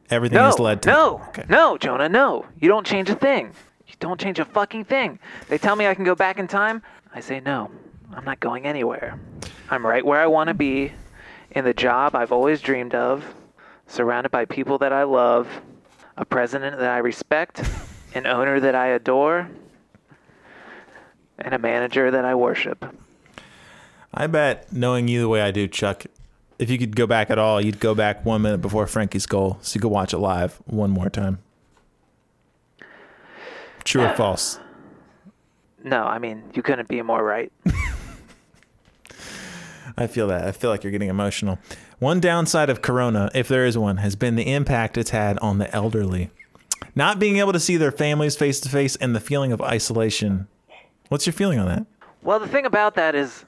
everything 0.09 0.37
No, 0.37 0.45
has 0.45 0.59
led 0.59 0.81
to 0.83 0.89
no, 0.89 1.21
Okay. 1.29 1.45
no, 1.49 1.77
Jonah, 1.77 2.09
no. 2.09 2.45
You 2.59 2.67
don't 2.69 2.85
change 2.85 3.09
a 3.09 3.15
thing. 3.15 3.51
You 3.87 3.93
don't 3.99 4.19
change 4.19 4.39
a 4.39 4.45
fucking 4.45 4.85
thing. 4.85 5.19
They 5.49 5.57
tell 5.57 5.75
me 5.75 5.87
I 5.87 5.93
can 5.93 6.03
go 6.03 6.15
back 6.15 6.39
in 6.39 6.47
time. 6.47 6.81
I 7.13 7.19
say 7.19 7.39
no. 7.39 7.71
I'm 8.13 8.25
not 8.25 8.39
going 8.39 8.65
anywhere. 8.65 9.19
I'm 9.69 9.85
right 9.85 10.05
where 10.05 10.19
I 10.19 10.27
want 10.27 10.47
to 10.49 10.53
be, 10.53 10.91
in 11.51 11.65
the 11.65 11.73
job 11.73 12.15
I've 12.15 12.31
always 12.31 12.61
dreamed 12.61 12.93
of, 12.95 13.23
surrounded 13.87 14.31
by 14.31 14.45
people 14.45 14.77
that 14.79 14.93
I 14.93 15.03
love, 15.03 15.47
a 16.17 16.25
president 16.25 16.77
that 16.77 16.89
I 16.89 16.97
respect, 16.99 17.61
an 18.13 18.25
owner 18.27 18.59
that 18.59 18.75
I 18.75 18.87
adore, 18.87 19.49
and 21.39 21.53
a 21.53 21.59
manager 21.59 22.11
that 22.11 22.25
I 22.25 22.35
worship. 22.35 22.85
I 24.13 24.27
bet 24.27 24.71
knowing 24.71 25.07
you 25.07 25.21
the 25.21 25.27
way 25.29 25.41
I 25.41 25.51
do, 25.51 25.67
Chuck, 25.67 26.05
if 26.59 26.69
you 26.69 26.77
could 26.77 26.95
go 26.95 27.07
back 27.07 27.29
at 27.29 27.37
all, 27.37 27.59
you'd 27.61 27.79
go 27.79 27.93
back 27.95 28.25
one 28.25 28.41
minute 28.41 28.61
before 28.61 28.87
Frankie's 28.87 29.25
goal 29.25 29.57
so 29.61 29.75
you 29.75 29.81
could 29.81 29.89
watch 29.91 30.13
it 30.13 30.19
live 30.19 30.61
one 30.65 30.91
more 30.91 31.09
time. 31.09 31.39
True 33.83 34.03
or 34.03 34.07
uh, 34.07 34.15
false? 34.15 34.59
No, 35.83 36.03
I 36.03 36.17
mean, 36.17 36.43
you 36.53 36.63
couldn't 36.63 36.87
be 36.87 37.01
more 37.01 37.23
right. 37.23 37.51
I 39.97 40.07
feel 40.07 40.27
that. 40.27 40.47
I 40.47 40.51
feel 40.51 40.69
like 40.69 40.83
you're 40.83 40.91
getting 40.91 41.09
emotional. 41.09 41.59
One 41.99 42.19
downside 42.19 42.69
of 42.69 42.81
Corona, 42.81 43.29
if 43.33 43.47
there 43.47 43.65
is 43.65 43.77
one, 43.77 43.97
has 43.97 44.15
been 44.15 44.35
the 44.35 44.51
impact 44.51 44.97
it's 44.97 45.11
had 45.11 45.37
on 45.39 45.59
the 45.59 45.73
elderly. 45.73 46.31
Not 46.95 47.19
being 47.19 47.37
able 47.37 47.53
to 47.53 47.59
see 47.59 47.77
their 47.77 47.91
families 47.91 48.35
face 48.35 48.59
to 48.61 48.69
face 48.69 48.95
and 48.97 49.15
the 49.15 49.19
feeling 49.19 49.51
of 49.51 49.61
isolation. 49.61 50.47
What's 51.09 51.25
your 51.25 51.33
feeling 51.33 51.59
on 51.59 51.67
that? 51.67 51.85
Well, 52.23 52.39
the 52.39 52.47
thing 52.47 52.65
about 52.65 52.95
that 52.95 53.15
is 53.15 53.45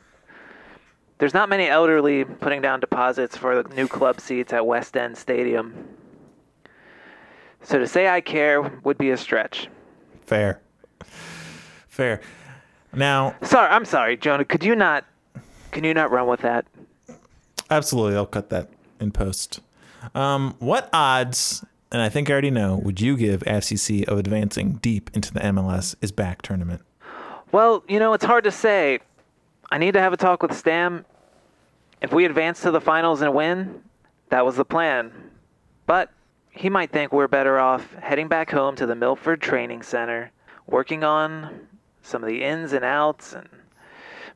there's 1.18 1.34
not 1.34 1.50
many 1.50 1.68
elderly 1.68 2.26
putting 2.26 2.62
down 2.62 2.80
deposits 2.80 3.36
for 3.38 3.62
the 3.62 3.76
new 3.76 3.88
club 3.88 4.20
seats 4.22 4.54
at 4.54 4.66
West 4.66 4.96
End 4.96 5.18
Stadium. 5.18 5.74
So 7.64 7.80
to 7.80 7.88
say 7.88 8.08
I 8.08 8.22
care 8.22 8.62
would 8.84 8.98
be 8.98 9.10
a 9.10 9.18
stretch. 9.18 9.68
Fair. 10.26 10.62
Fair. 11.88 12.22
Now, 12.94 13.36
Sorry, 13.42 13.70
I'm 13.70 13.86
sorry, 13.86 14.16
Jonah. 14.18 14.46
Could 14.46 14.64
you 14.64 14.76
not? 14.76 15.06
Can 15.72 15.84
you 15.84 15.94
not 15.94 16.12
run 16.12 16.28
with 16.28 16.42
that? 16.42 16.66
absolutely, 17.70 18.16
I'll 18.16 18.26
cut 18.26 18.50
that 18.50 18.70
in 19.00 19.12
post. 19.12 19.60
Um, 20.16 20.56
what 20.60 20.90
odds, 20.94 21.66
and 21.92 22.02
I 22.02 22.08
think 22.10 22.30
I 22.30 22.34
already 22.34 22.50
know, 22.52 22.78
would 22.78 23.02
you 23.02 23.18
give 23.18 23.42
FCC 23.42 24.06
of 24.08 24.18
advancing 24.18 24.74
deep 24.76 25.10
into 25.14 25.34
the 25.34 25.42
MLS 25.42 25.96
is 26.02 26.12
back 26.14 26.42
tournament? 26.42 26.82
Well, 27.52 27.84
you 27.90 28.00
know, 28.00 28.14
it's 28.14 28.24
hard 28.24 28.46
to 28.46 28.52
say. 28.52 29.00
I 29.70 29.78
need 29.78 29.94
to 29.94 30.00
have 30.00 30.14
a 30.14 30.18
talk 30.18 30.42
with 30.42 30.56
Stam. 30.56 31.06
If 32.02 32.14
we 32.14 32.26
advance 32.26 32.62
to 32.62 32.72
the 32.72 32.80
finals 32.80 33.22
and 33.22 33.34
win, 33.34 33.84
that 34.30 34.46
was 34.46 34.56
the 34.56 34.66
plan. 34.66 35.12
But 35.86 36.12
he 36.50 36.70
might 36.70 36.92
think 36.92 37.12
we're 37.12 37.28
better 37.28 37.60
off 37.60 37.94
heading 37.96 38.28
back 38.28 38.50
home 38.50 38.76
to 38.78 38.86
the 38.86 38.96
Milford 38.96 39.42
Training 39.42 39.82
Center, 39.84 40.32
working 40.68 41.04
on 41.04 41.68
some 42.02 42.24
of 42.24 42.30
the 42.30 42.44
ins 42.44 42.72
and 42.74 42.86
outs 42.86 43.34
and 43.34 43.50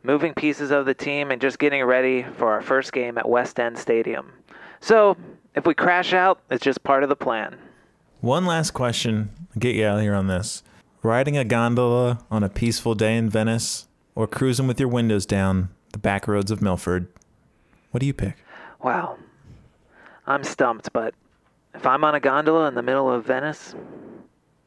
moving 0.04 0.34
pieces 0.34 0.72
of 0.72 0.86
the 0.86 0.94
team 0.94 1.32
and 1.32 1.42
just 1.42 1.60
getting 1.60 1.84
ready 1.84 2.24
for 2.24 2.52
our 2.52 2.62
first 2.62 2.92
game 2.92 3.18
at 3.18 3.28
West 3.28 3.60
End 3.60 3.78
Stadium. 3.78 4.34
So, 4.80 5.16
if 5.56 5.66
we 5.66 5.74
crash 5.74 6.14
out, 6.14 6.42
it's 6.50 6.64
just 6.64 6.84
part 6.84 7.04
of 7.04 7.10
the 7.10 7.16
plan. 7.16 7.58
One 8.20 8.46
last 8.46 8.72
question, 8.72 9.32
get 9.58 9.76
you 9.76 9.86
out 9.86 9.98
of 9.98 10.02
here 10.02 10.14
on 10.14 10.28
this. 10.28 10.64
Riding 11.04 11.38
a 11.38 11.44
gondola 11.44 12.20
on 12.30 12.44
a 12.44 12.50
peaceful 12.50 12.96
day 12.96 13.16
in 13.16 13.30
Venice 13.30 13.88
or 14.16 14.28
cruising 14.28 14.68
with 14.68 14.80
your 14.80 14.89
windows 14.89 15.26
down 15.26 15.70
the 15.91 15.99
back 15.99 16.28
roads 16.28 16.51
of 16.51 16.62
Milford? 16.62 17.07
What 17.91 17.99
do 17.99 18.05
you 18.05 18.14
pick? 18.14 18.38
Wow. 18.82 19.18
I'm 20.28 20.43
stumped, 20.43 20.93
but 20.93 21.14
if 21.74 21.86
I'm 21.86 22.03
on 22.03 22.16
a 22.16 22.20
gondola 22.20 22.68
in 22.68 22.76
the 22.76 22.82
middle 22.82 23.12
of 23.12 23.26
Venice, 23.26 23.76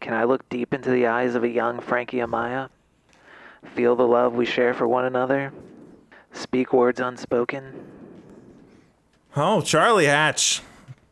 can 0.01 0.15
I 0.15 0.25
look 0.25 0.49
deep 0.49 0.75
into 0.75 0.91
the 0.91 1.07
eyes 1.07 1.35
of 1.35 1.45
a 1.45 1.49
young 1.49 1.81
Frankie 1.81 2.19
Amaya? 2.19 2.69
Feel 3.75 3.97
the 3.97 4.07
love 4.07 4.35
we 4.35 4.45
share 4.45 4.75
for 4.75 4.87
one 4.87 5.05
another? 5.07 5.53
Speak 6.33 6.73
words 6.73 7.01
unspoken? 7.01 7.87
Oh, 9.37 9.63
Charlie 9.63 10.07
Hatch. 10.07 10.63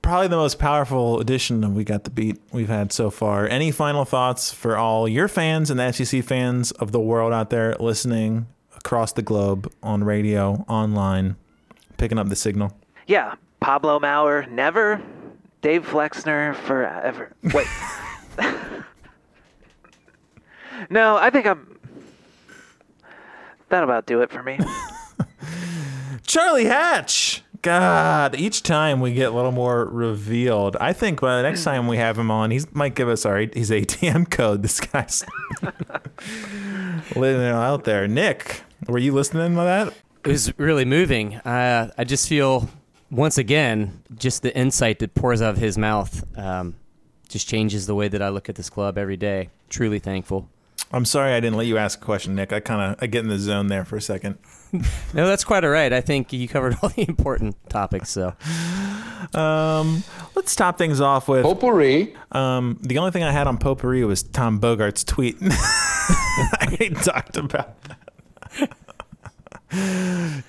Probably 0.03 0.27
the 0.27 0.37
most 0.37 0.59
powerful 0.59 1.21
addition 1.21 1.63
of 1.63 1.75
We 1.75 1.85
Got 1.85 2.03
the 2.03 2.11
Beat 2.11 2.41
we've 2.51 2.69
had 2.69 2.93
so 2.93 3.09
far. 3.09 3.47
Any 3.47 3.71
final 3.71 4.05
thoughts 4.05 4.53
for 4.53 4.77
all 4.77 5.07
your 5.09 5.29
fans 5.29 5.71
and 5.71 5.79
the 5.79 5.85
FCC 5.85 6.25
fans 6.25 6.73
of 6.73 6.91
the 6.91 6.99
world 6.99 7.33
out 7.33 7.51
there 7.51 7.77
listening 7.79 8.47
across 8.77 9.13
the 9.13 9.23
globe 9.23 9.73
on 9.81 10.03
radio, 10.03 10.65
online, 10.69 11.37
picking 11.99 12.19
up 12.19 12.29
the 12.29 12.35
signal? 12.35 12.77
Yeah, 13.07 13.37
Pablo 13.61 14.01
Maurer, 14.01 14.45
never. 14.51 15.01
Dave 15.61 15.87
Flexner, 15.87 16.55
forever. 16.55 17.33
Wait. 17.55 17.69
no, 20.91 21.17
I 21.17 21.31
think 21.31 21.47
I'm. 21.47 21.79
That'll 23.69 23.89
about 23.89 24.07
do 24.07 24.21
it 24.21 24.31
for 24.33 24.43
me. 24.43 24.59
Charlie 26.27 26.65
Hatch. 26.65 27.32
God, 27.63 28.35
each 28.35 28.65
time 28.65 29.01
we 29.01 29.13
get 29.13 29.31
a 29.31 29.35
little 29.35 29.53
more 29.53 29.85
revealed. 29.85 30.77
I 30.81 30.93
think 30.93 31.21
by 31.21 31.37
the 31.37 31.43
next 31.43 31.63
time 31.63 31.87
we 31.87 31.97
have 31.97 32.19
him 32.19 32.29
on, 32.29 32.51
he 32.51 32.61
might 32.73 32.97
give 32.97 33.09
us 33.09 33.25
our 33.25 33.39
his 33.39 33.71
ATM 33.71 34.29
code. 34.31 34.63
This 34.63 34.81
guy's 34.81 35.25
living 37.15 37.41
it 37.41 37.53
out 37.53 37.85
there. 37.85 38.09
Nick, 38.09 38.63
were 38.89 38.99
you 38.99 39.13
listening 39.13 39.55
to 39.55 39.63
that? 39.63 39.95
It 40.25 40.29
was 40.29 40.59
really 40.59 40.85
moving. 40.85 41.37
Uh, 41.37 41.91
I 41.97 42.03
just 42.03 42.29
feel, 42.29 42.69
once 43.13 43.39
again, 43.39 44.03
just 44.17 44.43
the 44.43 44.57
insight 44.57 44.99
that 44.99 45.15
pours 45.15 45.41
out 45.41 45.51
of 45.51 45.59
his 45.59 45.79
mouth 45.79 46.25
um, 46.37 46.75
just 47.29 47.49
changes 47.49 47.87
the 47.87 47.95
way 47.95 48.09
that 48.09 48.21
I 48.21 48.29
look 48.31 48.49
at 48.49 48.57
this 48.57 48.71
club 48.71 48.99
every 48.99 49.17
day. 49.17 49.51
Truly 49.69 50.01
thankful. 50.01 50.49
I'm 50.93 51.05
sorry 51.05 51.33
I 51.33 51.39
didn't 51.41 51.57
let 51.57 51.69
you 51.69 51.79
ask 51.79 52.01
a 52.01 52.05
question, 52.05 52.35
Nick. 52.35 52.53
I 52.53 52.59
kind 52.59 52.93
of 52.93 53.03
I 53.03 53.07
get 53.07 53.23
in 53.23 53.29
the 53.29 53.39
zone 53.39 53.69
there 53.69 53.85
for 53.85 53.97
a 53.97 54.03
second. 54.03 54.39
No, 55.14 55.27
that's 55.27 55.45
quite 55.45 55.64
all 55.64 55.70
right. 55.70 55.93
I 55.93 56.01
think 56.01 56.33
you 56.33 56.49
covered 56.49 56.77
all 56.83 56.89
the 56.89 57.03
important 57.07 57.57
topics. 57.68 58.09
So 58.11 58.35
Um, 59.35 60.03
let's 60.35 60.57
top 60.57 60.79
things 60.79 61.01
off 61.01 61.29
with 61.29 61.45
Potpourri. 61.45 62.14
um, 62.33 62.79
the 62.81 62.99
only 62.99 63.11
thing 63.11 63.23
I 63.23 63.33
had 63.33 63.47
on 63.47 63.59
potpourri 63.59 64.05
was 64.05 64.23
Tom 64.23 64.59
Bogert's 64.61 65.05
tweet. 65.05 65.37
I 65.43 66.91
talked 67.03 67.37
about 67.37 67.77
that. 67.85 67.99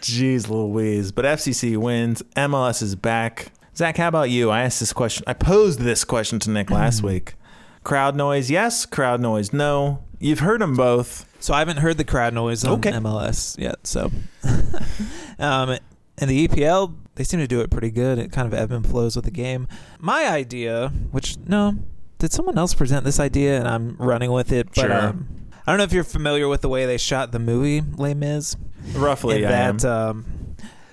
Jeez 0.01 0.49
Louise. 0.49 1.11
But 1.11 1.25
FCC 1.25 1.77
wins. 1.77 2.21
MLS 2.35 2.81
is 2.81 2.95
back. 2.95 3.51
Zach, 3.75 3.97
how 3.97 4.07
about 4.07 4.29
you? 4.29 4.49
I 4.49 4.61
asked 4.63 4.79
this 4.79 4.93
question. 4.93 5.23
I 5.27 5.33
posed 5.33 5.79
this 5.79 6.03
question 6.03 6.39
to 6.39 6.49
Nick 6.49 6.69
last 6.69 7.03
week. 7.09 7.35
Crowd 7.83 8.15
noise, 8.15 8.49
yes. 8.51 8.85
Crowd 8.85 9.19
noise, 9.21 9.51
no. 9.51 10.03
You've 10.19 10.39
heard 10.39 10.61
them 10.61 10.75
both. 10.75 11.25
So 11.43 11.53
I 11.53 11.59
haven't 11.59 11.77
heard 11.79 11.97
the 11.97 12.05
crowd 12.05 12.33
noise 12.33 12.63
on 12.63 12.79
Okay. 12.79 12.91
MLS 12.91 13.57
yet. 13.59 13.85
So, 13.85 14.09
um, 15.39 15.77
and 16.17 16.29
the 16.29 16.47
EPL, 16.47 16.95
they 17.15 17.25
seem 17.25 17.41
to 17.41 17.47
do 17.47 17.59
it 17.59 17.69
pretty 17.69 17.91
good. 17.91 18.17
It 18.17 18.31
kind 18.31 18.47
of 18.47 18.53
ebb 18.57 18.71
and 18.71 18.87
flows 18.87 19.17
with 19.17 19.25
the 19.25 19.31
game. 19.31 19.67
My 19.99 20.29
idea, 20.29 20.89
which 21.11 21.35
no, 21.45 21.75
did 22.17 22.31
someone 22.31 22.57
else 22.57 22.73
present 22.73 23.03
this 23.03 23.19
idea 23.19 23.57
and 23.59 23.67
I'm 23.67 23.97
running 23.97 24.31
with 24.31 24.53
it? 24.53 24.67
But 24.73 24.83
Sure. 24.83 24.93
um, 24.93 25.27
I 25.67 25.71
don't 25.71 25.79
know 25.79 25.83
if 25.83 25.91
you're 25.91 26.05
familiar 26.05 26.47
with 26.47 26.61
the 26.61 26.69
way 26.69 26.85
they 26.85 26.97
shot 26.97 27.33
the 27.33 27.39
movie 27.39 27.81
Les 27.97 28.13
Mis. 28.13 28.55
Roughly, 28.95 29.43
in 29.43 29.49
I 29.49 29.51
am. 29.51 29.77
that 29.79 29.85
um, 29.89 30.25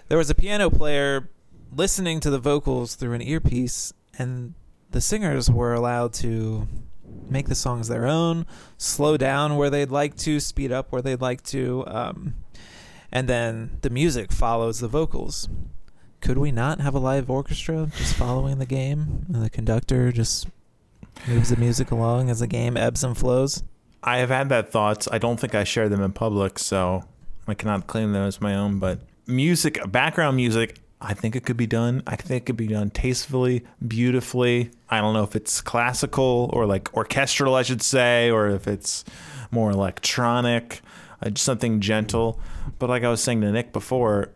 there 0.09 0.19
was 0.19 0.31
a 0.31 0.35
piano 0.35 0.69
player 0.69 1.29
listening 1.73 2.19
to 2.21 2.31
the 2.31 2.41
vocals 2.41 2.97
through 2.97 3.13
an 3.13 3.23
earpiece, 3.23 3.93
and 4.19 4.55
the 4.91 5.01
singers 5.01 5.49
were 5.49 5.75
allowed 5.75 6.13
to 6.15 6.67
make 7.31 7.49
the 7.49 7.55
songs 7.55 7.89
their 7.89 8.07
own, 8.07 8.47
slow 8.79 9.17
down 9.17 9.57
where 9.57 9.71
they'd 9.71 9.91
like 9.91 10.17
to, 10.19 10.41
speed 10.41 10.73
up 10.73 10.91
where 10.91 11.03
they'd 11.03 11.21
like 11.21 11.43
to, 11.45 11.85
um, 11.87 12.35
and 13.13 13.29
then 13.29 13.79
the 13.83 13.91
music 13.91 14.33
follows 14.33 14.81
the 14.81 14.89
vocals. 14.89 15.49
Could 16.21 16.39
we 16.39 16.53
not 16.53 16.81
have 16.81 16.95
a 16.95 16.99
live 16.99 17.31
orchestra 17.31 17.91
just 17.97 18.15
following 18.15 18.59
the 18.59 18.67
game, 18.67 19.27
and 19.33 19.43
the 19.43 19.51
conductor 19.51 20.13
just 20.13 20.49
moves 21.27 21.51
the 21.51 21.57
music 21.57 21.91
along 21.91 22.31
as 22.31 22.41
the 22.41 22.47
game 22.47 22.77
ebbs 22.77 23.03
and 23.03 23.17
flows? 23.17 23.63
I 24.03 24.19
have 24.19 24.31
had 24.31 24.49
that 24.51 24.71
thoughts. 24.71 25.09
I 25.11 25.19
don't 25.19 25.39
think 25.39 25.55
I 25.55 25.65
share 25.65 25.89
them 25.89 26.03
in 26.03 26.13
public, 26.13 26.59
so 26.59 27.05
I 27.47 27.55
cannot 27.55 27.87
claim 27.87 28.13
them 28.13 28.27
as 28.27 28.41
my 28.41 28.55
own. 28.55 28.79
But 28.79 29.01
music, 29.27 29.81
background 29.91 30.37
music, 30.37 30.79
I 31.01 31.15
think 31.15 31.35
it 31.35 31.47
could 31.47 31.57
be 31.57 31.67
done. 31.67 32.03
I 32.07 32.17
think 32.17 32.43
it 32.43 32.47
could 32.47 32.57
be 32.57 32.67
done 32.67 32.91
tastefully, 32.91 33.65
beautifully. 33.87 34.71
I 34.91 35.01
don't 35.01 35.15
know 35.15 35.23
if 35.23 35.35
it's 35.35 35.61
classical 35.61 36.51
or 36.53 36.67
like 36.67 36.95
orchestral, 36.95 37.55
I 37.55 37.63
should 37.63 37.81
say, 37.83 38.31
or 38.31 38.49
if 38.49 38.69
it's 38.69 39.05
more 39.51 39.71
electronic, 39.71 40.83
uh, 41.23 41.31
something 41.37 41.81
gentle. 41.81 42.39
But 42.79 42.91
like 42.91 43.03
I 43.03 43.09
was 43.09 43.23
saying 43.23 43.41
to 43.41 43.51
Nick 43.51 43.73
before, 43.73 44.31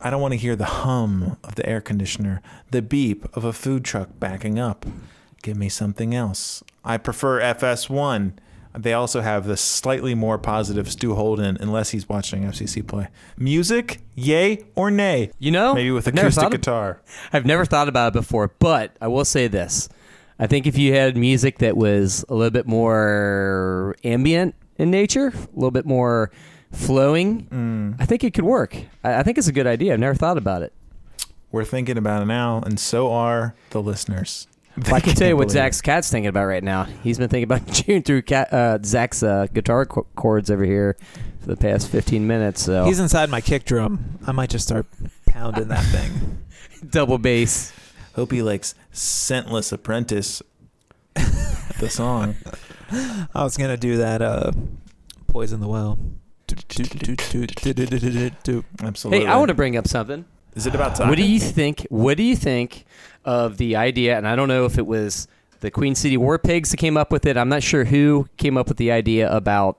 I 0.00 0.10
don't 0.10 0.20
want 0.20 0.32
to 0.32 0.38
hear 0.38 0.56
the 0.56 0.64
hum 0.64 1.36
of 1.44 1.54
the 1.54 1.68
air 1.68 1.80
conditioner, 1.80 2.42
the 2.70 2.82
beep 2.82 3.24
of 3.36 3.44
a 3.44 3.52
food 3.52 3.84
truck 3.84 4.08
backing 4.18 4.58
up. 4.58 4.86
Give 5.42 5.56
me 5.56 5.68
something 5.68 6.14
else. 6.14 6.64
I 6.84 6.96
prefer 6.96 7.40
FS1. 7.40 8.32
They 8.78 8.92
also 8.92 9.20
have 9.20 9.46
the 9.46 9.56
slightly 9.56 10.14
more 10.14 10.38
positive 10.38 10.90
Stu 10.90 11.14
Holden, 11.16 11.56
unless 11.60 11.90
he's 11.90 12.08
watching 12.08 12.44
FCC 12.44 12.86
play. 12.86 13.08
Music, 13.36 14.00
yay 14.14 14.64
or 14.76 14.90
nay? 14.90 15.30
you 15.38 15.50
know, 15.50 15.74
Maybe 15.74 15.90
with 15.90 16.06
acoustic 16.06 16.34
thought 16.42 16.54
of- 16.54 16.60
guitar. 16.60 17.00
I've 17.32 17.44
never 17.46 17.64
thought 17.64 17.88
about 17.88 18.08
it 18.08 18.12
before, 18.20 18.52
but 18.60 18.96
I 19.00 19.08
will 19.08 19.24
say 19.24 19.48
this. 19.48 19.88
I 20.38 20.46
think 20.46 20.66
if 20.66 20.78
you 20.78 20.94
had 20.94 21.16
music 21.16 21.58
that 21.58 21.76
was 21.76 22.24
a 22.28 22.34
little 22.34 22.50
bit 22.52 22.66
more 22.66 23.96
ambient 24.04 24.54
in 24.78 24.90
nature, 24.90 25.28
a 25.28 25.54
little 25.54 25.70
bit 25.70 25.84
more 25.84 26.30
flowing, 26.72 27.46
Mm. 27.50 27.96
I 28.00 28.06
think 28.06 28.22
it 28.24 28.32
could 28.34 28.44
work. 28.44 28.76
I, 29.04 29.16
I 29.16 29.22
think 29.22 29.36
it's 29.36 29.48
a 29.48 29.52
good 29.52 29.66
idea. 29.66 29.92
I've 29.92 29.98
never 30.00 30.14
thought 30.14 30.38
about 30.38 30.62
it. 30.62 30.72
We're 31.52 31.64
thinking 31.64 31.98
about 31.98 32.22
it 32.22 32.26
now, 32.26 32.62
and 32.64 32.78
so 32.78 33.10
are 33.10 33.54
the 33.70 33.82
listeners. 33.82 34.46
Well, 34.86 34.94
I 34.94 35.00
can 35.00 35.14
tell 35.14 35.28
you 35.28 35.36
what 35.36 35.48
believe 35.48 35.54
Zach's 35.54 35.80
cat's 35.80 36.10
thinking 36.10 36.28
about 36.28 36.46
right 36.46 36.62
now. 36.62 36.84
He's 36.84 37.18
been 37.18 37.28
thinking 37.28 37.44
about 37.44 37.66
chewing 37.72 38.02
through 38.02 38.22
cat, 38.22 38.52
uh, 38.52 38.78
Zach's 38.84 39.22
uh, 39.22 39.46
guitar 39.52 39.86
co- 39.86 40.06
chords 40.16 40.50
over 40.50 40.64
here 40.64 40.96
for 41.40 41.48
the 41.48 41.56
past 41.56 41.88
15 41.88 42.26
minutes. 42.26 42.62
So 42.62 42.84
He's 42.84 43.00
inside 43.00 43.30
my 43.30 43.40
kick 43.40 43.64
drum. 43.64 44.18
I 44.26 44.32
might 44.32 44.50
just 44.50 44.66
start 44.66 44.86
pounding 45.26 45.68
that 45.68 45.84
thing. 45.86 46.38
double 46.90 47.18
bass. 47.18 47.72
Hope 48.14 48.32
he 48.32 48.42
likes 48.42 48.74
Scentless 48.92 49.72
Apprentice, 49.72 50.42
the 51.14 51.88
song. 51.88 52.36
I 52.90 53.44
was 53.44 53.56
gonna 53.56 53.76
do 53.76 53.98
that. 53.98 54.20
Uh, 54.20 54.52
poison 55.28 55.60
the 55.60 55.68
well. 55.68 55.98
Absolutely. 58.82 59.26
Hey, 59.26 59.30
I 59.30 59.36
want 59.36 59.48
to 59.48 59.54
bring 59.54 59.76
up 59.76 59.86
something. 59.86 60.24
Is 60.56 60.66
it 60.66 60.74
about 60.74 60.96
time? 60.96 61.08
What 61.08 61.16
do 61.16 61.24
you 61.24 61.38
think? 61.38 61.86
What 61.90 62.16
do 62.16 62.24
you 62.24 62.34
think 62.34 62.84
of 63.24 63.56
the 63.56 63.76
idea? 63.76 64.16
And 64.16 64.26
I 64.26 64.36
don't 64.36 64.48
know 64.48 64.64
if 64.64 64.78
it 64.78 64.86
was 64.86 65.28
the 65.60 65.70
Queen 65.70 65.94
City 65.94 66.16
War 66.16 66.38
Pigs 66.38 66.70
that 66.70 66.78
came 66.78 66.96
up 66.96 67.12
with 67.12 67.26
it. 67.26 67.36
I'm 67.36 67.48
not 67.48 67.62
sure 67.62 67.84
who 67.84 68.28
came 68.36 68.56
up 68.56 68.68
with 68.68 68.76
the 68.76 68.90
idea 68.90 69.30
about 69.30 69.78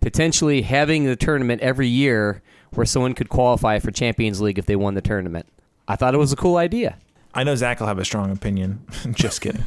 potentially 0.00 0.62
having 0.62 1.04
the 1.04 1.16
tournament 1.16 1.62
every 1.62 1.88
year 1.88 2.42
where 2.70 2.86
someone 2.86 3.14
could 3.14 3.28
qualify 3.28 3.78
for 3.78 3.90
Champions 3.90 4.40
League 4.40 4.58
if 4.58 4.66
they 4.66 4.76
won 4.76 4.94
the 4.94 5.00
tournament. 5.00 5.46
I 5.88 5.96
thought 5.96 6.14
it 6.14 6.18
was 6.18 6.32
a 6.32 6.36
cool 6.36 6.56
idea. 6.56 6.98
I 7.34 7.44
know 7.44 7.54
Zach 7.54 7.80
will 7.80 7.86
have 7.86 7.98
a 7.98 8.04
strong 8.04 8.30
opinion. 8.30 8.84
Just 9.12 9.40
kidding. 9.40 9.62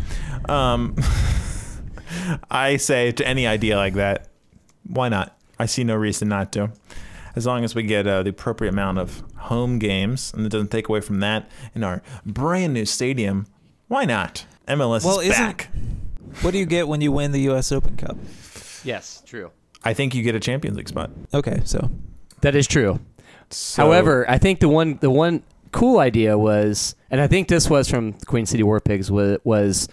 Um, 0.49 0.95
I 2.51 2.77
say 2.77 3.11
to 3.13 3.27
any 3.27 3.47
idea 3.47 3.77
like 3.77 3.93
that, 3.95 4.27
why 4.87 5.09
not? 5.09 5.37
I 5.59 5.65
see 5.65 5.83
no 5.83 5.95
reason 5.95 6.27
not 6.29 6.51
to. 6.53 6.71
As 7.35 7.45
long 7.45 7.63
as 7.63 7.73
we 7.73 7.83
get 7.83 8.05
uh, 8.05 8.21
the 8.23 8.29
appropriate 8.29 8.69
amount 8.71 8.99
of 8.99 9.23
home 9.37 9.79
games 9.79 10.31
and 10.35 10.45
it 10.45 10.49
doesn't 10.49 10.69
take 10.71 10.87
away 10.87 11.01
from 11.01 11.19
that 11.21 11.49
in 11.73 11.83
our 11.83 12.01
brand 12.25 12.73
new 12.73 12.85
stadium, 12.85 13.47
why 13.87 14.05
not? 14.05 14.45
MLS 14.67 15.03
Well, 15.03 15.19
is 15.19 15.29
isn't- 15.29 15.43
back. 15.43 15.69
What 16.41 16.51
do 16.51 16.57
you 16.57 16.65
get 16.65 16.87
when 16.87 17.01
you 17.01 17.11
win 17.11 17.31
the 17.31 17.41
U.S. 17.41 17.71
Open 17.71 17.95
Cup? 17.95 18.17
Yes, 18.83 19.21
true. 19.25 19.51
I 19.83 19.93
think 19.93 20.15
you 20.15 20.23
get 20.23 20.33
a 20.35 20.39
Champions 20.39 20.77
League 20.77 20.87
spot. 20.89 21.11
Okay, 21.33 21.61
so 21.65 21.89
That 22.41 22.55
is 22.55 22.67
true. 22.67 22.99
So- 23.49 23.83
However, 23.83 24.25
I 24.29 24.37
think 24.37 24.59
the 24.59 24.69
one 24.69 24.97
the 25.01 25.11
one 25.11 25.43
cool 25.71 25.99
idea 25.99 26.37
was, 26.37 26.95
and 27.11 27.19
I 27.21 27.27
think 27.27 27.47
this 27.49 27.69
was 27.69 27.89
from 27.89 28.13
Queen 28.13 28.45
City 28.45 28.63
War 28.63 28.79
Pigs 28.79 29.09
was, 29.11 29.37
was 29.43 29.87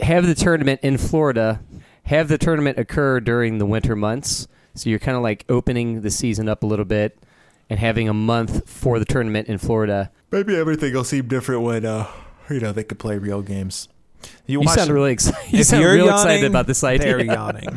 have 0.00 0.26
the 0.26 0.34
tournament 0.34 0.80
in 0.82 0.96
Florida, 0.98 1.60
have 2.04 2.28
the 2.28 2.38
tournament 2.38 2.78
occur 2.78 3.20
during 3.20 3.58
the 3.58 3.66
winter 3.66 3.96
months. 3.96 4.46
So 4.76 4.90
you're 4.90 4.98
kind 4.98 5.16
of 5.16 5.22
like 5.22 5.44
opening 5.48 6.02
the 6.02 6.10
season 6.10 6.48
up 6.48 6.62
a 6.62 6.66
little 6.66 6.84
bit 6.84 7.18
and 7.68 7.78
having 7.80 8.08
a 8.08 8.14
month 8.14 8.68
for 8.68 8.98
the 8.98 9.04
tournament 9.04 9.48
in 9.48 9.58
Florida. 9.58 10.10
maybe 10.30 10.54
everything 10.56 10.92
will 10.94 11.02
seem 11.04 11.26
different 11.28 11.62
when 11.62 11.84
uh, 11.84 12.06
you 12.50 12.60
know 12.60 12.72
they 12.72 12.84
could 12.84 12.98
play 12.98 13.18
real 13.18 13.42
games. 13.42 13.88
You, 14.46 14.60
You 14.62 14.68
sound 14.68 14.90
really 14.90 15.12
excited. 15.12 15.38
you 15.52 15.62
sound 15.64 15.82
you're 15.82 15.92
real 15.94 16.06
yawning, 16.06 16.20
excited 16.20 16.44
about 16.50 16.66
this 16.66 16.82
idea. 16.84 17.16
They're 17.16 17.24
yawning. 17.34 17.68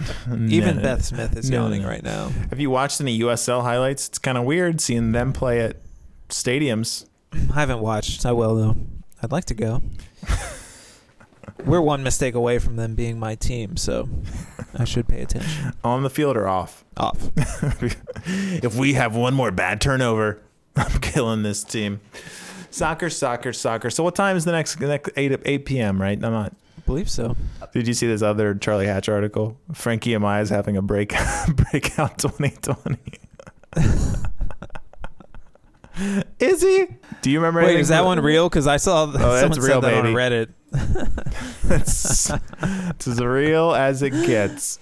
Even 0.50 0.78
No. 0.78 0.82
Beth 0.84 1.06
Smith 1.06 1.36
is 1.38 1.50
No, 1.50 1.64
yawning 1.64 1.82
no. 1.84 1.88
right 1.88 2.04
now. 2.04 2.30
Have 2.50 2.60
you 2.60 2.70
watched 2.70 3.00
any 3.02 3.20
USL 3.20 3.62
highlights? 3.62 4.08
It's 4.08 4.18
kind 4.20 4.38
of 4.38 4.45
weird 4.45 4.82
seeing 4.82 5.12
them 5.12 5.32
play 5.34 5.60
at 5.62 5.78
stadiums. 6.30 7.06
I 7.34 7.54
haven't 7.56 7.80
watched. 7.82 8.26
I 8.26 8.32
will 8.32 8.56
though. 8.56 8.76
I'd 9.22 9.32
like 9.32 9.45
to 9.45 9.54
go. 9.54 9.82
We're 11.66 11.82
one 11.82 12.03
mistake 12.03 12.36
away 12.36 12.57
from 12.60 12.78
them 12.78 12.95
being 12.95 13.20
my 13.20 13.36
team, 13.36 13.78
so 13.78 14.07
I 14.78 14.86
should 14.86 15.07
pay 15.07 15.22
attention. 15.22 15.74
On 15.84 16.03
the 16.03 16.10
field 16.10 16.38
or 16.38 16.47
off? 16.47 16.84
Off. 16.97 17.30
if 18.26 18.76
we 18.76 18.93
have 18.93 19.16
one 19.16 19.34
more 19.34 19.51
bad 19.51 19.82
turnover, 19.82 20.41
I'm 20.76 20.99
killing 20.99 21.43
this 21.43 21.64
team. 21.64 21.99
Soccer, 22.72 23.10
soccer, 23.10 23.51
soccer. 23.53 23.89
So 23.89 24.03
what 24.03 24.16
time 24.16 24.38
is 24.38 24.45
the 24.45 24.51
next, 24.51 24.76
the 24.80 24.88
next 24.88 25.10
8 25.16 25.39
8 25.45 25.66
p.m., 25.66 26.01
right? 26.01 26.24
I'm 26.24 26.32
not. 26.32 26.53
I 26.78 26.82
believe 26.86 27.10
so. 27.10 27.36
Did 27.74 27.88
you 27.88 27.93
see 27.93 28.07
this 28.07 28.22
other 28.22 28.55
Charlie 28.55 28.88
Hatch 28.88 29.10
article? 29.10 29.57
Frankie 29.74 30.12
Amaya 30.12 30.41
is 30.41 30.49
having 30.49 30.78
a 30.78 30.82
break 30.82 31.14
breakout 31.55 32.18
2020. 32.20 32.97
is 36.39 36.62
he? 36.62 36.88
Do 37.22 37.30
you 37.30 37.39
remember 37.39 37.62
Wait, 37.64 37.80
is 37.80 37.89
that 37.89 38.05
one 38.05 38.20
real? 38.22 38.49
Because 38.49 38.66
I 38.68 38.78
saw 38.78 39.03
Oh, 39.03 39.12
someone 39.39 39.60
real, 39.60 39.68
said 39.68 39.82
that 39.82 40.03
baby. 40.03 40.07
on 40.10 40.14
Reddit. 40.16 40.49
It's, 41.72 42.32
it's 42.32 43.07
as 43.07 43.20
real 43.22 43.74
as 43.76 44.01
it 44.01 44.11
gets. 44.11 44.80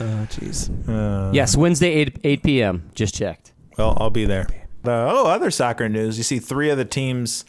Oh, 0.00 0.26
jeez. 0.30 0.70
Uh, 0.88 1.30
Yes, 1.32 1.56
Wednesday, 1.56 1.92
8, 1.92 2.18
8 2.24 2.42
p.m. 2.42 2.90
Just 2.94 3.14
checked. 3.14 3.52
Well, 3.76 3.96
I'll 4.00 4.10
be 4.10 4.24
there. 4.24 4.46
Uh, 4.84 5.08
oh, 5.12 5.26
other 5.26 5.50
soccer 5.50 5.88
news. 5.88 6.18
You 6.18 6.24
see, 6.24 6.38
three 6.38 6.70
of 6.70 6.78
the 6.78 6.84
teams, 6.84 7.44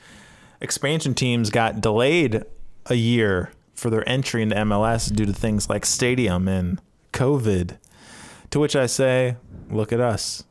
expansion 0.61 1.13
teams, 1.13 1.49
got 1.49 1.81
delayed 1.81 2.43
a 2.87 2.95
year 2.95 3.51
for 3.73 3.89
their 3.89 4.07
entry 4.07 4.41
into 4.41 4.55
MLS 4.57 5.13
due 5.13 5.25
to 5.25 5.33
things 5.33 5.69
like 5.69 5.85
stadium 5.85 6.47
and 6.47 6.81
COVID. 7.11 7.77
To 8.51 8.59
which 8.59 8.75
I 8.75 8.85
say, 8.85 9.37
look 9.69 9.91
at 9.91 9.99
us. 9.99 10.43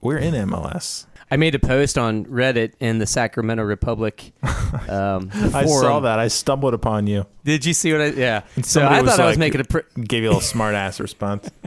We're 0.00 0.18
in 0.18 0.34
MLS. 0.34 1.06
I 1.30 1.36
made 1.36 1.54
a 1.54 1.58
post 1.58 1.96
on 1.96 2.24
Reddit 2.26 2.72
in 2.80 2.98
the 2.98 3.06
Sacramento 3.06 3.62
Republic. 3.64 4.32
Um, 4.88 5.30
I 5.52 5.66
saw 5.66 5.98
that. 6.00 6.20
I 6.20 6.28
stumbled 6.28 6.74
upon 6.74 7.08
you. 7.08 7.26
Did 7.44 7.64
you 7.64 7.72
see 7.72 7.90
what 7.92 8.00
I? 8.00 8.06
Yeah. 8.06 8.42
And 8.54 8.64
So 8.64 8.86
I 8.86 9.02
thought 9.02 9.18
I 9.18 9.26
was 9.26 9.36
like- 9.36 9.38
making 9.38 9.60
a. 9.62 9.64
Pre- 9.64 9.82
Gave 10.04 10.22
you 10.22 10.28
a 10.28 10.30
little 10.30 10.40
smart 10.54 10.74
ass 10.76 11.00
response. 11.00 11.50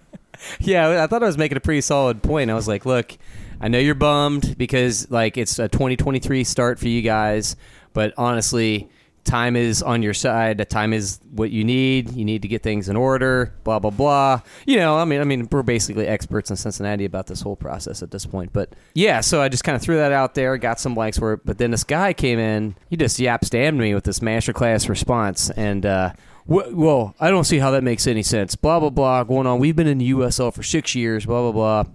Yeah, 0.60 1.04
I 1.04 1.08
thought 1.08 1.22
I 1.24 1.26
was 1.26 1.38
making 1.38 1.58
a 1.58 1.62
pretty 1.62 1.82
solid 1.82 2.22
point. 2.24 2.50
I 2.52 2.54
was 2.54 2.68
like, 2.68 2.86
look, 2.86 3.18
I 3.62 3.68
know 3.70 3.78
you're 3.78 3.96
bummed 3.96 4.58
because 4.58 5.10
like 5.10 5.38
it's 5.38 5.58
a 5.60 5.68
2023 5.70 6.44
start 6.44 6.80
for 6.80 6.88
you 6.90 7.02
guys, 7.02 7.56
but 7.94 8.14
honestly, 8.18 8.90
time 9.24 9.56
is 9.56 9.82
on 9.82 10.02
your 10.04 10.14
side. 10.14 10.58
The 10.58 10.66
time 10.66 10.94
is 10.94 11.20
what 11.32 11.52
you 11.52 11.64
need. 11.64 12.14
You 12.14 12.26
need 12.26 12.42
to 12.42 12.48
get 12.48 12.64
things 12.64 12.90
in 12.90 12.96
order. 12.96 13.54
Blah 13.64 13.80
blah 13.80 13.92
blah. 13.92 14.42
You 14.66 14.78
know, 14.78 14.98
I 14.98 15.06
mean, 15.06 15.22
I 15.22 15.24
mean, 15.24 15.48
we're 15.52 15.64
basically 15.64 16.08
experts 16.08 16.50
in 16.50 16.56
Cincinnati 16.56 17.06
about 17.06 17.28
this 17.28 17.42
whole 17.42 17.56
process 17.56 18.04
at 18.04 18.12
this 18.12 18.26
point. 18.26 18.54
But 18.54 18.74
yeah, 18.94 19.22
so 19.22 19.42
I 19.42 19.50
just 19.50 19.64
kind 19.64 19.76
of 19.76 19.82
threw 19.82 19.98
that 19.98 20.12
out 20.12 20.36
there, 20.36 20.58
got 20.58 20.80
some 20.80 20.96
likes 20.96 21.18
for 21.18 21.34
it. 21.34 21.42
But 21.46 21.58
then 21.58 21.72
this 21.72 21.84
guy 21.84 22.14
came 22.14 22.40
in. 22.40 22.76
He 22.90 22.98
just 22.98 23.20
yap 23.20 23.46
stabbed 23.46 23.78
me 23.78 23.94
with 23.94 24.04
this 24.04 24.20
masterclass 24.20 24.90
response, 24.90 25.50
and. 25.52 25.86
uh 25.86 26.14
Well, 26.46 27.16
I 27.22 27.30
don't 27.30 27.46
see 27.46 27.60
how 27.60 27.72
that 27.72 27.84
makes 27.84 28.06
any 28.06 28.22
sense. 28.24 28.56
Blah 28.58 28.82
blah 28.82 28.90
blah 28.90 29.24
going 29.24 29.48
on. 29.48 29.60
We've 29.60 29.76
been 29.76 29.88
in 29.88 30.00
the 30.00 30.12
USL 30.12 30.54
for 30.54 30.62
six 30.62 30.94
years. 30.94 31.26
Blah 31.26 31.40
blah 31.40 31.52
blah, 31.54 31.94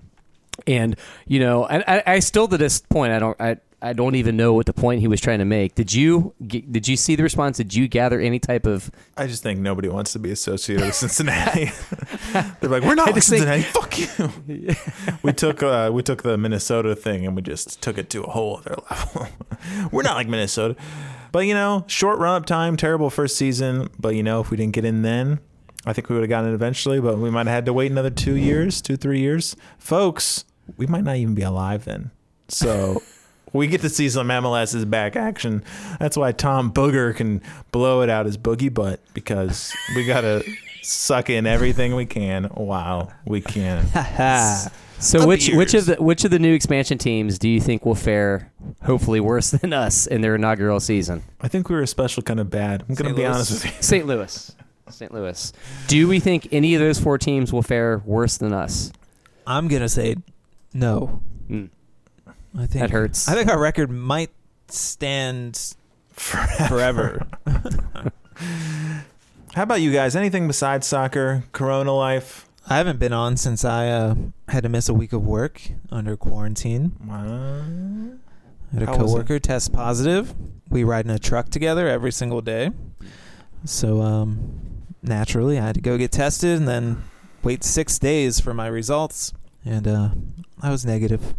and 0.67 0.97
you 1.27 1.39
know, 1.39 1.67
and 1.67 1.85
I, 1.87 2.03
I 2.07 2.19
still 2.21 2.49
to 2.49 2.57
this 2.57 2.81
point, 2.81 3.13
I 3.13 3.19
don't, 3.19 3.39
I, 3.39 3.59
I 3.81 3.93
don't 3.93 4.17
even 4.17 4.37
know 4.37 4.55
what 4.55 4.67
the 4.67 4.73
point 4.73 5.01
he 5.01 5.07
was 5.07 5.21
trying 5.21 5.39
to 5.39 5.45
make. 5.45 5.77
Did 5.77 5.93
you, 5.93 6.35
did 6.45 6.89
you 6.89 6.97
see 6.97 7.15
the 7.15 7.23
response? 7.23 7.59
Did 7.59 7.73
you 7.75 7.87
gather 7.87 8.19
any 8.21 8.41
type 8.41 8.67
of? 8.67 8.91
I 9.17 9.29
just 9.29 9.45
think 9.45 9.61
nobody 9.61 9.89
wants 9.89 10.13
to 10.15 10.19
be 10.19 10.33
associated 10.33 10.85
with 10.85 10.95
Cincinnati. 10.97 11.71
They're 12.61 12.69
like, 12.71 12.83
we're 12.83 12.97
not 12.97 13.09
I 13.09 13.13
like 13.13 13.15
just 13.15 13.29
think- 13.29 13.45
Cincinnati. 13.45 13.63
Fuck 13.63 14.49
you. 14.49 14.75
we 15.23 15.33
took 15.33 15.63
uh, 15.63 15.91
we 15.93 16.03
took 16.03 16.25
the 16.25 16.37
Minnesota 16.37 16.97
thing 16.97 17.25
and 17.25 17.37
we 17.37 17.43
just 17.43 17.81
took 17.81 17.99
it 17.99 18.11
to 18.11 18.25
a 18.25 18.31
whole 18.31 18.57
other 18.59 18.75
level. 18.91 19.29
we're 19.93 20.03
not 20.03 20.17
like 20.17 20.27
Minnesota, 20.27 20.75
but 21.31 21.41
you 21.41 21.55
know, 21.55 21.85
short 21.87 22.19
run 22.19 22.35
up 22.35 22.47
time, 22.47 22.77
terrible 22.77 23.11
first 23.11 23.37
season. 23.37 23.89
But 23.97 24.17
you 24.17 24.25
know, 24.25 24.41
if 24.41 24.51
we 24.51 24.57
didn't 24.57 24.73
get 24.75 24.85
in 24.87 25.03
then, 25.03 25.39
I 25.87 25.93
think 25.93 26.09
we 26.09 26.17
would 26.17 26.23
have 26.23 26.31
gotten 26.31 26.51
it 26.51 26.55
eventually. 26.55 26.99
But 27.01 27.19
we 27.19 27.31
might 27.31 27.47
have 27.47 27.55
had 27.55 27.67
to 27.67 27.73
wait 27.73 27.93
another 27.93 28.11
two 28.11 28.35
years, 28.35 28.83
two 28.83 28.97
three 28.97 29.21
years, 29.21 29.55
folks. 29.79 30.45
We 30.77 30.89
might 30.89 31.05
not 31.05 31.15
even 31.15 31.37
be 31.37 31.43
alive 31.43 31.85
then. 31.85 32.11
So. 32.49 33.03
We 33.53 33.67
get 33.67 33.81
to 33.83 33.89
see 33.89 34.09
some 34.09 34.29
MLS's 34.29 34.85
back 34.85 35.17
action. 35.17 35.63
That's 35.99 36.17
why 36.17 36.33
Tom 36.33 36.73
Booger 36.73 37.15
can 37.15 37.43
blow 37.73 38.03
it 38.03 38.11
out 38.11 38.27
his 38.27 38.37
boogie 38.39 38.73
butt 38.73 39.01
because 39.15 39.75
we 39.97 40.05
gotta 40.05 40.45
suck 40.83 41.31
in 41.31 41.47
everything 41.47 41.95
we 41.95 42.07
can 42.07 42.45
while 42.45 43.13
we 43.25 43.41
can. 43.41 43.87
So 45.01 45.21
Up 45.21 45.29
which 45.29 45.49
which 45.51 45.75
of 45.75 45.87
the 45.87 45.95
which 45.97 46.25
of 46.25 46.33
the 46.33 46.41
new 46.41 46.53
expansion 46.53 46.99
teams 46.99 47.39
do 47.39 47.49
you 47.49 47.61
think 47.61 47.87
will 47.87 47.95
fare 47.95 48.51
hopefully 48.83 49.21
worse 49.21 49.51
than 49.53 49.73
us 49.73 50.09
in 50.09 50.23
their 50.23 50.35
inaugural 50.35 50.81
season? 50.81 51.23
I 51.41 51.47
think 51.47 51.69
we 51.69 51.77
were 51.77 51.83
a 51.83 51.87
special 51.87 52.21
kind 52.25 52.41
of 52.41 52.51
bad. 52.51 52.83
I'm 52.89 52.97
gonna 52.97 53.11
St. 53.11 53.17
be 53.17 53.23
Louis. 53.23 53.33
honest 53.33 53.51
with 53.53 53.65
you. 53.65 53.71
St. 53.81 54.07
Louis. 54.09 54.57
St. 54.91 55.15
Louis. 55.15 55.53
Do 55.87 56.09
we 56.09 56.19
think 56.19 56.49
any 56.51 56.75
of 56.75 56.81
those 56.81 56.99
four 56.99 57.17
teams 57.17 57.53
will 57.53 57.63
fare 57.63 58.03
worse 58.05 58.39
than 58.39 58.53
us? 58.53 58.91
I'm 59.47 59.69
gonna 59.69 59.89
say 59.89 60.17
no. 60.75 61.23
Hmm. 61.47 61.67
I 62.57 62.67
think 62.67 62.81
That 62.83 62.91
hurts. 62.91 63.29
I 63.29 63.35
think 63.35 63.49
our 63.49 63.59
record 63.59 63.91
might 63.91 64.31
stand 64.69 65.75
forever. 66.13 67.27
How 69.55 69.63
about 69.63 69.81
you 69.81 69.93
guys? 69.93 70.15
Anything 70.15 70.47
besides 70.47 70.87
soccer, 70.87 71.45
Corona 71.53 71.93
life? 71.93 72.47
I 72.69 72.77
haven't 72.77 72.99
been 72.99 73.13
on 73.13 73.37
since 73.37 73.65
I 73.65 73.89
uh, 73.89 74.15
had 74.49 74.63
to 74.63 74.69
miss 74.69 74.89
a 74.89 74.95
week 74.95 75.13
of 75.13 75.27
work 75.27 75.63
under 75.91 76.17
quarantine. 76.17 76.93
What? 77.05 77.19
I 77.19 78.75
had 78.75 78.83
a 78.83 78.87
How 78.87 78.97
coworker 78.97 79.39
test 79.39 79.73
positive. 79.73 80.35
We 80.69 80.85
ride 80.85 81.07
in 81.07 81.11
a 81.11 81.19
truck 81.19 81.49
together 81.49 81.89
every 81.89 82.13
single 82.13 82.43
day. 82.43 82.71
So 83.65 84.03
um, 84.03 84.85
naturally, 85.03 85.59
I 85.59 85.65
had 85.65 85.77
to 85.77 85.81
go 85.81 85.97
get 85.97 86.13
tested 86.13 86.59
and 86.59 86.69
then 86.69 87.03
wait 87.43 87.65
six 87.65 87.99
days 87.99 88.39
for 88.39 88.53
my 88.53 88.67
results. 88.67 89.33
And 89.65 89.89
uh, 89.89 90.11
I 90.63 90.71
was 90.71 90.85
negative. 90.85 91.35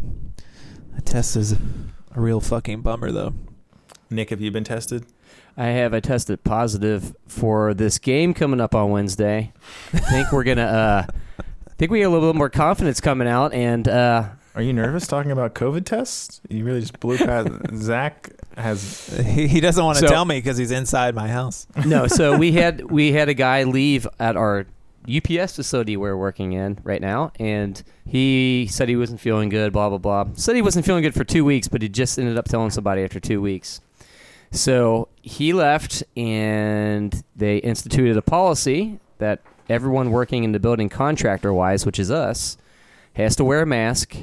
The 1.00 1.06
test 1.06 1.38
is 1.38 1.54
a 1.54 1.58
real 2.20 2.41
fucking 2.41 2.82
bummer, 2.82 3.10
though. 3.10 3.34
Nick, 4.10 4.32
have 4.32 4.41
you 4.41 4.52
been 4.52 4.66
tested? 4.66 5.06
I 5.56 5.68
have 5.68 5.93
I 5.93 6.02
tested 6.02 6.43
positive 6.43 7.16
for 7.26 7.74
this 7.74 7.97
game 8.00 8.34
coming 8.34 8.60
up 8.60 8.76
on 8.76 8.91
Wednesday. 8.91 9.54
I 9.93 10.00
think 10.00 10.34
we're 10.34 10.43
gonna 10.43 10.62
uh 10.64 11.06
I 11.39 11.74
think 11.78 11.89
we 11.89 12.02
got 12.02 12.08
a 12.08 12.10
little 12.10 12.34
bit 12.34 12.38
more 12.38 12.50
confidence 12.50 13.00
coming 13.00 13.30
out 13.30 13.54
and 13.54 13.88
uh 13.88 14.28
Are 14.56 14.62
you 14.62 14.74
nervous 14.74 15.08
talking 15.08 15.32
about 15.32 15.56
COVID 15.56 15.86
tests? 15.86 16.41
You 16.50 16.66
really 16.66 16.82
just 16.82 17.00
blew 17.00 17.18
past. 17.18 17.47
Zach 17.76 18.30
has. 18.58 19.08
He, 19.26 19.47
he 19.47 19.62
doesn't 19.62 19.82
want 19.84 20.00
to 20.00 20.06
So- 20.06 20.12
tell 20.12 20.26
me 20.26 20.39
because 20.39 20.58
he's 20.58 20.72
inside 20.72 21.16
my 21.16 21.30
house. 21.30 21.66
no, 21.86 22.08
so 22.08 22.38
we 22.38 22.52
had 22.62 22.91
we 22.91 23.14
had 23.14 23.30
a 23.30 23.34
guy 23.34 23.64
leave 23.64 24.06
at 24.20 24.36
our 24.36 24.66
UPS 25.18 25.55
facility 25.55 25.97
we're 25.97 26.18
working 26.18 26.53
in 26.53 26.80
right 26.84 27.01
now, 27.01 27.32
and 27.39 27.82
he 28.05 28.68
said 28.70 28.89
he 28.89 28.95
wasn't 28.95 29.20
feeling 29.20 29.49
good. 29.49 29.74
Blah 29.74 29.89
blah 29.89 29.97
blah. 29.97 30.28
Said 30.34 30.55
he 30.55 30.62
wasn't 30.62 30.86
feeling 30.86 31.03
good 31.03 31.14
for 31.14 31.24
two 31.24 31.43
weeks, 31.45 31.68
but 31.68 31.82
he 31.82 31.89
just 31.89 32.20
ended 32.20 32.38
up 32.38 32.45
telling 32.45 32.70
somebody 32.70 33.03
after 33.03 33.20
two 33.20 33.41
weeks. 33.41 33.82
So 34.51 35.10
he 35.22 35.53
left, 35.53 36.03
and 36.18 37.24
they 37.36 37.57
instituted 37.57 38.18
a 38.18 38.22
policy 38.22 38.99
that 39.20 39.41
everyone 39.70 40.12
working 40.12 40.43
in 40.43 40.51
the 40.51 40.60
building, 40.60 40.89
contractor 40.89 41.53
wise, 41.53 41.86
which 41.86 41.99
is 41.99 42.10
us, 42.10 42.57
has 43.14 43.36
to 43.36 43.43
wear 43.43 43.62
a 43.62 43.66
mask, 43.66 44.16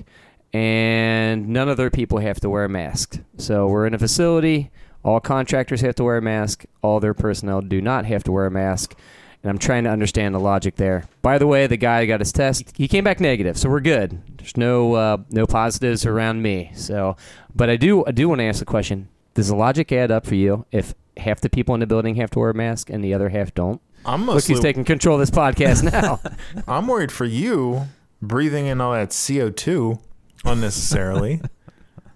and 0.52 1.48
none 1.48 1.68
of 1.68 1.76
their 1.76 1.90
people 1.90 2.18
have 2.18 2.40
to 2.40 2.50
wear 2.50 2.64
a 2.64 2.68
mask. 2.68 3.20
So 3.36 3.66
we're 3.66 3.86
in 3.86 3.94
a 3.94 3.98
facility. 3.98 4.70
All 5.04 5.20
contractors 5.20 5.82
have 5.82 5.94
to 5.96 6.04
wear 6.04 6.16
a 6.16 6.22
mask. 6.22 6.64
All 6.82 6.98
their 6.98 7.14
personnel 7.14 7.60
do 7.60 7.80
not 7.80 8.06
have 8.06 8.24
to 8.24 8.32
wear 8.32 8.46
a 8.46 8.50
mask. 8.50 8.98
And 9.46 9.50
I'm 9.52 9.58
trying 9.58 9.84
to 9.84 9.90
understand 9.90 10.34
the 10.34 10.40
logic 10.40 10.74
there. 10.74 11.04
By 11.22 11.38
the 11.38 11.46
way, 11.46 11.68
the 11.68 11.76
guy 11.76 12.04
got 12.04 12.18
his 12.18 12.32
test. 12.32 12.76
He 12.76 12.88
came 12.88 13.04
back 13.04 13.20
negative, 13.20 13.56
so 13.56 13.70
we're 13.70 13.78
good. 13.78 14.20
There's 14.38 14.56
no 14.56 14.94
uh, 14.94 15.18
no 15.30 15.46
positives 15.46 16.04
around 16.04 16.42
me. 16.42 16.72
So, 16.74 17.16
but 17.54 17.70
I 17.70 17.76
do 17.76 18.04
I 18.04 18.10
do 18.10 18.28
want 18.28 18.40
to 18.40 18.44
ask 18.44 18.58
the 18.58 18.64
question: 18.64 19.08
Does 19.34 19.46
the 19.46 19.54
logic 19.54 19.92
add 19.92 20.10
up 20.10 20.26
for 20.26 20.34
you 20.34 20.66
if 20.72 20.94
half 21.16 21.40
the 21.40 21.48
people 21.48 21.74
in 21.74 21.80
the 21.80 21.86
building 21.86 22.16
have 22.16 22.28
to 22.32 22.40
wear 22.40 22.50
a 22.50 22.54
mask 22.54 22.90
and 22.90 23.04
the 23.04 23.14
other 23.14 23.28
half 23.28 23.54
don't? 23.54 23.80
I'm 24.04 24.26
Look 24.26 24.34
mostly 24.34 24.56
who's 24.56 24.62
taking 24.64 24.84
control 24.84 25.14
of 25.14 25.20
this 25.20 25.30
podcast 25.30 25.92
now. 25.92 26.18
I'm 26.66 26.88
worried 26.88 27.12
for 27.12 27.24
you 27.24 27.82
breathing 28.20 28.66
in 28.66 28.80
all 28.80 28.94
that 28.94 29.10
CO2 29.10 30.00
unnecessarily. 30.44 31.40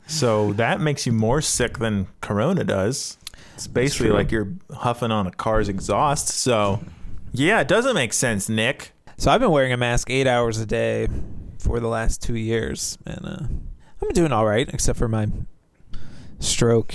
so 0.09 0.53
that 0.55 0.81
makes 0.81 1.07
you 1.07 1.12
more 1.12 1.41
sick 1.41 1.78
than 1.78 2.09
Corona 2.20 2.64
does. 2.64 3.18
It's 3.55 3.68
basically 3.68 4.11
like 4.11 4.33
you're 4.33 4.53
huffing 4.74 5.12
on 5.12 5.28
a 5.28 5.31
car's 5.31 5.68
exhaust. 5.68 6.28
So, 6.28 6.81
yeah, 7.33 7.61
it 7.61 7.68
doesn't 7.68 7.95
make 7.95 8.12
sense, 8.12 8.49
Nick. 8.49 8.93
So 9.16 9.31
I've 9.31 9.41
been 9.41 9.51
wearing 9.51 9.72
a 9.72 9.76
mask 9.76 10.11
eight 10.11 10.26
hours 10.26 10.59
a 10.59 10.66
day 10.66 11.09
for 11.59 11.78
the 11.78 11.89
last 11.89 12.22
two 12.22 12.37
years, 12.37 12.99
and 13.05 13.24
uh, 13.24 13.47
I'm 14.03 14.09
doing 14.14 14.33
all 14.33 14.47
right, 14.47 14.68
except 14.72 14.99
for 14.99 15.09
my 15.09 15.28
stroke. 16.39 16.95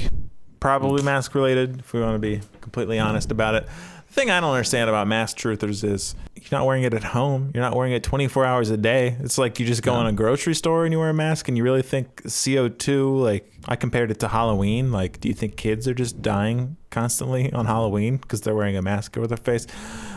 Probably 0.59 1.03
mask 1.03 1.35
related, 1.35 1.79
if 1.79 1.93
we 1.93 2.01
want 2.01 2.15
to 2.15 2.19
be 2.19 2.41
completely 2.61 2.97
honest 2.97 3.31
about 3.31 3.55
it. 3.55 3.67
Thing 4.15 4.31
I 4.31 4.39
don't 4.39 4.51
understand 4.51 4.89
about 4.89 5.09
mask 5.09 5.37
truthers 5.37 5.83
is 5.83 6.15
you're 6.37 6.47
not 6.57 6.65
wearing 6.65 6.83
it 6.83 6.93
at 6.93 7.03
home. 7.03 7.51
You're 7.53 7.61
not 7.61 7.75
wearing 7.75 7.91
it 7.91 8.01
24 8.01 8.45
hours 8.45 8.69
a 8.69 8.77
day. 8.77 9.17
It's 9.19 9.37
like 9.37 9.59
you 9.59 9.65
just 9.65 9.83
go 9.83 9.99
in 9.99 10.07
a 10.07 10.13
grocery 10.13 10.55
store 10.55 10.85
and 10.85 10.93
you 10.93 10.99
wear 10.99 11.09
a 11.09 11.13
mask 11.13 11.49
and 11.49 11.57
you 11.57 11.65
really 11.65 11.81
think 11.81 12.23
CO2, 12.23 13.21
like 13.21 13.51
I 13.67 13.75
compared 13.75 14.11
it 14.11 14.21
to 14.21 14.29
Halloween. 14.29 14.93
Like, 14.93 15.19
do 15.19 15.27
you 15.27 15.33
think 15.33 15.57
kids 15.57 15.85
are 15.85 15.93
just 15.93 16.21
dying 16.21 16.77
constantly 16.91 17.51
on 17.51 17.65
Halloween 17.65 18.15
because 18.15 18.39
they're 18.39 18.55
wearing 18.55 18.77
a 18.77 18.81
mask 18.81 19.17
over 19.17 19.27
their 19.27 19.35
face? 19.35 19.67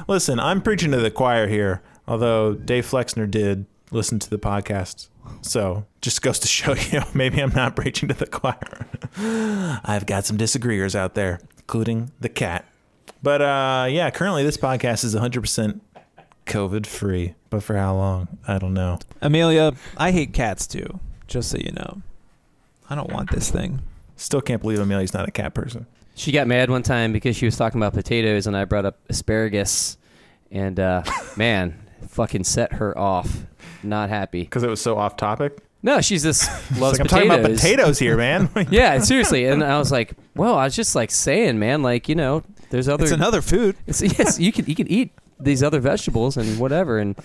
Listen, 0.07 0.39
I'm 0.39 0.63
preaching 0.63 0.93
to 0.93 0.99
the 0.99 1.11
choir 1.11 1.49
here, 1.49 1.83
although 2.07 2.55
Dave 2.55 2.87
Flexner 2.87 3.27
did 3.27 3.67
listen 3.91 4.21
to 4.21 4.31
the 4.31 4.39
podcast. 4.39 5.09
So 5.43 5.87
just 6.03 6.23
goes 6.23 6.39
to 6.39 6.47
show 6.47 6.75
you, 6.93 7.03
maybe 7.15 7.43
I'm 7.43 7.53
not 7.53 7.75
preaching 7.75 8.09
to 8.11 8.15
the 8.15 8.29
choir. 8.29 8.87
I've 9.85 10.07
got 10.07 10.25
some 10.25 10.37
disagreeers 10.37 10.95
out 10.95 11.17
there, 11.17 11.41
including 11.59 12.13
the 12.21 12.29
cat. 12.29 12.65
But 13.23 13.43
uh, 13.43 13.87
yeah, 13.91 14.11
currently 14.11 14.45
this 14.45 14.57
podcast 14.57 15.05
is 15.05 15.15
100% 15.15 15.81
COVID 16.47 16.87
free. 16.87 17.35
But 17.51 17.63
for 17.63 17.77
how 17.77 17.95
long? 17.95 18.29
I 18.47 18.59
don't 18.59 18.75
know. 18.75 18.99
Amelia, 19.21 19.73
I 19.97 20.11
hate 20.13 20.33
cats 20.33 20.67
too, 20.67 21.01
just 21.27 21.51
so 21.51 21.59
you 21.59 21.73
know. 21.73 22.03
I 22.91 22.95
don't 22.95 23.13
want 23.13 23.31
this 23.31 23.51
thing. 23.51 23.83
Still 24.17 24.41
can't 24.41 24.61
believe 24.61 24.81
Amelia's 24.81 25.15
not 25.15 25.29
a 25.29 25.31
cat 25.31 25.55
person. 25.55 25.87
She 26.15 26.33
got 26.33 26.49
mad 26.49 26.71
one 26.71 26.83
time 26.83 27.13
because 27.13 27.37
she 27.37 27.45
was 27.45 27.57
talking 27.57 27.81
about 27.81 27.95
potatoes, 27.95 28.47
and 28.47 28.57
I 28.57 28.65
brought 28.65 28.85
up 28.85 28.99
asparagus, 29.09 29.97
and 30.51 30.81
uh, 30.81 31.05
man, 31.37 31.79
fucking 32.09 32.45
set 32.45 32.75
her 32.75 32.97
off. 32.99 33.47
Not 33.83 34.09
happy. 34.09 34.43
Because 34.43 34.65
it 34.65 34.71
was 34.71 34.81
so 34.81 34.99
off 34.99 35.17
topic. 35.17 35.59
No, 35.83 36.01
she's 36.01 36.23
just 36.25 36.49
loves 36.79 36.99
like, 36.99 37.01
I'm 37.01 37.07
potatoes. 37.07 37.11
talking 37.11 37.31
about 37.31 37.51
potatoes 37.51 37.99
here, 37.99 38.17
man. 38.17 38.51
Yeah, 38.71 38.99
seriously. 38.99 39.45
And 39.47 39.63
I 39.63 39.79
was 39.79 39.93
like, 39.93 40.15
well, 40.35 40.55
I 40.57 40.65
was 40.65 40.75
just 40.75 40.95
like 40.95 41.11
saying, 41.11 41.59
man, 41.59 41.83
like 41.83 42.09
you 42.09 42.15
know, 42.15 42.43
there's 42.71 42.89
other. 42.89 43.05
It's 43.05 43.13
another 43.13 43.41
food. 43.43 43.77
It's, 43.87 44.03
yes, 44.03 44.39
you 44.41 44.53
can 44.53 44.67
you 44.67 44.75
can 44.75 44.89
eat 44.89 45.13
these 45.41 45.63
other 45.63 45.79
vegetables 45.79 46.37
and 46.37 46.59
whatever, 46.59 46.99
and 46.99 47.17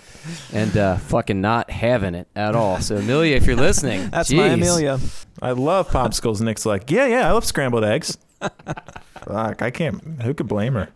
and 0.52 0.76
uh, 0.76 0.96
fucking 0.98 1.40
not 1.40 1.68
having 1.70 2.14
it 2.14 2.28
at 2.36 2.54
all. 2.54 2.80
So 2.80 2.96
Amelia, 2.96 3.34
if 3.36 3.46
you're 3.46 3.56
listening, 3.56 4.08
That's 4.10 4.32
my. 4.32 4.46
Amelia. 4.48 5.00
I 5.42 5.50
love 5.50 5.88
popsicles. 5.88 6.40
Nick's 6.40 6.64
like, 6.64 6.90
yeah, 6.92 7.06
yeah, 7.06 7.28
I 7.28 7.32
love 7.32 7.44
scrambled 7.44 7.84
eggs. 7.84 8.16
Fuck, 8.40 9.62
I 9.62 9.70
can't. 9.70 10.22
Who 10.22 10.32
could 10.32 10.46
blame 10.48 10.74
her? 10.74 10.90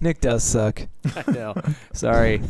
Nick 0.00 0.20
does 0.20 0.42
suck. 0.42 0.82
I 1.04 1.30
know. 1.30 1.54
Sorry. 1.92 2.40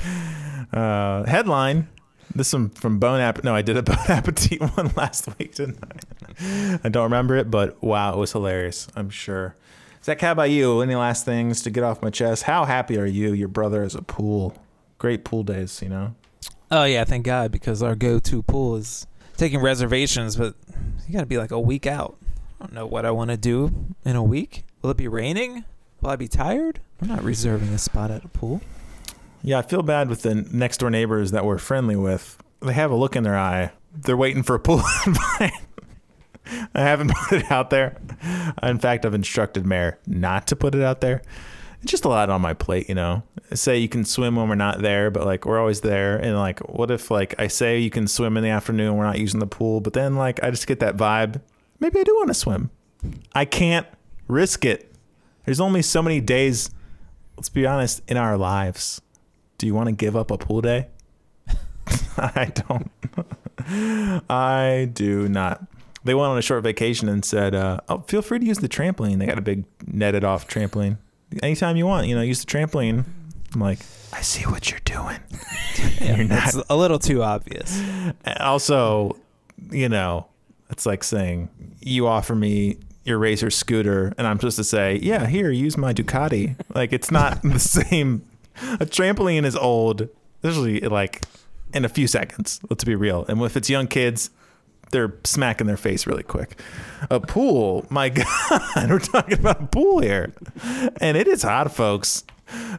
Uh, 0.73 1.25
headline. 1.25 1.89
This 2.35 2.53
one 2.53 2.71
from 2.71 2.99
Bone 2.99 3.21
App. 3.21 3.43
No, 3.43 3.55
I 3.55 3.63
did 3.63 3.77
a 3.77 3.83
Bon 3.85 3.97
Appétit 3.97 4.77
one 4.77 4.93
last 4.97 5.29
week, 5.39 5.55
didn't 5.55 5.79
I? 5.83 6.79
I 6.85 6.89
don't 6.89 7.05
remember 7.05 7.37
it, 7.37 7.51
but 7.51 7.83
wow, 7.83 8.13
it 8.13 8.19
was 8.19 8.33
hilarious. 8.33 8.87
I'm 8.95 9.11
sure. 9.11 9.57
Zach, 10.05 10.21
how 10.21 10.33
about 10.33 10.51
you? 10.51 10.81
Any 10.81 10.95
last 10.95 11.25
things 11.25 11.63
to 11.63 11.71
get 11.71 11.83
off 11.83 12.03
my 12.03 12.11
chest? 12.11 12.45
How 12.45 12.65
happy 12.65 12.99
are 12.99 13.07
you? 13.07 13.33
Your 13.33 13.49
brother 13.49 13.83
is 13.83 13.95
a 13.95 14.03
pool. 14.03 14.57
Great 14.99 15.25
pool 15.25 15.43
days, 15.43 15.83
you 15.83 15.89
know. 15.89 16.15
Oh 16.71 16.85
yeah, 16.85 17.05
thank 17.05 17.25
God 17.25 17.51
because 17.51 17.83
our 17.83 17.95
go-to 17.95 18.43
pool 18.43 18.77
is 18.77 19.07
taking 19.37 19.61
reservations, 19.61 20.37
but 20.37 20.55
you 21.07 21.15
got 21.15 21.21
to 21.21 21.27
be 21.27 21.39
like 21.39 21.51
a 21.51 21.61
week 21.61 21.87
out. 21.87 22.17
I 22.61 22.65
don't 22.65 22.75
know 22.75 22.87
what 22.87 23.07
I 23.07 23.11
want 23.11 23.31
to 23.31 23.37
do 23.37 23.73
in 24.05 24.17
a 24.17 24.23
week. 24.23 24.65
Will 24.83 24.91
it 24.91 24.97
be 24.97 25.09
raining? 25.09 25.65
Will 26.01 26.11
I 26.11 26.17
be 26.17 26.29
tired? 26.29 26.81
I'm 27.01 27.09
not 27.09 27.23
reserving 27.23 27.69
a 27.71 27.79
spot 27.79 28.11
at 28.11 28.25
a 28.25 28.29
pool. 28.29 28.61
Yeah, 29.43 29.59
I 29.59 29.63
feel 29.63 29.83
bad 29.83 30.09
with 30.09 30.23
the 30.23 30.35
next 30.35 30.79
door 30.79 30.91
neighbors 30.91 31.31
that 31.31 31.45
we're 31.45 31.59
friendly 31.59 31.97
with. 31.97 32.39
They 32.61 32.73
have 32.73 32.91
a 32.91 32.97
look 32.97 33.17
in 33.17 33.23
their 33.23 33.39
eye. 33.39 33.73
They're 33.95 34.17
waiting 34.17 34.43
for 34.43 34.55
a 34.55 34.61
pool 34.61 34.83
invite. 35.07 35.53
I 36.75 36.81
haven't 36.81 37.13
put 37.29 37.41
it 37.41 37.51
out 37.51 37.71
there. 37.71 37.97
In 38.63 38.79
fact, 38.79 39.05
I've 39.05 39.15
instructed 39.15 39.67
Mayor 39.67 39.99
not 40.07 40.47
to 40.49 40.57
put 40.57 40.75
it 40.75 40.83
out 40.83 41.01
there. 41.01 41.23
It's 41.83 41.93
just 41.93 42.05
a 42.05 42.09
lot 42.09 42.29
on 42.29 42.41
my 42.41 42.55
plate, 42.55 42.89
you 42.89 42.95
know. 42.95 43.23
Say 43.55 43.79
you 43.79 43.89
can 43.89 44.05
swim 44.05 44.35
when 44.35 44.49
we're 44.49 44.57
not 44.57 44.83
there, 44.83 45.11
but 45.11 45.25
like 45.25 45.47
we're 45.47 45.61
always 45.61 45.81
there. 45.81 46.17
And 46.17 46.37
like, 46.37 46.59
what 46.61 46.91
if 46.91 47.11
like 47.11 47.35
I 47.39 47.47
say 47.47 47.79
you 47.79 47.91
can 47.91 48.09
swim 48.09 48.37
in 48.37 48.43
the 48.43 48.51
afternoon, 48.51 48.97
we're 48.97 49.05
not 49.05 49.19
using 49.19 49.39
the 49.39 49.47
pool, 49.47 49.81
but 49.81 49.93
then 49.93 50.17
like 50.17 50.43
I 50.43 50.51
just 50.51 50.67
get 50.67 50.81
that 50.81 50.97
vibe. 50.97 51.41
Maybe 51.79 52.01
I 52.01 52.03
do 52.03 52.17
want 52.17 52.29
to 52.29 52.35
swim. 52.35 52.71
I 53.33 53.45
can't 53.45 53.87
risk 54.27 54.65
it. 54.65 54.93
There's 55.45 55.61
only 55.61 55.83
so 55.83 56.03
many 56.03 56.21
days. 56.21 56.71
Let's 57.37 57.49
be 57.49 57.65
honest 57.65 58.03
in 58.09 58.17
our 58.17 58.37
lives. 58.37 59.01
Do 59.59 59.67
you 59.67 59.75
want 59.75 59.89
to 59.89 59.93
give 59.93 60.17
up 60.17 60.31
a 60.31 60.39
pool 60.39 60.61
day? 60.61 60.89
I 62.17 62.53
don't. 62.55 62.91
I 64.31 64.89
do 64.93 65.29
not. 65.29 65.65
They 66.05 66.15
went 66.15 66.31
on 66.31 66.39
a 66.39 66.43
short 66.43 66.63
vacation 66.63 67.09
and 67.09 67.25
said, 67.25 67.55
uh, 67.55 67.81
"Oh, 67.89 67.99
feel 68.07 68.23
free 68.23 68.39
to 68.39 68.47
use 68.47 68.59
the 68.59 68.69
trampoline. 68.69 69.19
They 69.19 69.27
got 69.27 69.39
a 69.39 69.43
big 69.43 69.65
netted 69.87 70.25
off 70.25 70.49
trampoline. 70.49 70.99
Anytime 71.43 71.77
you 71.77 71.87
want, 71.87 72.07
you 72.07 72.15
know, 72.15 72.23
use 72.23 72.45
the 72.45 72.51
trampoline." 72.51 73.05
I'm 73.55 73.61
like, 73.61 73.79
I 74.13 74.21
see 74.21 74.45
what 74.45 74.71
you're 74.71 74.81
doing. 74.85 75.19
you're 76.01 76.25
not. 76.25 76.49
It's 76.49 76.63
a 76.69 76.77
little 76.77 76.99
too 76.99 77.23
obvious. 77.23 77.83
Also, 78.41 79.17
you 79.71 79.89
know, 79.89 80.27
it's 80.71 80.85
like 80.87 81.03
saying 81.03 81.49
you 81.81 82.07
offer 82.07 82.35
me 82.35 82.79
your 83.05 83.19
Razor 83.19 83.51
scooter, 83.51 84.13
and 84.19 84.27
I'm 84.27 84.37
supposed 84.39 84.57
to 84.59 84.65
say, 84.65 84.99
"Yeah, 85.03 85.27
here, 85.27 85.51
use 85.51 85.77
my 85.77 85.95
Ducati." 85.95 86.57
Like 86.75 86.93
it's 86.93 87.11
not 87.11 87.43
the 87.43 87.59
same. 87.59 88.23
A 88.75 88.87
trampoline 88.87 89.45
is 89.45 89.57
old, 89.57 90.09
usually 90.43 90.81
like 90.81 91.25
in 91.73 91.85
a 91.85 91.89
few 91.89 92.07
seconds. 92.07 92.61
Let's 92.69 92.85
be 92.85 92.95
real. 92.95 93.25
And 93.29 93.41
if 93.43 93.57
it's 93.57 93.71
young 93.71 93.87
kids, 93.87 94.31
they're 94.91 95.15
smacking 95.25 95.67
their 95.67 95.77
face 95.77 96.07
really 96.07 96.23
quick. 96.23 96.61
A 97.11 97.21
pool, 97.21 97.87
my 97.91 98.09
God, 98.09 98.91
we're 98.91 98.99
talking 98.99 99.39
about 99.39 99.63
a 99.63 99.67
pool 99.67 100.01
here, 100.01 100.33
and 101.01 101.17
it 101.17 101.29
is 101.29 101.43
hot, 101.43 101.73
folks. 101.75 102.25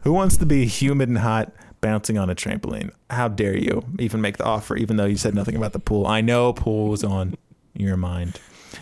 Who 0.02 0.12
wants 0.12 0.36
to 0.38 0.46
be 0.46 0.66
humid 0.66 1.08
and 1.08 1.18
hot? 1.18 1.52
Bouncing 1.80 2.18
on 2.18 2.28
a 2.28 2.34
trampoline. 2.34 2.90
How 3.08 3.28
dare 3.28 3.56
you 3.56 3.82
even 3.98 4.20
make 4.20 4.36
the 4.36 4.44
offer, 4.44 4.76
even 4.76 4.96
though 4.96 5.06
you 5.06 5.16
said 5.16 5.34
nothing 5.34 5.56
about 5.56 5.72
the 5.72 5.78
pool? 5.78 6.06
I 6.06 6.20
know 6.20 6.52
pool 6.52 6.88
was 6.88 7.02
on 7.02 7.36
your 7.74 7.96
mind. 7.96 8.38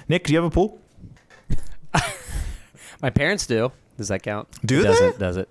Nick, 0.08 0.24
do 0.24 0.32
you 0.32 0.38
have 0.42 0.50
a 0.50 0.50
pool? 0.50 0.80
My 3.02 3.10
parents 3.10 3.46
do. 3.46 3.70
Does 3.96 4.08
that 4.08 4.24
count? 4.24 4.48
Do 4.64 4.80
it 4.80 4.82
they? 4.82 4.88
Doesn't, 4.88 5.18
does 5.18 5.36
it? 5.36 5.48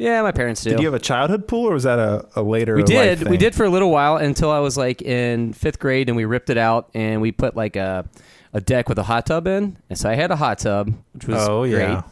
Yeah, 0.00 0.22
my 0.22 0.32
parents 0.32 0.62
do. 0.64 0.70
Did 0.70 0.80
you 0.80 0.86
have 0.86 0.94
a 0.94 0.98
childhood 0.98 1.46
pool, 1.46 1.68
or 1.68 1.74
was 1.74 1.82
that 1.82 1.98
a, 1.98 2.26
a 2.36 2.42
later? 2.42 2.74
we 2.74 2.82
did. 2.82 3.28
We 3.28 3.36
did 3.36 3.54
for 3.54 3.64
a 3.64 3.68
little 3.70 3.90
while 3.90 4.16
until 4.16 4.50
I 4.50 4.58
was 4.60 4.76
like 4.78 5.02
in 5.02 5.52
fifth 5.52 5.78
grade, 5.78 6.08
and 6.08 6.16
we 6.16 6.24
ripped 6.24 6.48
it 6.50 6.56
out 6.58 6.88
and 6.94 7.20
we 7.20 7.32
put 7.32 7.54
like 7.54 7.76
a 7.76 8.06
a 8.54 8.60
deck 8.60 8.88
with 8.88 8.98
a 8.98 9.02
hot 9.02 9.26
tub 9.26 9.46
in. 9.46 9.76
And 9.90 9.98
so 9.98 10.08
I 10.10 10.14
had 10.14 10.30
a 10.30 10.36
hot 10.36 10.58
tub, 10.58 10.92
which 11.12 11.26
was 11.26 11.46
Oh 11.48 11.60
great. 11.68 11.72
yeah, 11.82 12.02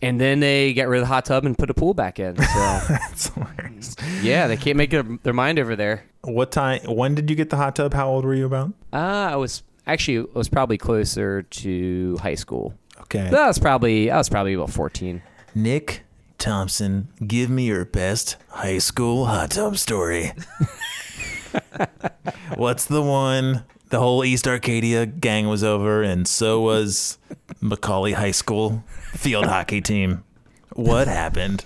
And 0.00 0.18
then 0.20 0.40
they 0.40 0.72
got 0.72 0.88
rid 0.88 1.02
of 1.02 1.08
the 1.08 1.12
hot 1.12 1.24
tub 1.26 1.44
and 1.44 1.58
put 1.58 1.68
a 1.68 1.74
pool 1.74 1.92
back 1.92 2.18
in. 2.18 2.36
So 2.36 2.42
that's 2.88 3.28
hilarious. 3.28 3.94
yeah, 4.22 4.46
they 4.46 4.56
can't 4.56 4.76
make 4.78 4.90
their, 4.90 5.02
their 5.02 5.34
mind 5.34 5.58
over 5.58 5.76
there. 5.76 6.04
What 6.22 6.52
time? 6.52 6.80
When 6.86 7.14
did 7.14 7.28
you 7.28 7.36
get 7.36 7.50
the 7.50 7.56
hot 7.56 7.76
tub? 7.76 7.92
How 7.92 8.08
old 8.08 8.24
were 8.24 8.34
you 8.34 8.46
about? 8.46 8.72
Uh, 8.94 8.96
I 9.32 9.36
was 9.36 9.62
actually 9.86 10.20
I 10.34 10.38
was 10.38 10.48
probably 10.48 10.78
closer 10.78 11.42
to 11.42 12.16
high 12.22 12.36
school. 12.36 12.72
Okay. 13.02 13.28
That 13.28 13.46
was 13.48 13.58
probably 13.58 14.10
I 14.10 14.16
was 14.16 14.28
probably 14.30 14.54
about 14.54 14.70
fourteen. 14.70 15.20
Nick 15.54 16.04
Thompson, 16.44 17.08
give 17.26 17.48
me 17.48 17.64
your 17.68 17.86
best 17.86 18.36
high 18.50 18.76
school 18.76 19.24
hot 19.24 19.52
tub 19.52 19.78
story. 19.78 20.32
What's 22.56 22.84
the 22.84 23.00
one? 23.00 23.64
The 23.88 23.98
whole 23.98 24.22
East 24.26 24.46
Arcadia 24.46 25.06
gang 25.06 25.48
was 25.48 25.64
over, 25.64 26.02
and 26.02 26.28
so 26.28 26.60
was 26.60 27.16
McAuley 27.62 28.12
High 28.12 28.32
School 28.32 28.84
field 29.14 29.46
hockey 29.46 29.80
team. 29.80 30.22
What 30.74 31.08
happened? 31.08 31.64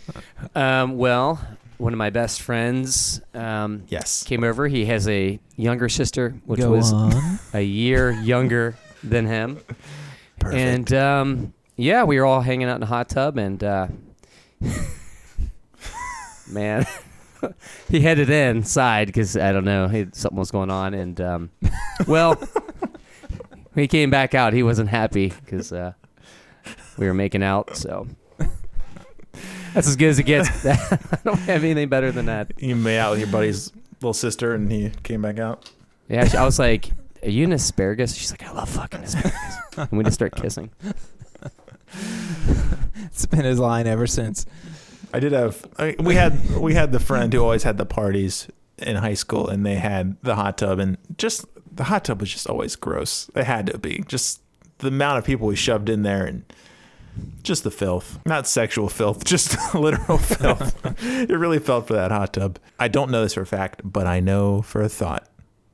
Um, 0.55 0.97
well, 0.97 1.45
one 1.79 1.93
of 1.93 1.99
my 1.99 2.11
best 2.11 2.41
friends 2.41 3.20
um, 3.35 3.83
Yes. 3.89 4.22
came 4.22 4.45
over. 4.45 4.68
He 4.68 4.85
has 4.87 5.09
a 5.09 5.41
younger 5.57 5.89
sister, 5.89 6.37
which 6.45 6.61
Go 6.61 6.70
was 6.70 6.93
on. 6.93 7.41
a 7.53 7.62
year 7.62 8.12
younger 8.22 8.76
than 9.03 9.26
him. 9.26 9.59
Perfect. 10.39 10.61
And 10.61 10.93
um, 10.95 11.53
yeah, 11.76 12.05
we 12.05 12.20
were 12.20 12.26
all 12.26 12.43
hanging 12.43 12.68
out 12.68 12.76
in 12.76 12.83
a 12.85 12.87
hot 12.87 13.09
tub, 13.09 13.39
and 13.39 13.64
uh, 13.64 13.89
man. 16.49 16.87
he 17.89 18.01
headed 18.01 18.31
inside 18.31 19.07
because 19.07 19.37
I 19.37 19.53
don't 19.53 19.65
know, 19.65 19.89
he, 19.89 20.07
something 20.13 20.39
was 20.39 20.51
going 20.51 20.71
on, 20.71 20.95
and 20.95 21.21
um, 21.21 21.51
well, 22.07 22.35
when 22.35 22.91
he 23.75 23.89
came 23.89 24.11
back 24.11 24.35
out, 24.35 24.53
he 24.53 24.63
wasn't 24.63 24.91
happy 24.91 25.33
because 25.45 25.73
uh, 25.73 25.93
we 26.97 27.07
were 27.07 27.15
making 27.15 27.43
out. 27.43 27.77
So 27.77 28.07
that's 29.75 29.87
as 29.87 29.97
good 29.97 30.09
as 30.09 30.19
it 30.19 30.25
gets. 30.25 30.67
I 30.67 31.19
don't 31.25 31.39
have 31.41 31.65
anything 31.65 31.89
better 31.89 32.11
than 32.11 32.27
that. 32.27 32.53
You 32.59 32.77
made 32.77 32.99
out 32.99 33.13
with 33.13 33.21
your 33.21 33.29
buddy's 33.29 33.73
little 34.01 34.15
sister, 34.15 34.55
and 34.55 34.71
he 34.71 34.91
came 35.03 35.23
back 35.23 35.39
out. 35.39 35.71
Yeah, 36.09 36.29
I 36.37 36.45
was 36.45 36.59
like, 36.59 36.91
"Are 37.23 37.31
you 37.31 37.45
an 37.45 37.53
asparagus?" 37.53 38.15
She's 38.15 38.31
like, 38.31 38.43
"I 38.43 38.53
love 38.53 38.69
fucking 38.69 39.01
asparagus," 39.01 39.57
and 39.77 39.93
we 39.93 40.05
just 40.05 40.15
start 40.15 40.35
kissing. 40.35 40.71
It's 43.07 43.26
been 43.26 43.45
his 43.45 43.59
line 43.59 43.86
ever 43.86 44.07
since. 44.07 44.47
I 45.12 45.20
did 45.20 45.32
have 45.32 45.66
I, 45.78 45.97
we 45.99 46.14
had 46.14 46.57
we 46.57 46.74
had 46.74 46.93
the 46.93 47.01
friend 47.01 47.32
who 47.32 47.43
always 47.43 47.62
had 47.62 47.78
the 47.78 47.86
parties 47.86 48.49
in 48.78 48.97
high 48.97 49.14
school, 49.14 49.49
and 49.49 49.64
they 49.64 49.76
had 49.76 50.16
the 50.22 50.36
hot 50.36 50.59
tub, 50.59 50.78
and 50.78 50.99
just 51.16 51.45
the 51.74 51.84
hot 51.84 52.05
tub 52.05 52.20
was 52.20 52.30
just 52.30 52.49
always 52.49 52.76
gross. 52.76 53.30
It 53.34 53.45
had 53.45 53.68
to 53.68 53.78
be 53.78 54.05
just 54.07 54.41
the 54.78 54.89
amount 54.89 55.18
of 55.18 55.24
people 55.24 55.47
we 55.49 55.57
shoved 55.57 55.89
in 55.89 56.03
there, 56.03 56.24
and 56.24 56.45
just 57.43 57.64
the 57.64 57.70
filth, 57.70 58.18
not 58.26 58.47
sexual 58.47 58.89
filth, 58.89 59.24
just 59.34 59.57
literal 59.74 60.18
filth. 60.18 60.76
it 61.03 61.36
really 61.36 61.59
felt 61.59 61.86
for 61.89 61.95
that 61.95 62.11
hot 62.11 62.34
tub. 62.34 62.59
I 62.78 62.89
don't 62.89 63.11
know 63.11 63.22
this 63.22 63.34
for 63.34 63.43
a 63.43 63.47
fact, 63.47 63.80
but 63.84 64.07
I 64.07 64.20
know 64.20 64.62
for 64.62 64.82
a 64.82 64.89
thought. 64.89 65.28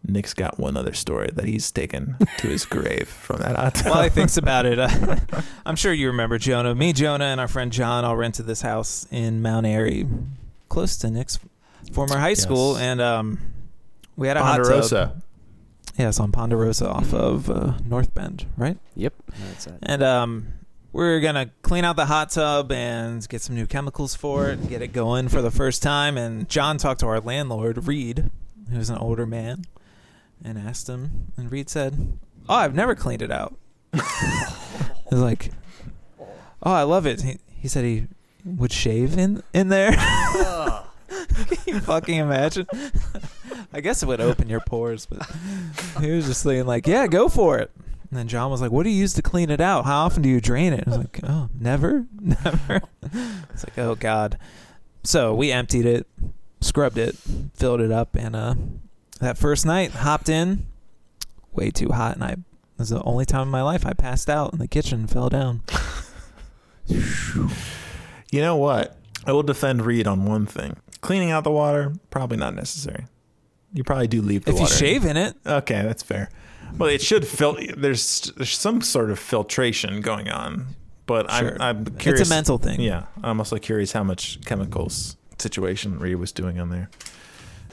Nick's 0.06 0.34
got 0.34 0.58
one 0.58 0.76
other 0.76 0.92
story 0.92 1.30
that 1.32 1.46
he's 1.46 1.70
taken 1.70 2.16
to 2.38 2.46
his 2.48 2.64
grave 2.66 3.08
from 3.08 3.40
that 3.40 3.56
hot 3.56 3.74
tub. 3.74 3.90
While 3.92 4.02
he 4.02 4.10
thinks 4.10 4.36
about 4.36 4.66
it, 4.66 4.78
uh, 4.78 5.16
I'm 5.66 5.76
sure 5.76 5.92
you 5.92 6.08
remember 6.08 6.38
Jonah. 6.38 6.74
Me, 6.74 6.92
Jonah, 6.92 7.24
and 7.24 7.40
our 7.40 7.48
friend 7.48 7.72
John 7.72 8.04
all 8.04 8.16
rented 8.16 8.46
this 8.46 8.60
house 8.62 9.06
in 9.10 9.40
Mount 9.42 9.66
Airy, 9.66 10.06
close 10.68 10.96
to 10.98 11.10
Nick's 11.10 11.38
former 11.92 12.18
high 12.18 12.34
school, 12.34 12.74
Yes. 12.74 12.82
and 12.82 13.00
um, 13.00 13.38
we 14.16 14.28
had 14.28 14.36
a 14.36 14.42
hot 14.42 14.56
tub. 14.58 14.64
Ponderosa. 14.66 15.22
Yes, 15.98 16.18
on 16.20 16.32
Ponderosa 16.32 16.88
off 16.88 17.14
of 17.14 17.48
uh, 17.48 17.74
North 17.84 18.12
Bend, 18.14 18.46
right? 18.56 18.76
Yep, 18.96 19.14
that's 19.48 19.66
it. 19.68 19.74
And 19.82 20.02
um, 20.02 20.48
we're 20.92 21.20
gonna 21.20 21.50
clean 21.62 21.84
out 21.84 21.94
the 21.96 22.06
hot 22.06 22.30
tub 22.30 22.72
and 22.72 23.26
get 23.28 23.42
some 23.42 23.54
new 23.54 23.66
chemicals 23.66 24.14
for 24.16 24.50
it 24.50 24.58
and 24.58 24.68
get 24.68 24.82
it 24.82 24.88
going 24.88 25.28
for 25.28 25.40
the 25.40 25.52
first 25.52 25.82
time. 25.82 26.18
And 26.18 26.48
John 26.48 26.78
talked 26.78 27.00
to 27.00 27.06
our 27.06 27.20
landlord, 27.20 27.86
Reed, 27.86 28.28
who's 28.70 28.90
an 28.90 28.98
older 28.98 29.24
man, 29.24 29.64
and 30.44 30.58
asked 30.58 30.88
him. 30.88 31.32
And 31.36 31.50
Reed 31.50 31.68
said, 31.68 32.18
"Oh, 32.48 32.54
I've 32.54 32.74
never 32.74 32.94
cleaned 32.94 33.22
it 33.22 33.30
out." 33.30 33.56
I 33.94 34.52
was 35.10 35.20
like, 35.20 35.50
"Oh, 36.62 36.72
I 36.72 36.82
love 36.82 37.06
it." 37.06 37.22
He, 37.22 37.38
he 37.48 37.68
said 37.68 37.84
he 37.84 38.06
would 38.44 38.72
shave 38.72 39.16
in 39.18 39.42
in 39.52 39.68
there. 39.68 39.92
Can 41.08 41.58
you 41.66 41.80
fucking 41.80 42.16
imagine? 42.18 42.66
I 43.72 43.80
guess 43.80 44.02
it 44.02 44.06
would 44.06 44.20
open 44.20 44.48
your 44.48 44.60
pores, 44.60 45.06
but 45.06 45.28
he 46.00 46.10
was 46.10 46.26
just 46.26 46.42
saying 46.42 46.66
like, 46.66 46.86
"Yeah, 46.86 47.06
go 47.06 47.28
for 47.28 47.58
it." 47.58 47.70
And 48.10 48.18
then 48.18 48.28
John 48.28 48.50
was 48.50 48.60
like, 48.60 48.70
"What 48.70 48.84
do 48.84 48.90
you 48.90 48.96
use 48.96 49.14
to 49.14 49.22
clean 49.22 49.50
it 49.50 49.60
out? 49.60 49.84
How 49.84 50.04
often 50.04 50.22
do 50.22 50.28
you 50.28 50.40
drain 50.40 50.72
it?" 50.72 50.84
I 50.86 50.90
was 50.90 50.98
like, 50.98 51.20
"Oh, 51.24 51.48
never, 51.58 52.06
never." 52.20 52.82
It's 53.52 53.64
like, 53.64 53.78
"Oh 53.78 53.94
God." 53.94 54.38
So 55.02 55.34
we 55.34 55.50
emptied 55.52 55.84
it, 55.86 56.06
scrubbed 56.60 56.98
it, 56.98 57.16
filled 57.54 57.80
it 57.80 57.90
up, 57.90 58.14
and 58.14 58.34
uh, 58.36 58.54
that 59.20 59.38
first 59.38 59.64
night 59.66 59.90
hopped 59.92 60.28
in, 60.28 60.66
way 61.52 61.70
too 61.70 61.90
hot, 61.90 62.14
and 62.14 62.24
I. 62.24 62.36
Was 62.76 62.88
the 62.88 63.00
only 63.04 63.24
time 63.24 63.42
in 63.42 63.48
my 63.50 63.62
life 63.62 63.86
I 63.86 63.92
passed 63.92 64.28
out 64.28 64.52
in 64.52 64.58
the 64.58 64.66
kitchen 64.66 65.00
and 65.02 65.10
fell 65.10 65.28
down. 65.28 65.62
You 68.30 68.40
know 68.40 68.56
what? 68.56 68.96
I 69.26 69.32
will 69.32 69.42
defend 69.42 69.82
Reed 69.86 70.06
on 70.06 70.24
one 70.26 70.44
thing. 70.46 70.76
Cleaning 71.00 71.30
out 71.30 71.44
the 71.44 71.50
water, 71.50 71.92
probably 72.10 72.36
not 72.36 72.54
necessary. 72.54 73.06
You 73.72 73.84
probably 73.84 74.08
do 74.08 74.20
leave 74.22 74.44
the 74.44 74.52
water. 74.52 74.64
If 74.64 74.70
you 74.70 74.76
shave 74.76 75.04
in 75.04 75.16
it, 75.16 75.36
Okay, 75.46 75.82
that's 75.82 76.02
fair. 76.02 76.30
Well, 76.76 76.88
it 76.90 77.00
should 77.00 77.26
fil- 77.26 77.58
there's 77.76 78.32
there's 78.36 78.50
some 78.56 78.80
sort 78.80 79.10
of 79.10 79.18
filtration 79.18 80.00
going 80.00 80.28
on, 80.28 80.66
but 81.06 81.30
Sure. 81.30 81.56
I'm 81.60 81.78
I'm 81.78 81.84
curious. 81.96 82.22
it's 82.22 82.30
a 82.30 82.34
mental 82.34 82.58
thing. 82.58 82.80
Yeah, 82.80 83.04
I'm 83.22 83.38
also 83.38 83.56
curious 83.58 83.92
how 83.92 84.02
much 84.02 84.40
chemicals 84.44 85.16
situation 85.38 85.98
Reed 86.00 86.16
was 86.16 86.32
doing 86.32 86.58
on 86.58 86.70
there. 86.70 86.90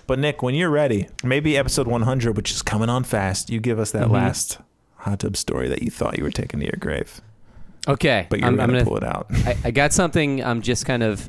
But 0.08 0.20
Nick, 0.20 0.42
when 0.44 0.56
you're 0.56 0.70
ready, 0.70 1.08
maybe 1.24 1.58
episode 1.58 1.88
100, 1.88 2.36
which 2.36 2.52
is 2.52 2.62
coming 2.62 2.90
on 2.90 3.04
fast, 3.04 3.50
you 3.50 3.60
give 3.60 3.80
us 3.80 3.92
that 3.92 4.08
Mhm. 4.08 4.12
last 4.12 4.58
hot 4.98 5.20
tub 5.20 5.38
story 5.38 5.68
that 5.70 5.82
you 5.84 5.90
thought 5.90 6.18
you 6.18 6.24
were 6.24 6.32
taking 6.32 6.60
to 6.60 6.66
your 6.66 6.78
grave, 6.80 7.22
Okay, 7.88 8.28
but 8.30 8.40
you're 8.40 8.48
I'm, 8.48 8.56
gonna, 8.58 8.80
I'm 8.80 8.86
pull 8.86 8.98
it 8.98 9.04
out. 9.04 9.28
I, 9.32 9.58
I 9.66 9.72
got 9.72 9.94
something. 9.94 10.44
I'm 10.44 10.62
just 10.62 10.86
kind 10.86 11.02
of, 11.02 11.28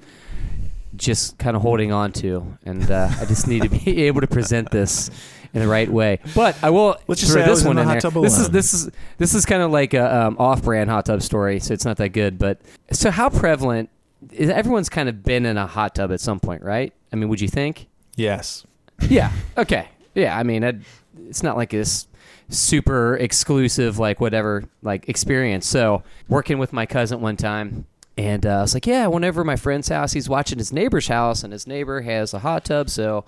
just 0.96 1.38
kind 1.38 1.56
of 1.56 1.62
holding 1.62 1.92
on 1.92 2.12
to, 2.12 2.56
and 2.66 2.90
uh, 2.90 3.08
I 3.20 3.24
just 3.24 3.46
need 3.46 3.62
to 3.62 3.68
be 3.70 4.02
able 4.06 4.20
to 4.20 4.26
present 4.26 4.70
this 4.70 5.10
in 5.54 5.60
the 5.62 5.68
right 5.68 5.90
way. 5.90 6.18
But 6.34 6.56
I 6.62 6.70
will 6.70 6.96
Let's 7.08 7.20
just 7.22 7.32
throw 7.32 7.42
say 7.42 7.48
this 7.48 7.62
in 7.62 7.68
one 7.68 7.78
in 7.78 7.86
hot 7.86 8.02
there. 8.02 8.10
This 8.22 8.38
is 8.38 8.50
this 8.50 8.74
is 8.74 8.90
this 9.18 9.34
is 9.34 9.46
kind 9.46 9.62
of 9.62 9.70
like 9.70 9.94
a 9.94 10.26
um, 10.26 10.36
off-brand 10.38 10.90
hot 10.90 11.06
tub 11.06 11.22
story, 11.22 11.60
so 11.60 11.72
it's 11.72 11.84
not 11.86 11.96
that 11.98 12.10
good. 12.10 12.38
But 12.38 12.60
so 12.92 13.10
how 13.10 13.30
prevalent? 13.30 13.88
Is, 14.32 14.50
everyone's 14.50 14.88
kind 14.88 15.08
of 15.08 15.22
been 15.24 15.46
in 15.46 15.56
a 15.56 15.66
hot 15.66 15.94
tub 15.94 16.12
at 16.12 16.20
some 16.20 16.38
point, 16.38 16.62
right? 16.62 16.92
I 17.12 17.16
mean, 17.16 17.28
would 17.28 17.40
you 17.40 17.48
think? 17.48 17.86
Yes. 18.16 18.66
Yeah. 19.08 19.32
Okay. 19.56 19.88
Yeah. 20.14 20.38
I 20.38 20.42
mean, 20.42 20.84
it's 21.28 21.42
not 21.42 21.56
like 21.56 21.70
this 21.70 22.06
super 22.48 23.16
exclusive, 23.16 23.98
like 23.98 24.20
whatever, 24.20 24.64
like 24.82 25.08
experience. 25.08 25.66
So 25.66 26.02
working 26.28 26.58
with 26.58 26.72
my 26.72 26.86
cousin 26.86 27.20
one 27.20 27.36
time, 27.36 27.86
and 28.16 28.44
uh, 28.44 28.58
I 28.58 28.60
was 28.60 28.74
like, 28.74 28.86
yeah, 28.86 29.06
whenever 29.06 29.42
my 29.42 29.56
friend's 29.56 29.88
house, 29.88 30.12
he's 30.12 30.28
watching 30.28 30.58
his 30.58 30.72
neighbor's 30.72 31.08
house, 31.08 31.42
and 31.42 31.52
his 31.52 31.66
neighbor 31.66 32.02
has 32.02 32.34
a 32.34 32.40
hot 32.40 32.64
tub. 32.64 32.90
So 32.90 33.24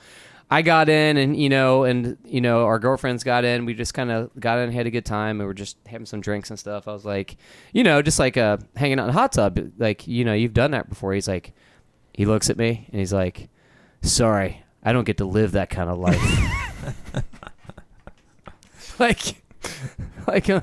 I 0.50 0.60
got 0.60 0.88
in, 0.90 1.16
and 1.16 1.36
you 1.36 1.48
know, 1.48 1.84
and 1.84 2.18
you 2.24 2.40
know, 2.40 2.64
our 2.64 2.78
girlfriends 2.78 3.24
got 3.24 3.44
in. 3.44 3.64
We 3.64 3.72
just 3.72 3.94
kind 3.94 4.10
of 4.10 4.30
got 4.38 4.58
in, 4.58 4.70
had 4.70 4.86
a 4.86 4.90
good 4.90 5.06
time, 5.06 5.40
and 5.40 5.48
we're 5.48 5.54
just 5.54 5.78
having 5.86 6.06
some 6.06 6.20
drinks 6.20 6.50
and 6.50 6.58
stuff. 6.58 6.86
I 6.86 6.92
was 6.92 7.04
like, 7.04 7.38
you 7.72 7.82
know, 7.82 8.02
just 8.02 8.18
like 8.18 8.36
uh, 8.36 8.58
hanging 8.76 9.00
out 9.00 9.04
in 9.04 9.10
a 9.10 9.14
hot 9.14 9.32
tub, 9.32 9.58
like 9.78 10.06
you 10.06 10.24
know, 10.24 10.34
you've 10.34 10.54
done 10.54 10.72
that 10.72 10.88
before. 10.90 11.14
He's 11.14 11.28
like, 11.28 11.54
he 12.12 12.26
looks 12.26 12.50
at 12.50 12.58
me, 12.58 12.86
and 12.90 13.00
he's 13.00 13.12
like, 13.12 13.48
sorry. 14.02 14.63
I 14.84 14.92
don't 14.92 15.04
get 15.04 15.16
to 15.18 15.24
live 15.24 15.52
that 15.52 15.70
kind 15.70 15.88
of 15.90 15.98
life. 15.98 16.20
like, 18.98 19.42
like, 20.26 20.50
uh, 20.50 20.60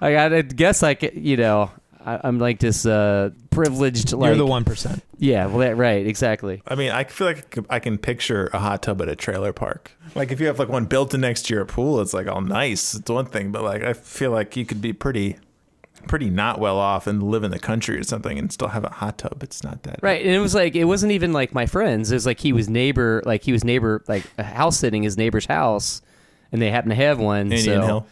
I 0.00 0.12
gotta 0.12 0.42
guess, 0.42 0.82
like, 0.82 1.02
you 1.14 1.36
know, 1.36 1.70
I, 2.04 2.20
I'm 2.24 2.38
like 2.38 2.58
this 2.58 2.84
uh, 2.86 3.30
privileged. 3.50 4.12
Like, 4.12 4.28
you're 4.28 4.36
the 4.36 4.46
one 4.46 4.64
percent. 4.64 5.02
Yeah, 5.18 5.46
well, 5.46 5.58
that, 5.58 5.76
right, 5.76 6.06
exactly. 6.06 6.62
I 6.66 6.74
mean, 6.74 6.90
I 6.90 7.04
feel 7.04 7.26
like 7.26 7.38
I 7.38 7.42
can- 7.42 7.66
I 7.70 7.78
can 7.78 7.98
picture 7.98 8.48
a 8.52 8.58
hot 8.58 8.82
tub 8.82 9.00
at 9.02 9.08
a 9.08 9.16
trailer 9.16 9.52
park. 9.52 9.92
Like 10.14 10.32
if 10.32 10.40
you 10.40 10.46
have 10.48 10.58
like 10.58 10.68
one 10.68 10.86
built 10.86 11.14
in 11.14 11.20
next 11.20 11.42
to 11.46 11.54
your 11.54 11.64
pool, 11.64 12.00
it's 12.00 12.12
like 12.14 12.26
all 12.26 12.40
nice. 12.40 12.94
It's 12.94 13.08
one 13.10 13.26
thing, 13.26 13.52
but 13.52 13.62
like 13.62 13.82
I 13.82 13.92
feel 13.92 14.30
like 14.32 14.56
you 14.56 14.64
could 14.66 14.80
be 14.80 14.92
pretty, 14.92 15.36
pretty 16.06 16.30
not 16.30 16.58
well 16.58 16.78
off 16.78 17.06
and 17.06 17.22
live 17.22 17.44
in 17.44 17.50
the 17.50 17.58
country 17.58 17.98
or 17.98 18.04
something 18.04 18.38
and 18.38 18.52
still 18.52 18.68
have 18.68 18.84
a 18.84 18.90
hot 18.90 19.18
tub. 19.18 19.42
It's 19.42 19.62
not 19.62 19.82
that 19.84 20.00
Right, 20.02 20.24
and 20.24 20.34
it 20.34 20.40
was 20.40 20.54
like 20.54 20.74
it 20.74 20.84
wasn't 20.84 21.12
even 21.12 21.32
like 21.32 21.54
my 21.54 21.66
friends. 21.66 22.10
It 22.10 22.14
was 22.14 22.26
like 22.26 22.40
he 22.40 22.52
was 22.52 22.68
neighbor, 22.68 23.22
like 23.24 23.42
he 23.42 23.52
was 23.52 23.64
neighbor, 23.64 24.04
like 24.08 24.24
a 24.38 24.42
house 24.42 24.78
sitting 24.78 25.02
his 25.02 25.16
neighbor's 25.16 25.46
house, 25.46 26.02
and 26.52 26.60
they 26.60 26.70
happened 26.70 26.92
to 26.92 26.96
have 26.96 27.18
one. 27.18 27.52
Indian 27.52 27.82
so 27.82 27.86
Hill. 27.86 28.06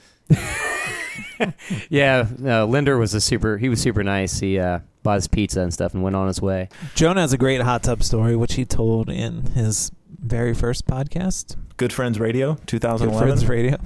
yeah, 1.89 2.27
uh, 2.45 2.65
Linder 2.67 2.99
was 2.99 3.15
a 3.15 3.21
super. 3.21 3.59
He 3.59 3.69
was 3.69 3.81
super 3.81 4.03
nice. 4.03 4.39
He 4.39 4.59
uh, 4.59 4.81
bought 5.03 5.17
his 5.17 5.29
pizza 5.29 5.61
and 5.61 5.73
stuff 5.73 5.95
and 5.95 6.03
went 6.03 6.17
on 6.17 6.27
his 6.27 6.43
way. 6.43 6.69
Jonah 6.95 7.21
has 7.21 7.33
a 7.33 7.39
great 7.39 7.61
hot 7.63 7.83
tub 7.83 8.03
story, 8.03 8.37
which 8.37 8.55
he 8.55 8.65
told 8.65 9.09
in 9.09 9.43
his 9.53 9.91
very 10.19 10.55
first 10.55 10.87
podcast, 10.87 11.57
Good 11.77 11.93
Friends 11.93 12.19
Radio, 12.19 12.55
Good 12.55 12.67
2011. 12.67 13.29
Friends 13.29 13.49
Radio. 13.49 13.79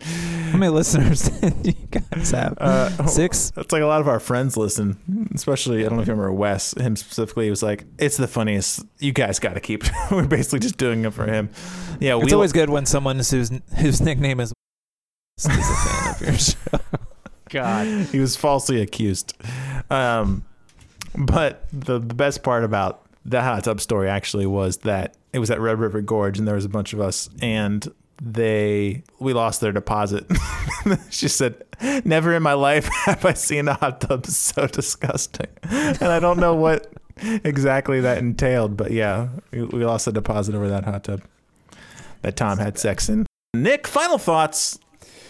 How 0.00 0.58
many 0.58 0.70
listeners 0.70 1.22
did 1.40 1.66
you 1.66 1.72
guys 1.90 2.30
have? 2.30 2.56
Uh, 2.58 3.06
Six. 3.06 3.52
It's 3.56 3.72
like 3.72 3.82
a 3.82 3.86
lot 3.86 4.00
of 4.00 4.08
our 4.08 4.20
friends 4.20 4.56
listen, 4.56 5.30
especially 5.34 5.84
I 5.84 5.88
don't 5.88 5.96
know 5.96 6.02
if 6.02 6.08
you 6.08 6.14
remember 6.14 6.32
Wes. 6.32 6.72
Him 6.78 6.96
specifically 6.96 7.44
he 7.46 7.50
was 7.50 7.62
like, 7.62 7.84
"It's 7.98 8.16
the 8.16 8.28
funniest. 8.28 8.84
You 8.98 9.12
guys 9.12 9.38
got 9.38 9.54
to 9.54 9.60
keep." 9.60 9.84
We're 10.10 10.26
basically 10.26 10.60
just 10.60 10.78
doing 10.78 11.04
it 11.04 11.12
for 11.12 11.26
him. 11.26 11.50
Yeah, 12.00 12.16
It's 12.16 12.26
we 12.26 12.32
always 12.32 12.52
good 12.52 12.70
when 12.70 12.86
someone 12.86 13.16
whose 13.16 13.50
whose 13.78 14.00
nickname 14.00 14.40
is 14.40 14.52
is 15.38 15.46
a 15.46 15.50
fan 15.50 16.14
of 16.14 16.20
yours. 16.20 16.56
God, 17.50 17.86
he 18.06 18.18
was 18.20 18.36
falsely 18.36 18.80
accused. 18.80 19.34
Um, 19.90 20.44
but 21.16 21.64
the, 21.72 21.98
the 21.98 22.14
best 22.14 22.42
part 22.42 22.62
about 22.64 23.06
the 23.24 23.40
hot 23.42 23.64
tub 23.64 23.80
story 23.80 24.08
actually 24.08 24.46
was 24.46 24.78
that 24.78 25.16
it 25.32 25.38
was 25.38 25.50
at 25.50 25.60
Red 25.60 25.78
River 25.78 26.00
Gorge, 26.00 26.38
and 26.38 26.46
there 26.46 26.54
was 26.54 26.64
a 26.64 26.68
bunch 26.68 26.92
of 26.92 27.00
us, 27.00 27.28
and 27.40 27.86
they 28.20 29.02
we 29.18 29.32
lost 29.32 29.60
their 29.60 29.72
deposit. 29.72 30.26
she 31.10 31.28
said, 31.28 31.62
"Never 32.04 32.34
in 32.34 32.42
my 32.42 32.54
life 32.54 32.88
have 33.04 33.24
I 33.24 33.34
seen 33.34 33.68
a 33.68 33.74
hot 33.74 34.00
tub 34.00 34.26
so 34.26 34.66
disgusting," 34.66 35.48
and 35.62 36.04
I 36.04 36.18
don't 36.18 36.38
know 36.38 36.54
what 36.54 36.92
exactly 37.44 38.00
that 38.00 38.18
entailed, 38.18 38.76
but 38.76 38.90
yeah, 38.90 39.28
we, 39.50 39.62
we 39.62 39.84
lost 39.84 40.06
the 40.06 40.12
deposit 40.12 40.54
over 40.54 40.68
that 40.68 40.84
hot 40.84 41.04
tub 41.04 41.22
that 42.22 42.36
Tom 42.36 42.58
had 42.58 42.78
sex 42.78 43.08
in. 43.08 43.26
Nick, 43.54 43.86
final 43.86 44.18
thoughts 44.18 44.78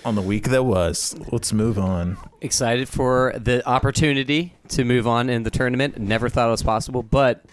on 0.05 0.15
the 0.15 0.23
week 0.23 0.49
that 0.49 0.65
was. 0.65 1.15
Let's 1.31 1.53
move 1.53 1.79
on. 1.79 2.17
excited 2.41 2.89
for 2.89 3.35
the 3.37 3.67
opportunity 3.69 4.55
to 4.69 4.85
move 4.85 5.07
on 5.07 5.29
in 5.29 5.43
the 5.43 5.51
tournament. 5.51 5.99
Never 5.99 6.29
thought 6.29 6.49
it 6.49 6.53
was 6.53 6.63
possible, 6.63 7.03
but 7.03 7.45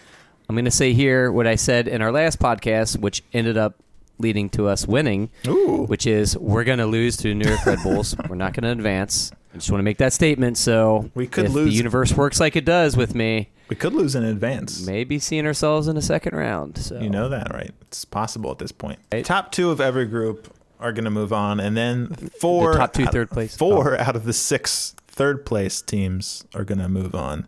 I'm 0.48 0.54
going 0.54 0.64
to 0.64 0.70
say 0.70 0.92
here 0.92 1.30
what 1.30 1.46
I 1.46 1.56
said 1.56 1.88
in 1.88 2.02
our 2.02 2.12
last 2.12 2.38
podcast, 2.38 2.98
which 2.98 3.22
ended 3.32 3.56
up 3.56 3.76
leading 4.18 4.48
to 4.50 4.66
us 4.68 4.86
winning, 4.86 5.30
Ooh. 5.46 5.84
which 5.86 6.06
is 6.06 6.36
we're 6.38 6.64
going 6.64 6.78
to 6.78 6.86
lose 6.86 7.16
to 7.18 7.24
the 7.24 7.34
New 7.34 7.48
York 7.48 7.64
Red 7.66 7.78
Bulls. 7.82 8.14
we're 8.28 8.36
not 8.36 8.52
going 8.54 8.64
to 8.64 8.70
advance. 8.70 9.30
I 9.52 9.58
just 9.58 9.70
want 9.70 9.80
to 9.80 9.84
make 9.84 9.98
that 9.98 10.12
statement. 10.12 10.58
So 10.58 11.10
We 11.14 11.26
could 11.26 11.50
lose- 11.50 11.70
the 11.70 11.76
universe 11.76 12.12
works 12.14 12.40
like 12.40 12.56
it 12.56 12.64
does 12.64 12.96
with 12.96 13.14
me, 13.14 13.50
We 13.68 13.76
could 13.76 13.92
lose 13.94 14.14
in 14.14 14.24
advance. 14.24 14.86
maybe 14.86 15.18
seeing 15.18 15.46
ourselves 15.46 15.88
in 15.88 15.96
a 15.96 16.02
second 16.02 16.36
round. 16.36 16.78
So 16.78 16.98
You 16.98 17.10
know 17.10 17.28
that, 17.28 17.52
right? 17.52 17.72
It's 17.82 18.04
possible 18.04 18.50
at 18.50 18.58
this 18.58 18.72
point. 18.72 18.98
Right. 19.12 19.24
Top 19.24 19.52
two 19.52 19.70
of 19.70 19.80
every 19.80 20.06
group 20.06 20.52
are 20.78 20.92
going 20.92 21.04
to 21.04 21.10
move 21.10 21.32
on, 21.32 21.58
and 21.58 21.74
then 21.76 22.08
four 22.38 22.72
The 22.72 22.78
top 22.78 22.92
two 22.92 23.04
out- 23.04 23.12
third 23.12 23.30
place? 23.30 23.56
Four 23.56 23.96
oh. 23.98 24.02
out 24.02 24.14
of 24.16 24.24
the 24.24 24.32
six 24.34 24.94
third 25.08 25.46
place 25.46 25.80
teams 25.80 26.44
are 26.54 26.64
going 26.64 26.80
to 26.80 26.88
move 26.88 27.14
on. 27.14 27.46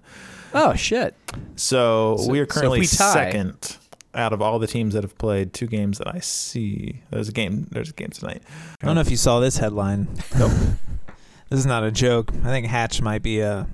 Oh 0.55 0.73
shit! 0.75 1.15
So, 1.57 2.17
So- 2.17 2.31
we 2.31 2.41
are 2.41 2.47
so 2.49 2.55
currently 2.61 2.81
we 2.81 2.87
tie- 2.87 3.13
second 3.13 3.77
out 4.15 4.33
of 4.33 4.41
all 4.43 4.59
the 4.59 4.67
teams 4.67 4.95
that 4.95 5.03
have 5.03 5.17
played 5.19 5.53
two 5.53 5.67
games 5.67 5.99
that 5.99 6.13
I 6.13 6.21
see. 6.21 7.03
There's 7.11 7.29
a 7.29 7.33
game. 7.33 7.67
There's 7.71 7.91
a 7.91 7.93
game 7.93 8.11
tonight. 8.11 8.43
I 8.81 8.87
don't 8.87 8.95
know 8.95 9.01
if 9.01 9.11
you 9.11 9.17
saw 9.17 9.41
this 9.41 9.59
headline. 9.59 10.09
Nope. 10.39 10.53
this 11.51 11.61
is 11.61 11.67
not 11.67 11.85
a 11.85 11.91
joke. 11.91 12.33
I 12.43 12.49
think 12.49 12.67
Hatch 12.67 13.03
might 13.03 13.23
be 13.23 13.43
uh, 13.43 13.65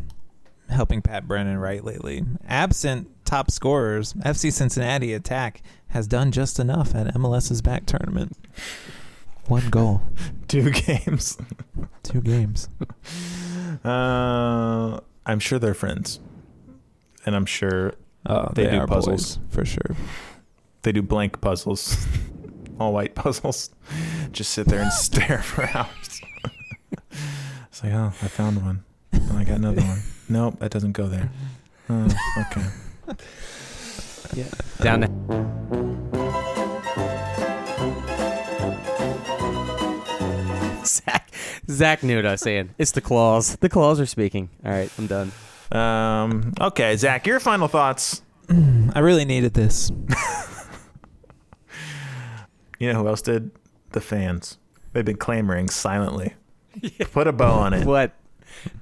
helping 0.68 1.02
Pat 1.02 1.26
Brennan 1.28 1.58
right 1.58 1.84
lately. 1.84 2.24
Absent 2.48 3.08
top 3.24 3.50
scorers, 3.50 4.12
FC 4.14 4.52
Cincinnati 4.52 5.12
attack 5.12 5.62
has 5.88 6.06
done 6.06 6.32
just 6.32 6.58
enough 6.58 6.94
at 6.94 7.06
MLS's 7.14 7.62
back 7.62 7.86
tournament. 7.86 8.36
One 9.46 9.68
goal, 9.70 10.02
Two 10.48 10.70
games. 10.70 11.36
two 12.02 12.20
games. 12.20 12.68
Uh, 13.84 15.00
I'm 15.26 15.40
sure 15.40 15.58
they're 15.58 15.74
friends, 15.74 16.20
and 17.26 17.34
I'm 17.34 17.46
sure 17.46 17.94
Oh, 18.26 18.50
They 18.54 18.64
they, 18.64 18.70
do 18.78 18.86
puzzles. 18.86 19.36
boys, 19.36 19.54
for 19.54 19.64
sure. 19.64 19.96
they 20.82 20.92
do 20.92 21.02
blank 21.02 21.40
puzzles, 21.40 22.06
all 22.80 22.92
white 22.92 23.14
puzzles. 23.14 23.70
Just 24.32 24.52
sit 24.52 24.66
there 24.66 24.80
and 24.80 24.92
stare 25.06 25.42
for 25.42 25.64
hours. 25.76 26.20
it's 27.68 27.82
like, 27.84 27.92
oh, 27.92 28.06
I 28.22 28.28
found 28.28 28.64
one. 28.64 28.84
Oh, 29.14 29.36
I 29.36 29.44
got 29.44 29.58
another 29.58 29.82
one. 29.82 30.00
Nope, 30.28 30.58
that 30.60 30.70
doesn't 30.70 30.92
go 30.92 31.06
there. 31.08 31.30
Oh, 31.90 32.08
okay. 32.52 32.66
Yeah, 34.34 34.46
down 34.80 35.02
to 35.02 36.14
Zach. 40.84 41.30
Zach 41.70 42.02
knew 42.02 42.16
what 42.16 42.26
I 42.26 42.32
was 42.32 42.40
saying. 42.40 42.70
It's 42.78 42.92
the 42.92 43.00
claws. 43.00 43.56
The 43.56 43.68
claws 43.68 44.00
are 44.00 44.06
speaking. 44.06 44.50
All 44.64 44.70
right, 44.72 44.90
I'm 44.98 45.06
done. 45.06 45.32
Um, 45.72 46.52
okay, 46.60 46.94
Zach, 46.96 47.26
your 47.26 47.40
final 47.40 47.68
thoughts. 47.68 48.20
I 48.50 48.98
really 49.00 49.24
needed 49.24 49.54
this. 49.54 49.90
You 52.80 52.92
know 52.92 53.02
who 53.02 53.08
else 53.08 53.22
did? 53.22 53.52
The 53.92 54.00
fans. 54.00 54.58
They've 54.92 55.04
been 55.04 55.16
clamoring 55.16 55.68
silently. 55.70 56.34
Put 57.12 57.28
a 57.28 57.32
bow 57.32 57.52
on 57.52 57.72
it. 57.72 57.86
What? 57.86 58.12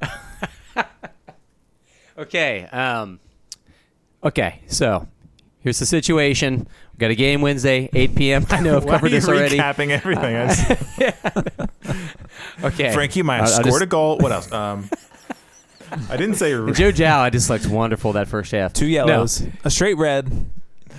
okay. 2.19 2.65
Um. 2.73 3.21
Okay. 4.25 4.61
So 4.67 5.07
here's 5.61 5.79
the 5.79 5.87
situation. 5.87 6.67
We've 6.93 6.99
got 6.99 7.11
a 7.11 7.15
game 7.15 7.43
Wednesday, 7.43 7.91
8 7.93 8.15
p.m. 8.15 8.47
I 8.51 8.61
know 8.61 8.79
I've 8.79 8.85
Why 8.85 8.95
are 8.95 8.97
covered 8.97 9.13
you 9.13 9.21
this 9.21 9.29
already. 9.29 9.59
recapping 9.59 9.91
everything? 9.91 10.37
I 10.37 10.47
just- 10.47 10.71
Okay. 12.65 12.93
Frankie 12.95 13.23
might 13.23 13.37
have 13.37 13.45
I'll- 13.49 13.53
I'll 13.55 13.61
scored 13.61 13.73
just- 13.73 13.83
a 13.83 13.87
goal. 13.87 14.19
What 14.19 14.33
else? 14.33 14.51
Um, 14.51 14.89
I 16.11 16.17
didn't 16.17 16.35
say. 16.37 16.53
And 16.53 16.75
Joe 16.75 16.91
Gyau, 16.93 17.19
I 17.21 17.31
just 17.31 17.51
looked 17.51 17.67
wonderful 17.67 18.13
that 18.15 18.29
first 18.29 18.53
half. 18.53 18.73
Two 18.73 18.85
No, 18.87 18.91
yellows, 18.91 19.45
a 19.65 19.71
straight 19.71 19.97
red, 19.99 20.47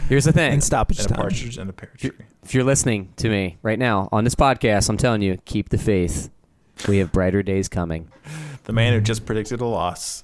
here's 0.09 0.25
the 0.25 0.31
thing. 0.33 0.53
and 0.53 0.63
stoppage 0.63 0.99
and 0.99 1.07
a 1.07 1.09
time. 1.09 1.17
partridge 1.21 1.57
and 1.57 1.69
a 1.69 1.73
pear 1.73 1.91
tree. 1.97 2.11
If 2.43 2.53
you're 2.53 2.63
listening 2.63 3.13
to 3.17 3.29
me 3.29 3.57
right 3.63 3.79
now 3.79 4.09
on 4.11 4.23
this 4.23 4.35
podcast, 4.35 4.89
I'm 4.89 4.97
telling 4.97 5.21
you, 5.21 5.37
keep 5.45 5.69
the 5.69 5.77
faith. 5.77 6.29
We 6.87 6.97
have 6.97 7.11
brighter 7.11 7.41
days 7.43 7.69
coming. 7.69 8.09
The 8.65 8.73
man 8.73 8.93
who 8.93 9.01
just 9.01 9.25
predicted 9.25 9.61
a 9.61 9.65
loss. 9.65 10.23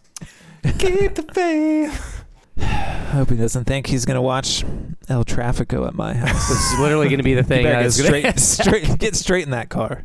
Keep 0.80 1.16
the 1.16 1.24
faith. 1.34 2.24
I 2.58 2.64
hope 3.14 3.30
he 3.30 3.38
doesn't 3.38 3.64
think 3.66 3.88
he's 3.88 4.04
gonna 4.06 4.22
watch 4.22 4.66
El 5.08 5.24
Trafico 5.24 5.88
at 5.88 5.94
my 5.94 6.14
house. 6.16 6.50
This 6.50 6.74
is 6.74 6.80
literally 6.80 7.08
going 7.08 7.20
to 7.20 7.24
be 7.24 7.34
the 7.34 7.44
thing. 7.44 7.66
I 7.66 7.72
get 7.72 7.84
was 7.84 8.02
gonna- 8.02 8.38
straight, 8.38 8.40
straight, 8.86 9.00
get 9.00 9.16
straight 9.16 9.44
in 9.46 9.52
that 9.52 9.70
car. 9.70 10.04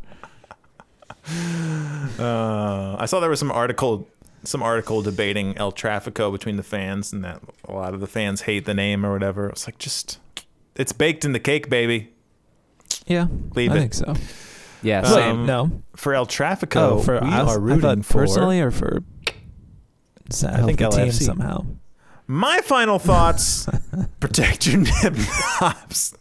Uh, 2.19 2.97
I 2.99 3.07
saw 3.07 3.19
there 3.21 3.31
was 3.31 3.39
some 3.41 3.51
article, 3.51 4.07
some 4.47 4.63
article 4.63 5.03
debating 5.03 5.57
El 5.59 5.73
Trafico 5.73 6.31
between 6.33 6.57
the 6.57 6.63
fans, 6.63 7.13
and 7.13 7.25
that 7.25 7.41
a 7.69 7.73
lot 7.73 7.95
of 7.95 8.01
the 8.01 8.07
fans 8.07 8.43
hate 8.43 8.65
the 8.65 8.75
name 8.75 9.05
or 9.05 9.13
whatever. 9.13 9.49
It's 9.49 9.67
like 9.67 9.79
just, 9.79 10.19
it's 10.77 10.93
baked 10.93 11.25
in 11.25 11.33
the 11.33 11.41
cake, 11.41 11.69
baby. 11.71 12.13
Yeah, 13.07 13.27
Leave 13.55 13.73
I 13.73 13.77
it. 13.77 13.79
think 13.81 13.95
so. 13.95 14.15
yeah. 14.83 15.01
Um, 15.01 15.05
So, 15.07 15.17
Wait, 15.17 15.47
no. 15.47 15.83
For 15.97 16.15
El 16.15 16.27
Trafico, 16.27 16.77
Oh, 16.93 16.99
for 17.01 17.15
we 17.21 17.29
us, 17.29 17.49
are 17.51 17.55
I 17.57 17.61
rooting 17.61 17.81
thought 17.81 18.05
for. 18.05 18.19
personally 18.21 18.61
or 18.61 18.71
for 18.71 19.03
to 20.31 20.49
I 20.49 20.53
help 20.57 20.67
think 20.67 20.79
the 20.79 20.89
team 20.89 21.09
LFC. 21.09 21.23
somehow. 21.25 21.67
My 22.27 22.61
final 22.63 22.99
thoughts: 23.11 23.69
protect 24.21 24.67
your 24.67 24.81
nib 24.81 25.19
knobs 25.61 26.15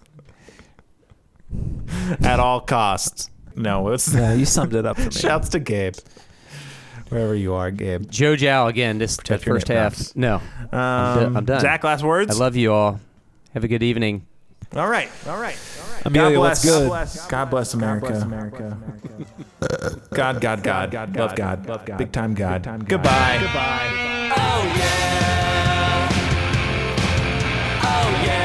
at 2.21 2.39
all 2.39 2.59
costs. 2.61 3.29
No, 3.55 3.89
it's 3.89 4.13
Yeah, 4.13 4.33
you 4.33 4.45
summed 4.45 4.73
it 4.73 4.85
up 4.85 4.97
for 4.97 5.03
me. 5.05 5.11
shouts 5.11 5.49
to 5.49 5.59
Gabe, 5.59 5.95
wherever 7.13 7.35
you 7.35 7.53
are, 7.53 7.71
Gabe. 7.71 8.09
Joe 8.09 8.35
Gyau 8.35 8.67
again. 8.69 8.97
This 8.97 9.17
Protect 9.17 9.45
your 9.45 9.55
first 9.55 9.67
half. 9.69 9.93
knobs. 10.15 10.15
No, 10.15 10.77
Um, 10.77 11.19
do- 11.33 11.37
I'm 11.37 11.45
done. 11.45 11.59
Zach, 11.61 11.83
last 11.83 12.03
words. 12.03 12.35
I 12.35 12.39
love 12.39 12.55
you 12.55 12.73
all. 12.73 12.99
Have 13.53 13.63
a 13.63 13.67
good 13.67 13.83
evening. 13.83 14.25
All 14.75 14.87
right, 14.87 15.09
all 15.27 15.39
right. 15.39 15.57
Amelia, 16.05 16.39
what's 16.39 16.65
good? 16.65 16.89
God 17.29 17.49
bless 17.51 17.73
America. 17.75 18.27
God, 20.11 20.41
God, 20.41 20.63
God, 20.63 20.93
love 21.15 21.35
God, 21.35 21.67
love 21.67 21.85
God, 21.85 21.97
big 21.97 22.11
time 22.11 22.33
God. 22.33 22.63
Goodbye. 22.87 23.37
Goodbye. 23.39 25.03
So 27.81 28.42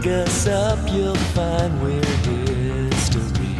dig 0.00 0.12
us 0.12 0.46
up, 0.46 0.78
you'll 0.92 1.14
find 1.34 1.82
we're 1.82 2.04
history. 2.24 3.56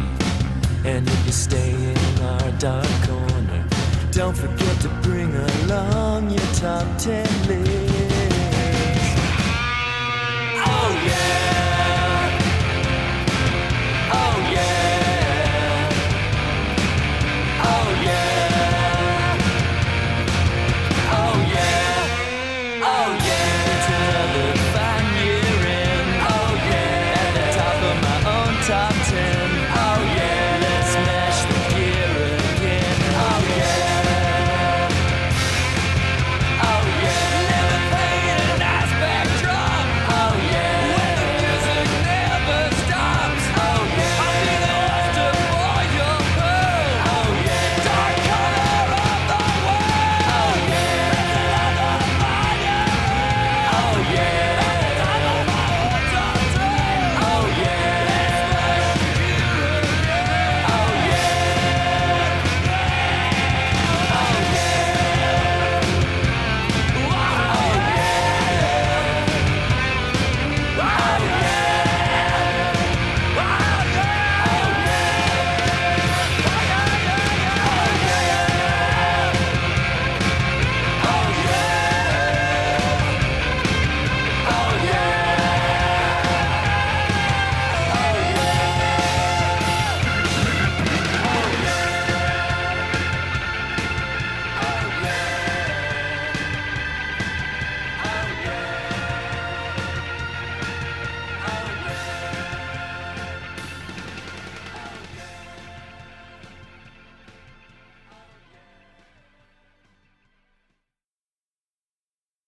And 0.85 1.07
if 1.07 1.25
you 1.25 1.31
stay 1.31 1.73
in 1.73 2.23
our 2.23 2.51
dark 2.53 2.87
corner, 3.07 3.65
don't 4.11 4.35
forget 4.35 4.81
to 4.81 4.89
bring 5.01 5.33
along 5.35 6.29
your 6.29 6.47
top 6.53 6.85
ten 6.97 7.27
list. 7.47 7.88